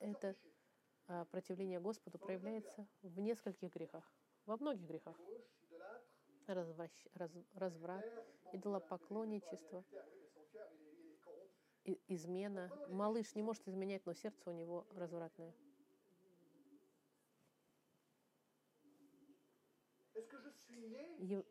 manifeste 0.00 0.55
противление 1.30 1.80
Господу 1.80 2.18
проявляется 2.18 2.88
в 3.02 3.18
нескольких 3.20 3.72
грехах, 3.72 4.12
во 4.44 4.56
многих 4.56 4.86
грехах. 4.86 5.16
Развращ- 6.46 7.10
раз- 7.14 7.44
разврат, 7.54 8.06
идолопоклонничество, 8.52 9.84
измена. 12.08 12.72
Малыш 12.86 13.34
не 13.34 13.42
может 13.42 13.68
изменять, 13.68 14.06
но 14.06 14.12
сердце 14.14 14.50
у 14.50 14.52
него 14.52 14.86
развратное. 14.90 15.54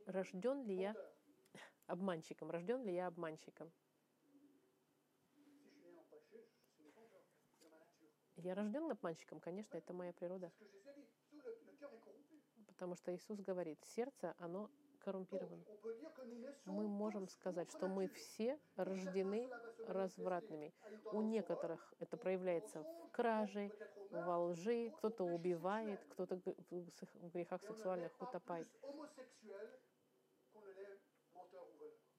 Рожден 0.06 0.64
ли 0.66 0.76
я 0.76 0.96
обманщиком? 1.88 2.52
Рожден 2.52 2.84
ли 2.84 2.94
я 2.94 3.08
обманщиком? 3.08 3.72
Я 8.46 8.54
рожден 8.54 8.92
обманщиком, 8.92 9.40
конечно, 9.40 9.76
это 9.76 9.92
моя 9.92 10.14
природа. 10.14 10.52
Потому 12.68 12.96
что 12.96 13.16
Иисус 13.16 13.40
говорит, 13.40 13.80
сердце, 13.84 14.36
оно 14.38 14.70
коррумпировано. 15.00 15.64
Мы 16.66 16.88
можем 16.88 17.28
сказать, 17.28 17.72
что 17.72 17.88
мы 17.88 18.08
все 18.08 18.60
рождены 18.76 19.50
развратными. 19.88 20.76
У 21.12 21.22
некоторых 21.22 21.92
это 22.00 22.18
проявляется 22.18 22.84
в 22.84 23.12
краже, 23.12 23.72
во 24.12 24.38
лжи, 24.38 24.92
кто-то 24.98 25.24
убивает, 25.24 26.00
кто-то 26.10 26.40
в 26.70 27.30
грехах 27.34 27.64
сексуальных 27.64 28.12
утопает. 28.22 28.68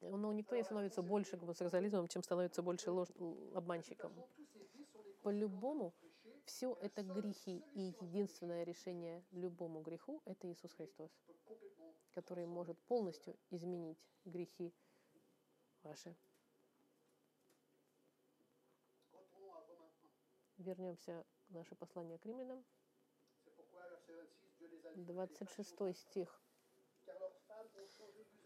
Но 0.01 0.33
никто 0.33 0.57
не 0.57 0.65
становится 0.65 1.03
больше 1.03 1.37
гомосексуализмом, 1.37 2.09
чем 2.09 2.25
становится 2.25 2.63
больше 2.63 2.91
ложь- 2.91 3.13
обманщиком. 3.55 4.13
По-любому. 5.23 5.95
Все 6.47 6.75
это 6.81 7.03
грехи, 7.03 7.63
и 7.75 7.95
единственное 8.01 8.65
решение 8.65 9.23
любому 9.33 9.83
греху– 9.83 10.23
это 10.25 10.51
Иисус 10.51 10.73
Христос, 10.73 11.11
который 12.13 12.47
может 12.47 12.79
полностью 12.85 13.37
изменить 13.51 13.99
грехи 14.25 14.73
ваши. 15.83 16.17
Retournons 19.13 19.53
à 19.53 19.65
Romains 19.67 19.93
1. 20.59 20.65
Вернемся 20.65 21.25
к 21.47 21.51
наше 21.51 21.75
послание 21.75 22.19
к 22.19 22.25
римлянам, 22.25 22.65
C'est 23.45 23.55
pourquoi, 23.55 23.87
verset 23.89 24.13
26, 24.15 24.57
Dieu 24.59 24.69
les 24.69 24.87
a 24.87 24.93
livrés 24.93 25.15
26 25.15 25.93
стих. 25.95 26.46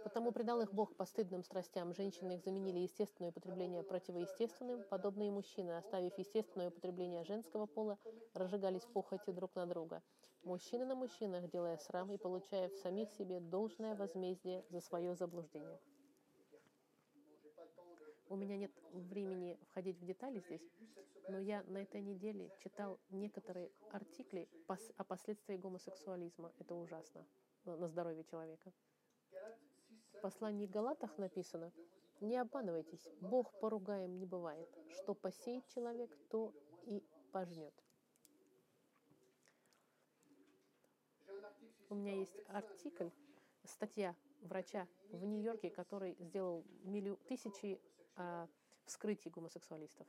Потому 0.03 0.32
предал 0.32 0.61
их 0.62 0.72
Бог 0.72 0.96
постыдным 0.96 1.44
страстям. 1.44 1.92
Женщины 1.92 2.36
их 2.36 2.42
заменили 2.42 2.78
естественное 2.78 3.30
употребление 3.30 3.82
противоестественным. 3.82 4.82
Подобные 4.88 5.30
мужчины, 5.30 5.72
оставив 5.76 6.16
естественное 6.16 6.68
употребление 6.68 7.24
женского 7.24 7.66
пола, 7.66 7.98
разжигались 8.32 8.86
похотью 8.86 9.34
друг 9.34 9.55
на 9.55 9.66
друга. 9.66 10.03
Мужчины 10.42 10.86
на 10.86 10.94
мужчинах, 10.94 11.51
делая 11.51 11.76
срам 11.76 12.11
и 12.11 12.16
получая 12.16 12.70
в 12.70 12.76
самих 12.76 13.11
себе 13.11 13.40
должное 13.40 13.94
возмездие 13.94 14.64
за 14.70 14.80
свое 14.80 15.14
заблуждение. 15.14 15.78
У 18.30 18.36
меня 18.36 18.57
нет 18.57 18.72
времени 18.92 19.59
входить 19.68 19.98
в 19.98 20.07
детали 20.07 20.38
здесь, 20.38 20.62
но 21.28 21.38
я 21.38 21.62
на 21.64 21.78
этой 21.78 22.01
неделе 22.01 22.51
читал 22.61 22.98
некоторые 23.11 23.70
артикли 23.90 24.48
о 24.96 25.05
последствиях 25.05 25.61
гомосексуализма. 25.61 26.53
Это 26.59 26.74
ужасно 26.74 27.26
на 27.64 27.88
здоровье 27.88 28.24
человека. 28.24 28.72
В 30.12 30.20
послании 30.20 30.66
Галатах 30.66 31.16
написано, 31.18 31.72
не 32.20 32.37
обманывайтесь, 32.37 33.09
Бог 33.20 33.53
поругаем 33.61 34.18
не 34.18 34.26
бывает. 34.26 34.68
Что 34.91 35.14
посеет 35.14 35.66
человек, 35.68 36.11
то 36.28 36.53
и 36.85 37.03
пожнет. 37.33 37.74
У 41.89 41.95
меня 41.95 42.14
есть 42.14 42.37
артикль, 42.49 43.09
статья 43.64 44.14
врача 44.43 44.87
в 45.11 45.24
Нью-Йорке, 45.24 45.70
который 45.70 46.14
сделал 46.20 46.64
миллион, 46.83 47.16
тысячи 47.28 47.81
а, 48.16 48.49
вскрытий 48.85 49.31
гомосексуалистов. 49.31 50.07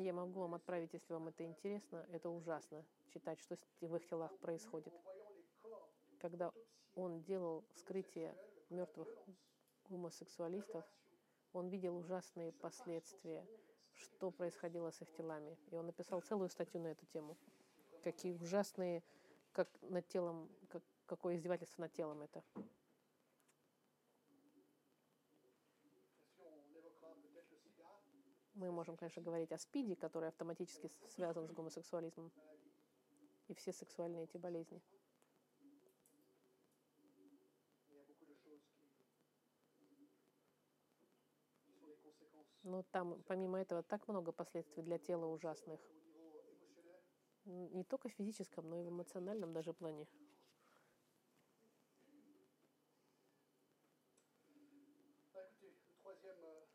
Я 0.00 0.14
могу 0.14 0.40
вам 0.40 0.54
отправить, 0.54 0.94
если 0.94 1.12
вам 1.12 1.28
это 1.28 1.44
интересно. 1.44 2.06
Это 2.10 2.30
ужасно 2.30 2.82
читать, 3.10 3.38
что 3.38 3.56
в 3.82 3.96
их 3.96 4.06
телах 4.06 4.34
происходит. 4.38 4.94
Когда 6.18 6.52
он 6.94 7.22
делал 7.22 7.64
вскрытие 7.74 8.34
мертвых 8.70 9.08
гомосексуалистов, 9.90 10.86
он 11.52 11.68
видел 11.68 11.98
ужасные 11.98 12.52
последствия, 12.52 13.46
что 13.92 14.30
происходило 14.30 14.90
с 14.90 15.02
их 15.02 15.12
телами. 15.12 15.58
И 15.70 15.76
он 15.76 15.84
написал 15.84 16.22
целую 16.22 16.48
статью 16.48 16.80
на 16.80 16.88
эту 16.88 17.04
тему. 17.04 17.36
Какие 18.02 18.32
ужасные, 18.32 19.02
как 19.52 19.68
над 19.82 20.08
телом, 20.08 20.48
как, 20.70 20.82
какое 21.04 21.36
издевательство 21.36 21.82
над 21.82 21.92
телом 21.92 22.22
это. 22.22 22.42
Мы 28.60 28.70
можем, 28.70 28.94
конечно, 28.94 29.22
говорить 29.22 29.52
о 29.52 29.58
СПИДе, 29.58 29.96
который 29.96 30.28
автоматически 30.28 30.90
связан 31.08 31.48
с 31.48 31.50
гомосексуализмом. 31.50 32.30
И 33.48 33.54
все 33.54 33.72
сексуальные 33.72 34.24
эти 34.24 34.36
болезни. 34.36 34.82
Но 42.62 42.82
там, 42.82 43.22
помимо 43.22 43.58
этого, 43.58 43.82
так 43.82 44.06
много 44.08 44.30
последствий 44.30 44.82
для 44.82 44.98
тела 44.98 45.24
ужасных. 45.24 45.80
Не 47.46 47.82
только 47.84 48.10
в 48.10 48.12
физическом, 48.12 48.68
но 48.68 48.76
и 48.76 48.82
в 48.82 48.90
эмоциональном 48.90 49.54
даже 49.54 49.72
плане. 49.72 50.06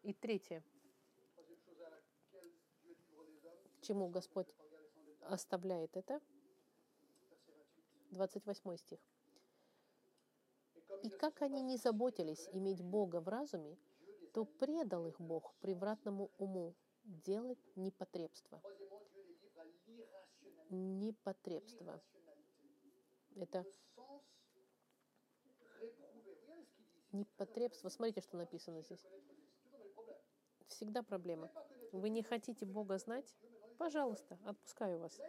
И 0.02 0.14
третье, 0.14 0.64
чему 3.86 4.10
Господь 4.10 4.54
оставляет 5.22 5.96
это, 5.96 6.20
28 8.12 8.78
стих. 8.78 9.00
И 11.04 11.10
как 11.10 11.42
они 11.42 11.62
не 11.62 11.78
заботились 11.78 12.50
иметь 12.52 12.82
Бога 12.82 13.22
в 13.22 13.28
разуме, 13.28 13.78
то 14.34 14.46
предал 14.46 15.06
их 15.06 15.20
Бог 15.20 15.54
превратному 15.62 16.32
уму 16.38 16.76
делать 17.04 17.60
непотребство. 17.76 18.62
Непотребство. 20.70 22.02
Это 23.36 23.66
непотребство. 27.12 27.90
Смотрите, 27.90 28.22
что 28.22 28.38
написано 28.38 28.82
здесь. 28.82 29.06
Всегда 30.68 31.04
проблема. 31.04 31.52
Вы 31.92 32.10
не 32.10 32.24
хотите 32.24 32.66
Бога 32.66 32.98
знать? 32.98 33.36
Пожалуйста, 33.78 34.38
отпускаю 34.46 35.00
вас. 35.00 35.20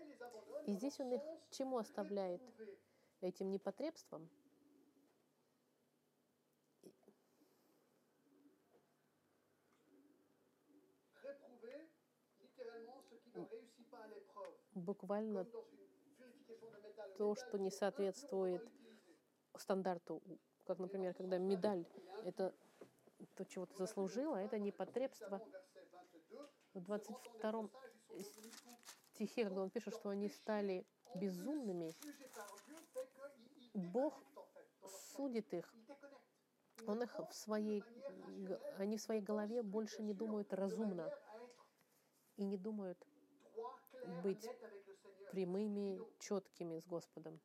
И 0.67 0.73
здесь 0.73 0.99
он 1.01 1.13
их 1.13 1.23
чему 1.51 1.79
оставляет? 1.79 2.43
Этим 3.21 3.51
непотребством? 3.51 4.29
Буквально 14.75 15.47
то, 17.17 17.35
что 17.35 17.59
не 17.59 17.71
соответствует 17.71 18.63
стандарту, 19.57 20.23
как, 20.67 20.79
например, 20.79 21.15
когда 21.15 21.39
медаль— 21.39 21.87
это 22.25 22.55
то, 23.35 23.45
чего 23.45 23.67
ты 23.67 23.75
заслужила, 23.77 24.37
это 24.37 24.59
непотребство. 24.59 25.41
В 26.75 26.81
22 26.81 27.71
стихе, 29.13 29.45
когда 29.45 29.63
он 29.63 29.71
пишет, 29.71 29.95
что 29.95 30.11
они 30.11 30.29
стали 30.29 30.85
безумными, 31.15 31.95
Бог 33.75 34.23
судит 35.17 35.53
их. 35.55 35.73
Он 36.87 37.03
их 37.03 37.19
в 37.19 37.35
своей, 37.35 37.83
они 38.79 38.97
в 38.97 39.03
своей 39.03 39.21
голове 39.21 39.63
больше 39.63 40.03
не 40.03 40.15
думают 40.15 40.53
разумно 40.53 41.13
и 42.37 42.45
не 42.45 42.57
думают 42.57 42.99
быть 44.23 44.49
прямыми, 45.33 46.05
четкими 46.19 46.79
с 46.79 46.87
Господом. 46.87 47.41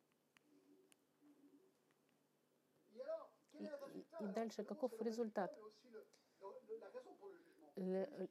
И, 3.58 3.64
и- 3.64 4.24
и 4.24 4.26
дальше 4.26 4.64
каков 4.64 4.92
результат? 5.00 5.52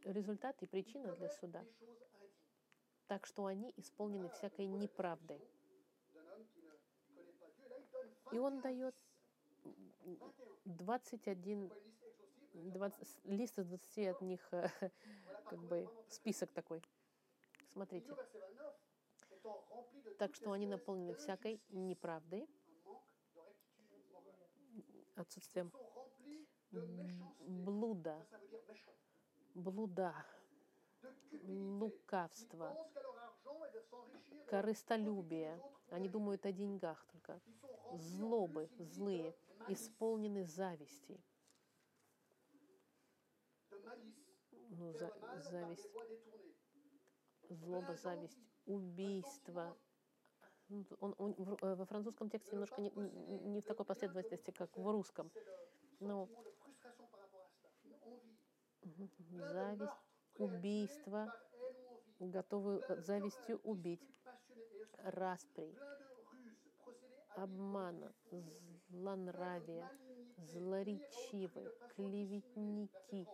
Результат 0.05 0.61
и 0.61 0.65
причина 0.65 1.11
для 1.13 1.29
суда. 1.29 1.63
Так 3.11 3.25
что 3.25 3.45
они 3.45 3.73
исполнены 3.75 4.29
всякой 4.29 4.67
неправдой. 4.67 5.41
И 8.31 8.39
он 8.39 8.61
21 8.61 8.61
дает 8.61 8.95
21. 10.63 10.63
21 10.63 11.67
Pas 11.67 11.75
une 11.75 11.91
liste 11.91 12.07
exhaustive, 12.07 12.55
mais 12.55 12.71
20, 12.71 13.07
с- 13.07 13.19
лист 13.25 13.59
из 13.59 13.67
20 13.67 14.07
от 14.07 14.21
них, 14.21 14.47
э, 14.53 14.69
как 15.49 15.59
бы 15.59 15.89
список 16.07 16.53
такой. 16.53 16.81
Смотрите. 17.67 18.09
au 18.09 18.15
verset 18.15 18.39
29, 18.39 18.79
étant 19.29 19.61
rempli 19.71 20.01
de 20.03 20.13
Так 20.15 20.33
что 20.33 20.53
они 20.53 20.65
наполнены 20.65 21.13
всякой 21.15 21.61
неправдой, 21.67 22.47
отсутствием 25.17 25.69
блуда, 27.41 28.25
блуда, 29.53 30.25
Des 31.01 31.81
autres 31.81 32.45
Они 35.89 36.09
думают 36.09 36.45
о 36.45 36.51
деньгах 36.51 37.05
только. 37.11 37.41
Злобы, 37.91 38.69
злые, 38.79 39.35
исполнены 39.67 40.45
зависти. 40.45 41.19
Ну, 44.69 44.93
за- 44.93 45.11
зависть, 45.51 45.89
злоба, 47.49 47.95
зависть, 47.95 48.39
убийство. 48.65 49.75
Ну, 50.69 50.85
Он, 51.01 51.15
он 51.17 51.33
в- 51.33 51.65
э, 51.65 51.75
во 51.75 51.85
французском 51.85 52.29
тексте 52.29 52.53
немножко 52.53 52.81
не, 52.81 52.91
не- 52.91 53.39
в 53.61 53.65
такой 53.65 53.85
последовательности, 53.85 54.51
как 54.51 54.77
в 54.77 54.89
русском. 54.89 55.29
Но 55.99 56.29
зависть, 59.29 60.10
envie. 60.41 60.87
готовы 62.21 62.83
de 62.87 63.01
завистью 63.01 63.59
убить, 63.63 64.07
распри, 65.03 65.75
обмана, 67.35 68.13
злонравия, 68.89 69.89
злоречивы, 70.37 71.71
клеветники, 71.95 73.27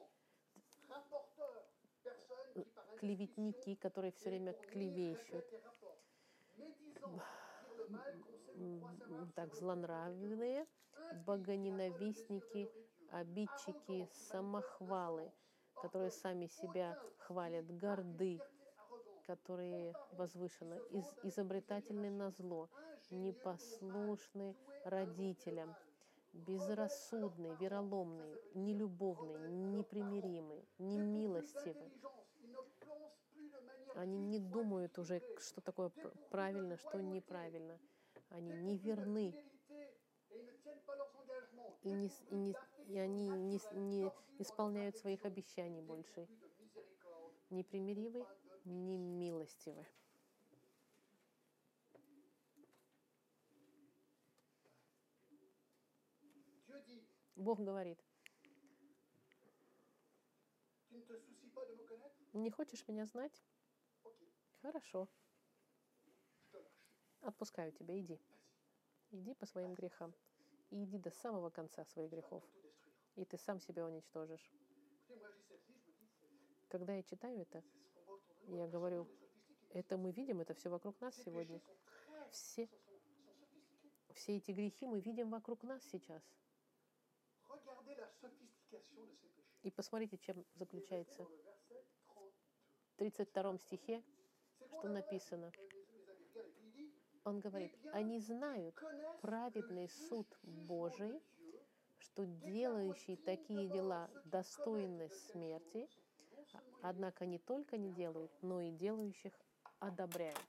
клеветники, 2.99 3.76
которые 3.76 4.14
все 4.14 4.30
время 4.30 4.53
клевещут, 4.53 5.45
так, 9.36 9.53
злонравные, 9.53 10.66
богоненавистники, 11.26 12.70
обидчики, 13.12 14.10
самохвалы, 14.14 15.32
которые 15.82 16.11
сами 16.11 16.47
себя 16.47 16.97
хвалят, 17.17 17.65
горды, 17.80 18.39
которые 19.25 19.93
возвышены, 20.11 20.80
из, 20.91 21.05
изобретательны 21.23 22.09
на 22.09 22.32
зло, 22.32 22.69
непослушны 23.11 24.55
родителям, 24.84 25.75
безрассудный, 26.34 27.55
вероломный, 27.55 28.39
нелюбовный, 28.53 29.49
непримиримый, 29.49 30.63
немилостивый. 30.80 31.91
Они 33.95 34.17
не 34.19 34.39
думают 34.39 34.97
уже, 34.99 35.21
что 35.39 35.59
такое 35.61 35.89
пр- 35.89 36.13
правильно, 36.30 36.78
что 36.78 37.01
неправильно. 37.01 37.80
Они 38.30 38.53
не 38.53 38.78
верны 38.78 39.34
и, 41.84 41.91
не, 41.91 42.07
и, 42.30 42.36
не, 42.36 42.55
и 42.88 42.98
они 42.98 43.28
не, 43.28 43.60
не 43.74 44.12
исполняют 44.40 44.98
своих 44.98 45.26
обещаний 45.26 45.82
больше. 45.82 46.28
Непримиривы, 47.50 48.26
не 48.66 48.98
милостивы. 48.98 49.86
Бог 57.36 57.60
говорит, 57.60 58.04
не 62.34 62.50
хочешь 62.50 62.88
меня 62.88 63.06
знать? 63.06 63.44
Хорошо, 64.62 65.08
отпускаю 67.22 67.72
тебя, 67.72 68.00
иди. 68.00 68.20
Иди 69.12 69.34
по 69.36 69.46
своим 69.46 69.74
грехам. 69.74 70.14
И 70.72 70.84
иди 70.84 70.98
до 70.98 71.12
самого 71.12 71.50
конца 71.50 71.86
своих 71.86 72.12
грехов. 72.12 72.44
И 73.18 73.26
ты 73.26 73.38
сам 73.38 73.59
себя 73.59 73.86
уничтожишь. 73.86 74.51
Когда 76.70 76.93
я 76.93 77.03
читаю 77.03 77.41
это, 77.41 77.63
я 78.47 78.68
говорю, 78.68 79.07
это 79.72 79.97
мы 79.97 80.11
видим, 80.11 80.39
это 80.39 80.53
все 80.53 80.70
вокруг 80.70 80.99
нас 81.01 81.15
сегодня. 81.15 81.61
Все, 82.32 82.70
все 84.13 84.38
эти 84.38 84.51
грехи 84.51 84.86
мы 84.86 85.01
видим 85.01 85.30
вокруг 85.30 85.63
нас 85.63 85.84
сейчас. 85.91 86.24
И 89.63 89.72
посмотрите, 89.72 90.18
чем 90.18 90.45
заключается. 90.55 91.24
dans 91.24 91.30
le 91.30 91.41
verset 91.43 91.86
32. 92.07 92.32
В 92.88 92.95
32 92.97 93.57
стихе, 93.57 94.03
что 94.80 94.89
написано. 94.89 95.51
euh, 95.55 95.88
Он 97.26 97.39
говорит, 97.39 97.76
они 97.91 98.20
знают 98.20 98.76
праведный 99.22 99.89
суд 99.89 100.28
Божий, 100.43 101.22
что 102.18 102.26
делающие 102.26 103.15
такие 103.15 103.70
дела 103.70 104.09
достойны 104.26 105.07
смерти, 105.09 105.88
однако 106.82 107.28
не 107.28 107.38
только 107.38 107.78
не 107.78 107.91
делают, 107.93 108.32
но 108.41 108.59
и 108.59 108.72
делающих 108.72 109.39
одобряют. 109.78 110.41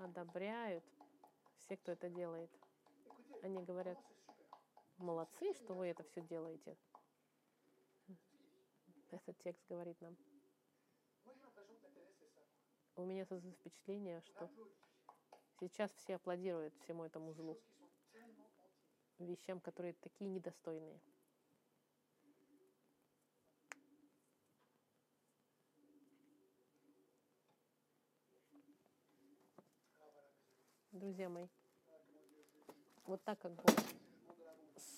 Одобряют 0.00 0.82
все, 1.58 1.76
кто 1.76 1.92
это 1.92 2.08
делает. 2.08 2.50
Они 3.44 3.62
говорят, 3.62 3.96
молодцы, 4.96 5.54
что 5.54 5.74
вы 5.74 5.86
это 5.86 6.02
все 6.02 6.20
делаете. 6.20 6.76
Этот 9.12 9.38
текст 9.38 9.64
говорит 9.68 10.00
нам. 10.00 10.16
У 12.96 13.04
меня 13.04 13.24
создается 13.24 13.60
впечатление, 13.60 14.20
что 14.22 14.50
сейчас 15.60 15.92
все 15.92 16.16
аплодируют 16.16 16.74
всему 16.82 17.04
этому 17.04 17.32
злу, 17.34 17.56
вещам, 19.24 19.60
которые 19.60 19.94
такие 19.94 20.30
недостойные. 20.30 21.00
Друзья 30.92 31.28
мои, 31.28 31.46
вот 33.06 33.22
так 33.22 33.38
как 33.38 33.52
Бог 33.52 33.76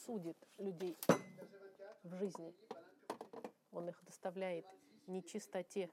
судит 0.04 0.36
людей 0.58 0.96
Verset 1.06 1.36
24, 1.38 2.00
в 2.02 2.14
жизни, 2.14 2.54
Он 3.70 3.88
их 3.88 4.02
доставляет 4.04 4.64
26, 4.64 5.08
нечистоте, 5.08 5.90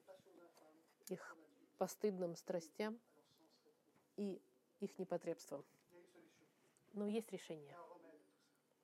их 1.09 1.37
постыдным 1.77 2.35
страстям 2.35 2.99
и 4.15 4.41
их 4.79 4.97
непотребствам. 4.97 5.63
Но 6.93 7.05
есть 7.05 7.31
решение 7.31 7.75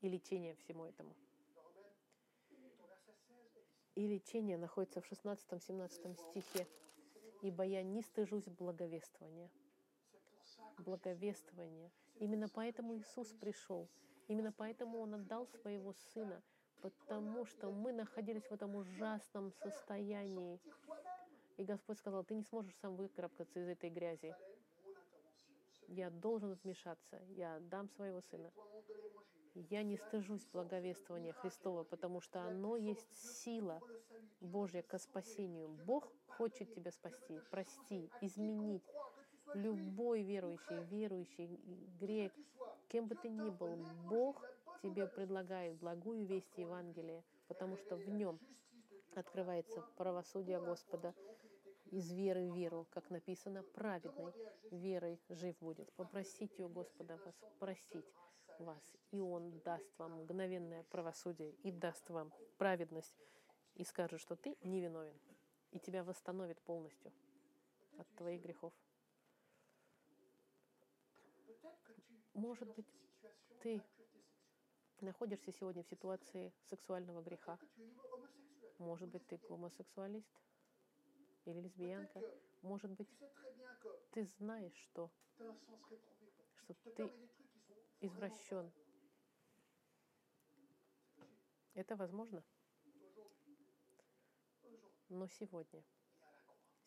и 0.06 0.10
лечение 0.10 0.54
всему 0.56 0.86
этому. 0.86 1.16
Le 1.60 2.54
remède, 2.54 2.80
au 2.80 2.86
verset 2.86 3.16
16, 3.26 3.58
est 3.58 3.66
ici. 3.66 3.96
И 3.96 4.08
лечение 4.08 4.58
находится 4.58 5.02
в 5.02 5.12
16-17 5.12 6.16
стихе. 6.30 6.68
«Ибо 7.42 7.64
я 7.64 7.84
не 7.84 8.02
стыжусь 8.02 8.48
благовествования». 8.48 9.50
Благовествование. 10.78 11.92
Именно 12.20 12.50
поэтому 12.50 12.96
Иисус 12.98 13.34
пришел. 13.34 13.90
Именно 14.28 14.52
поэтому 14.52 15.00
Он 15.00 15.16
отдал 15.16 15.48
Своего 15.48 15.94
Сына. 15.94 16.42
Потому 16.82 17.46
что 17.46 17.72
мы 17.72 17.92
находились 17.92 18.44
в 18.44 18.52
этом 18.52 18.76
ужасном 18.76 19.52
состоянии. 19.52 20.60
И 21.58 21.64
Господь 21.64 21.98
сказал, 21.98 22.24
ты 22.24 22.36
не 22.36 22.44
сможешь 22.44 22.76
сам 22.76 22.96
выкарабкаться 22.96 23.60
из 23.60 23.68
этой 23.68 23.90
грязи. 23.90 24.36
Я 25.88 26.10
должен 26.10 26.54
вмешаться. 26.64 27.22
Я 27.30 27.56
отдам 27.56 27.90
Своего 27.90 28.22
Сына. 28.22 28.52
Я 29.56 29.84
не 29.84 29.96
стыжусь 29.96 30.46
благовествования 30.52 31.32
Христова, 31.32 31.84
потому 31.84 32.20
что 32.20 32.42
оно 32.42 32.76
есть 32.76 33.08
сила. 33.42 33.82
Божья 34.42 34.82
к 34.82 35.00
спасению. 35.00 35.70
Бог 35.86 36.12
хочет 36.28 36.74
тебя 36.74 36.92
спасти, 36.92 37.40
прости, 37.50 38.10
изменить. 38.22 38.84
Любой 39.54 40.24
верующий, 40.24 40.84
верующий, 40.90 41.60
грек, 42.00 42.34
кем 42.90 43.08
бы 43.08 43.16
ты 43.16 43.30
ни 43.30 43.50
был, 43.50 43.78
Бог 44.10 44.44
тебе 44.82 45.08
предлагает 45.08 45.78
благую 45.78 46.26
весть 46.26 46.58
Евангелия, 46.58 47.24
потому 47.48 47.78
что 47.78 47.96
в 47.96 48.10
нем 48.10 48.40
открывается 49.16 49.82
правосудие 49.96 50.60
Господа 50.60 51.14
из 51.92 52.12
веры 52.12 52.50
в 52.50 52.56
веру, 52.56 52.88
как 52.90 53.10
написано, 53.10 53.64
праведной 53.64 54.34
верой 54.72 55.22
жив 55.30 55.56
будет. 55.60 55.92
Попросите 55.94 56.64
у 56.64 56.70
Господа 56.70 57.18
вас 57.24 57.36
простить 57.60 58.06
вас, 58.60 58.84
и 59.12 59.20
Он 59.20 59.60
даст 59.60 59.88
вам 59.98 60.22
мгновенное 60.22 60.84
правосудие 60.84 61.52
и 61.64 61.72
даст 61.72 62.10
вам 62.10 62.34
праведность, 62.58 63.16
и 63.76 63.84
скажет, 63.84 64.22
что 64.22 64.36
ты 64.36 64.58
невиновен, 64.62 65.18
и 65.72 65.80
тебя 65.80 66.04
восстановит 66.04 66.62
полностью 66.62 67.12
от 67.98 68.08
твоих 68.16 68.42
грехов. 68.42 68.74
Может 72.34 72.74
быть, 72.76 72.88
ты 73.62 73.82
находишься 75.02 75.52
сегодня 75.52 75.84
в 75.84 75.88
ситуации 75.88 76.54
сексуального 76.66 77.22
греха. 77.22 77.58
Может 78.78 79.10
быть, 79.10 79.26
ты 79.28 79.38
гомосексуалист 79.50 80.30
или 81.46 81.62
лесбиянка. 81.62 82.22
Может 82.62 82.92
быть, 82.92 83.10
ты 84.12 84.26
знаешь, 84.38 84.76
что, 84.76 85.10
что 86.56 86.74
ты 86.96 87.12
извращен. 88.06 88.72
Это 91.74 91.96
возможно, 91.96 92.44
но 95.10 95.28
сегодня, 95.28 95.84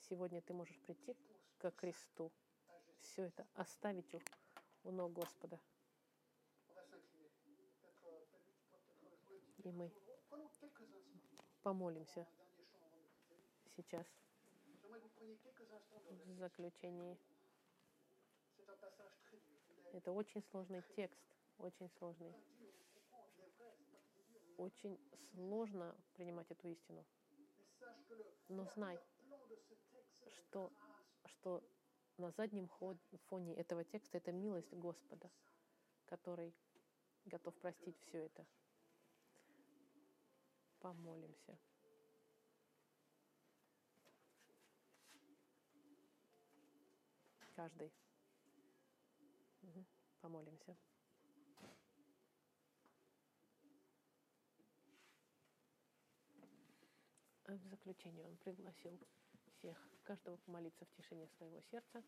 сегодня 0.01 0.41
ты 0.41 0.55
можешь 0.55 0.79
прийти 0.81 1.15
pose 1.61 1.71
к 1.73 1.81
Христу, 1.81 2.33
à 2.69 2.79
Jésus. 2.79 3.03
все 3.03 3.23
это 3.25 3.47
оставить 3.55 4.15
у, 4.15 4.21
у 4.85 4.91
ног 4.91 5.13
Господа. 5.13 5.61
Euh, 6.69 6.99
И 9.65 9.71
мы 9.71 9.93
помолимся 11.63 12.27
сейчас 13.77 14.07
в 16.25 16.35
заключении. 16.39 17.19
Это 19.93 20.13
очень 20.13 20.43
сложный 20.51 20.83
текст, 20.95 21.21
очень 21.59 21.89
сложный. 21.99 22.35
Очень 24.57 24.99
сложно 25.33 25.95
принимать 26.15 26.51
эту 26.51 26.69
истину. 26.69 27.05
Но 28.49 28.65
знай, 28.75 28.99
что, 30.27 30.73
что 31.27 31.63
на 32.17 32.31
заднем 32.33 32.69
фоне 33.29 33.55
этого 33.55 33.85
текста 33.85 34.19
это 34.19 34.33
милость 34.33 34.73
Господа, 34.73 35.31
который 36.07 36.55
готов 37.25 37.55
простить 37.57 37.97
все 38.01 38.25
это. 38.25 38.47
Помолимся. 40.81 41.59
Каждый. 47.55 47.93
Помолимся. 50.21 50.77
А 57.45 57.53
В 57.55 57.69
заключение 57.71 58.27
он 58.27 58.37
пригласил 58.37 58.99
всех, 59.59 59.77
каждого 60.05 60.37
помолиться 60.37 60.85
в 60.85 60.91
тишине 60.93 61.27
своего 61.37 61.63
сердца. 61.71 62.03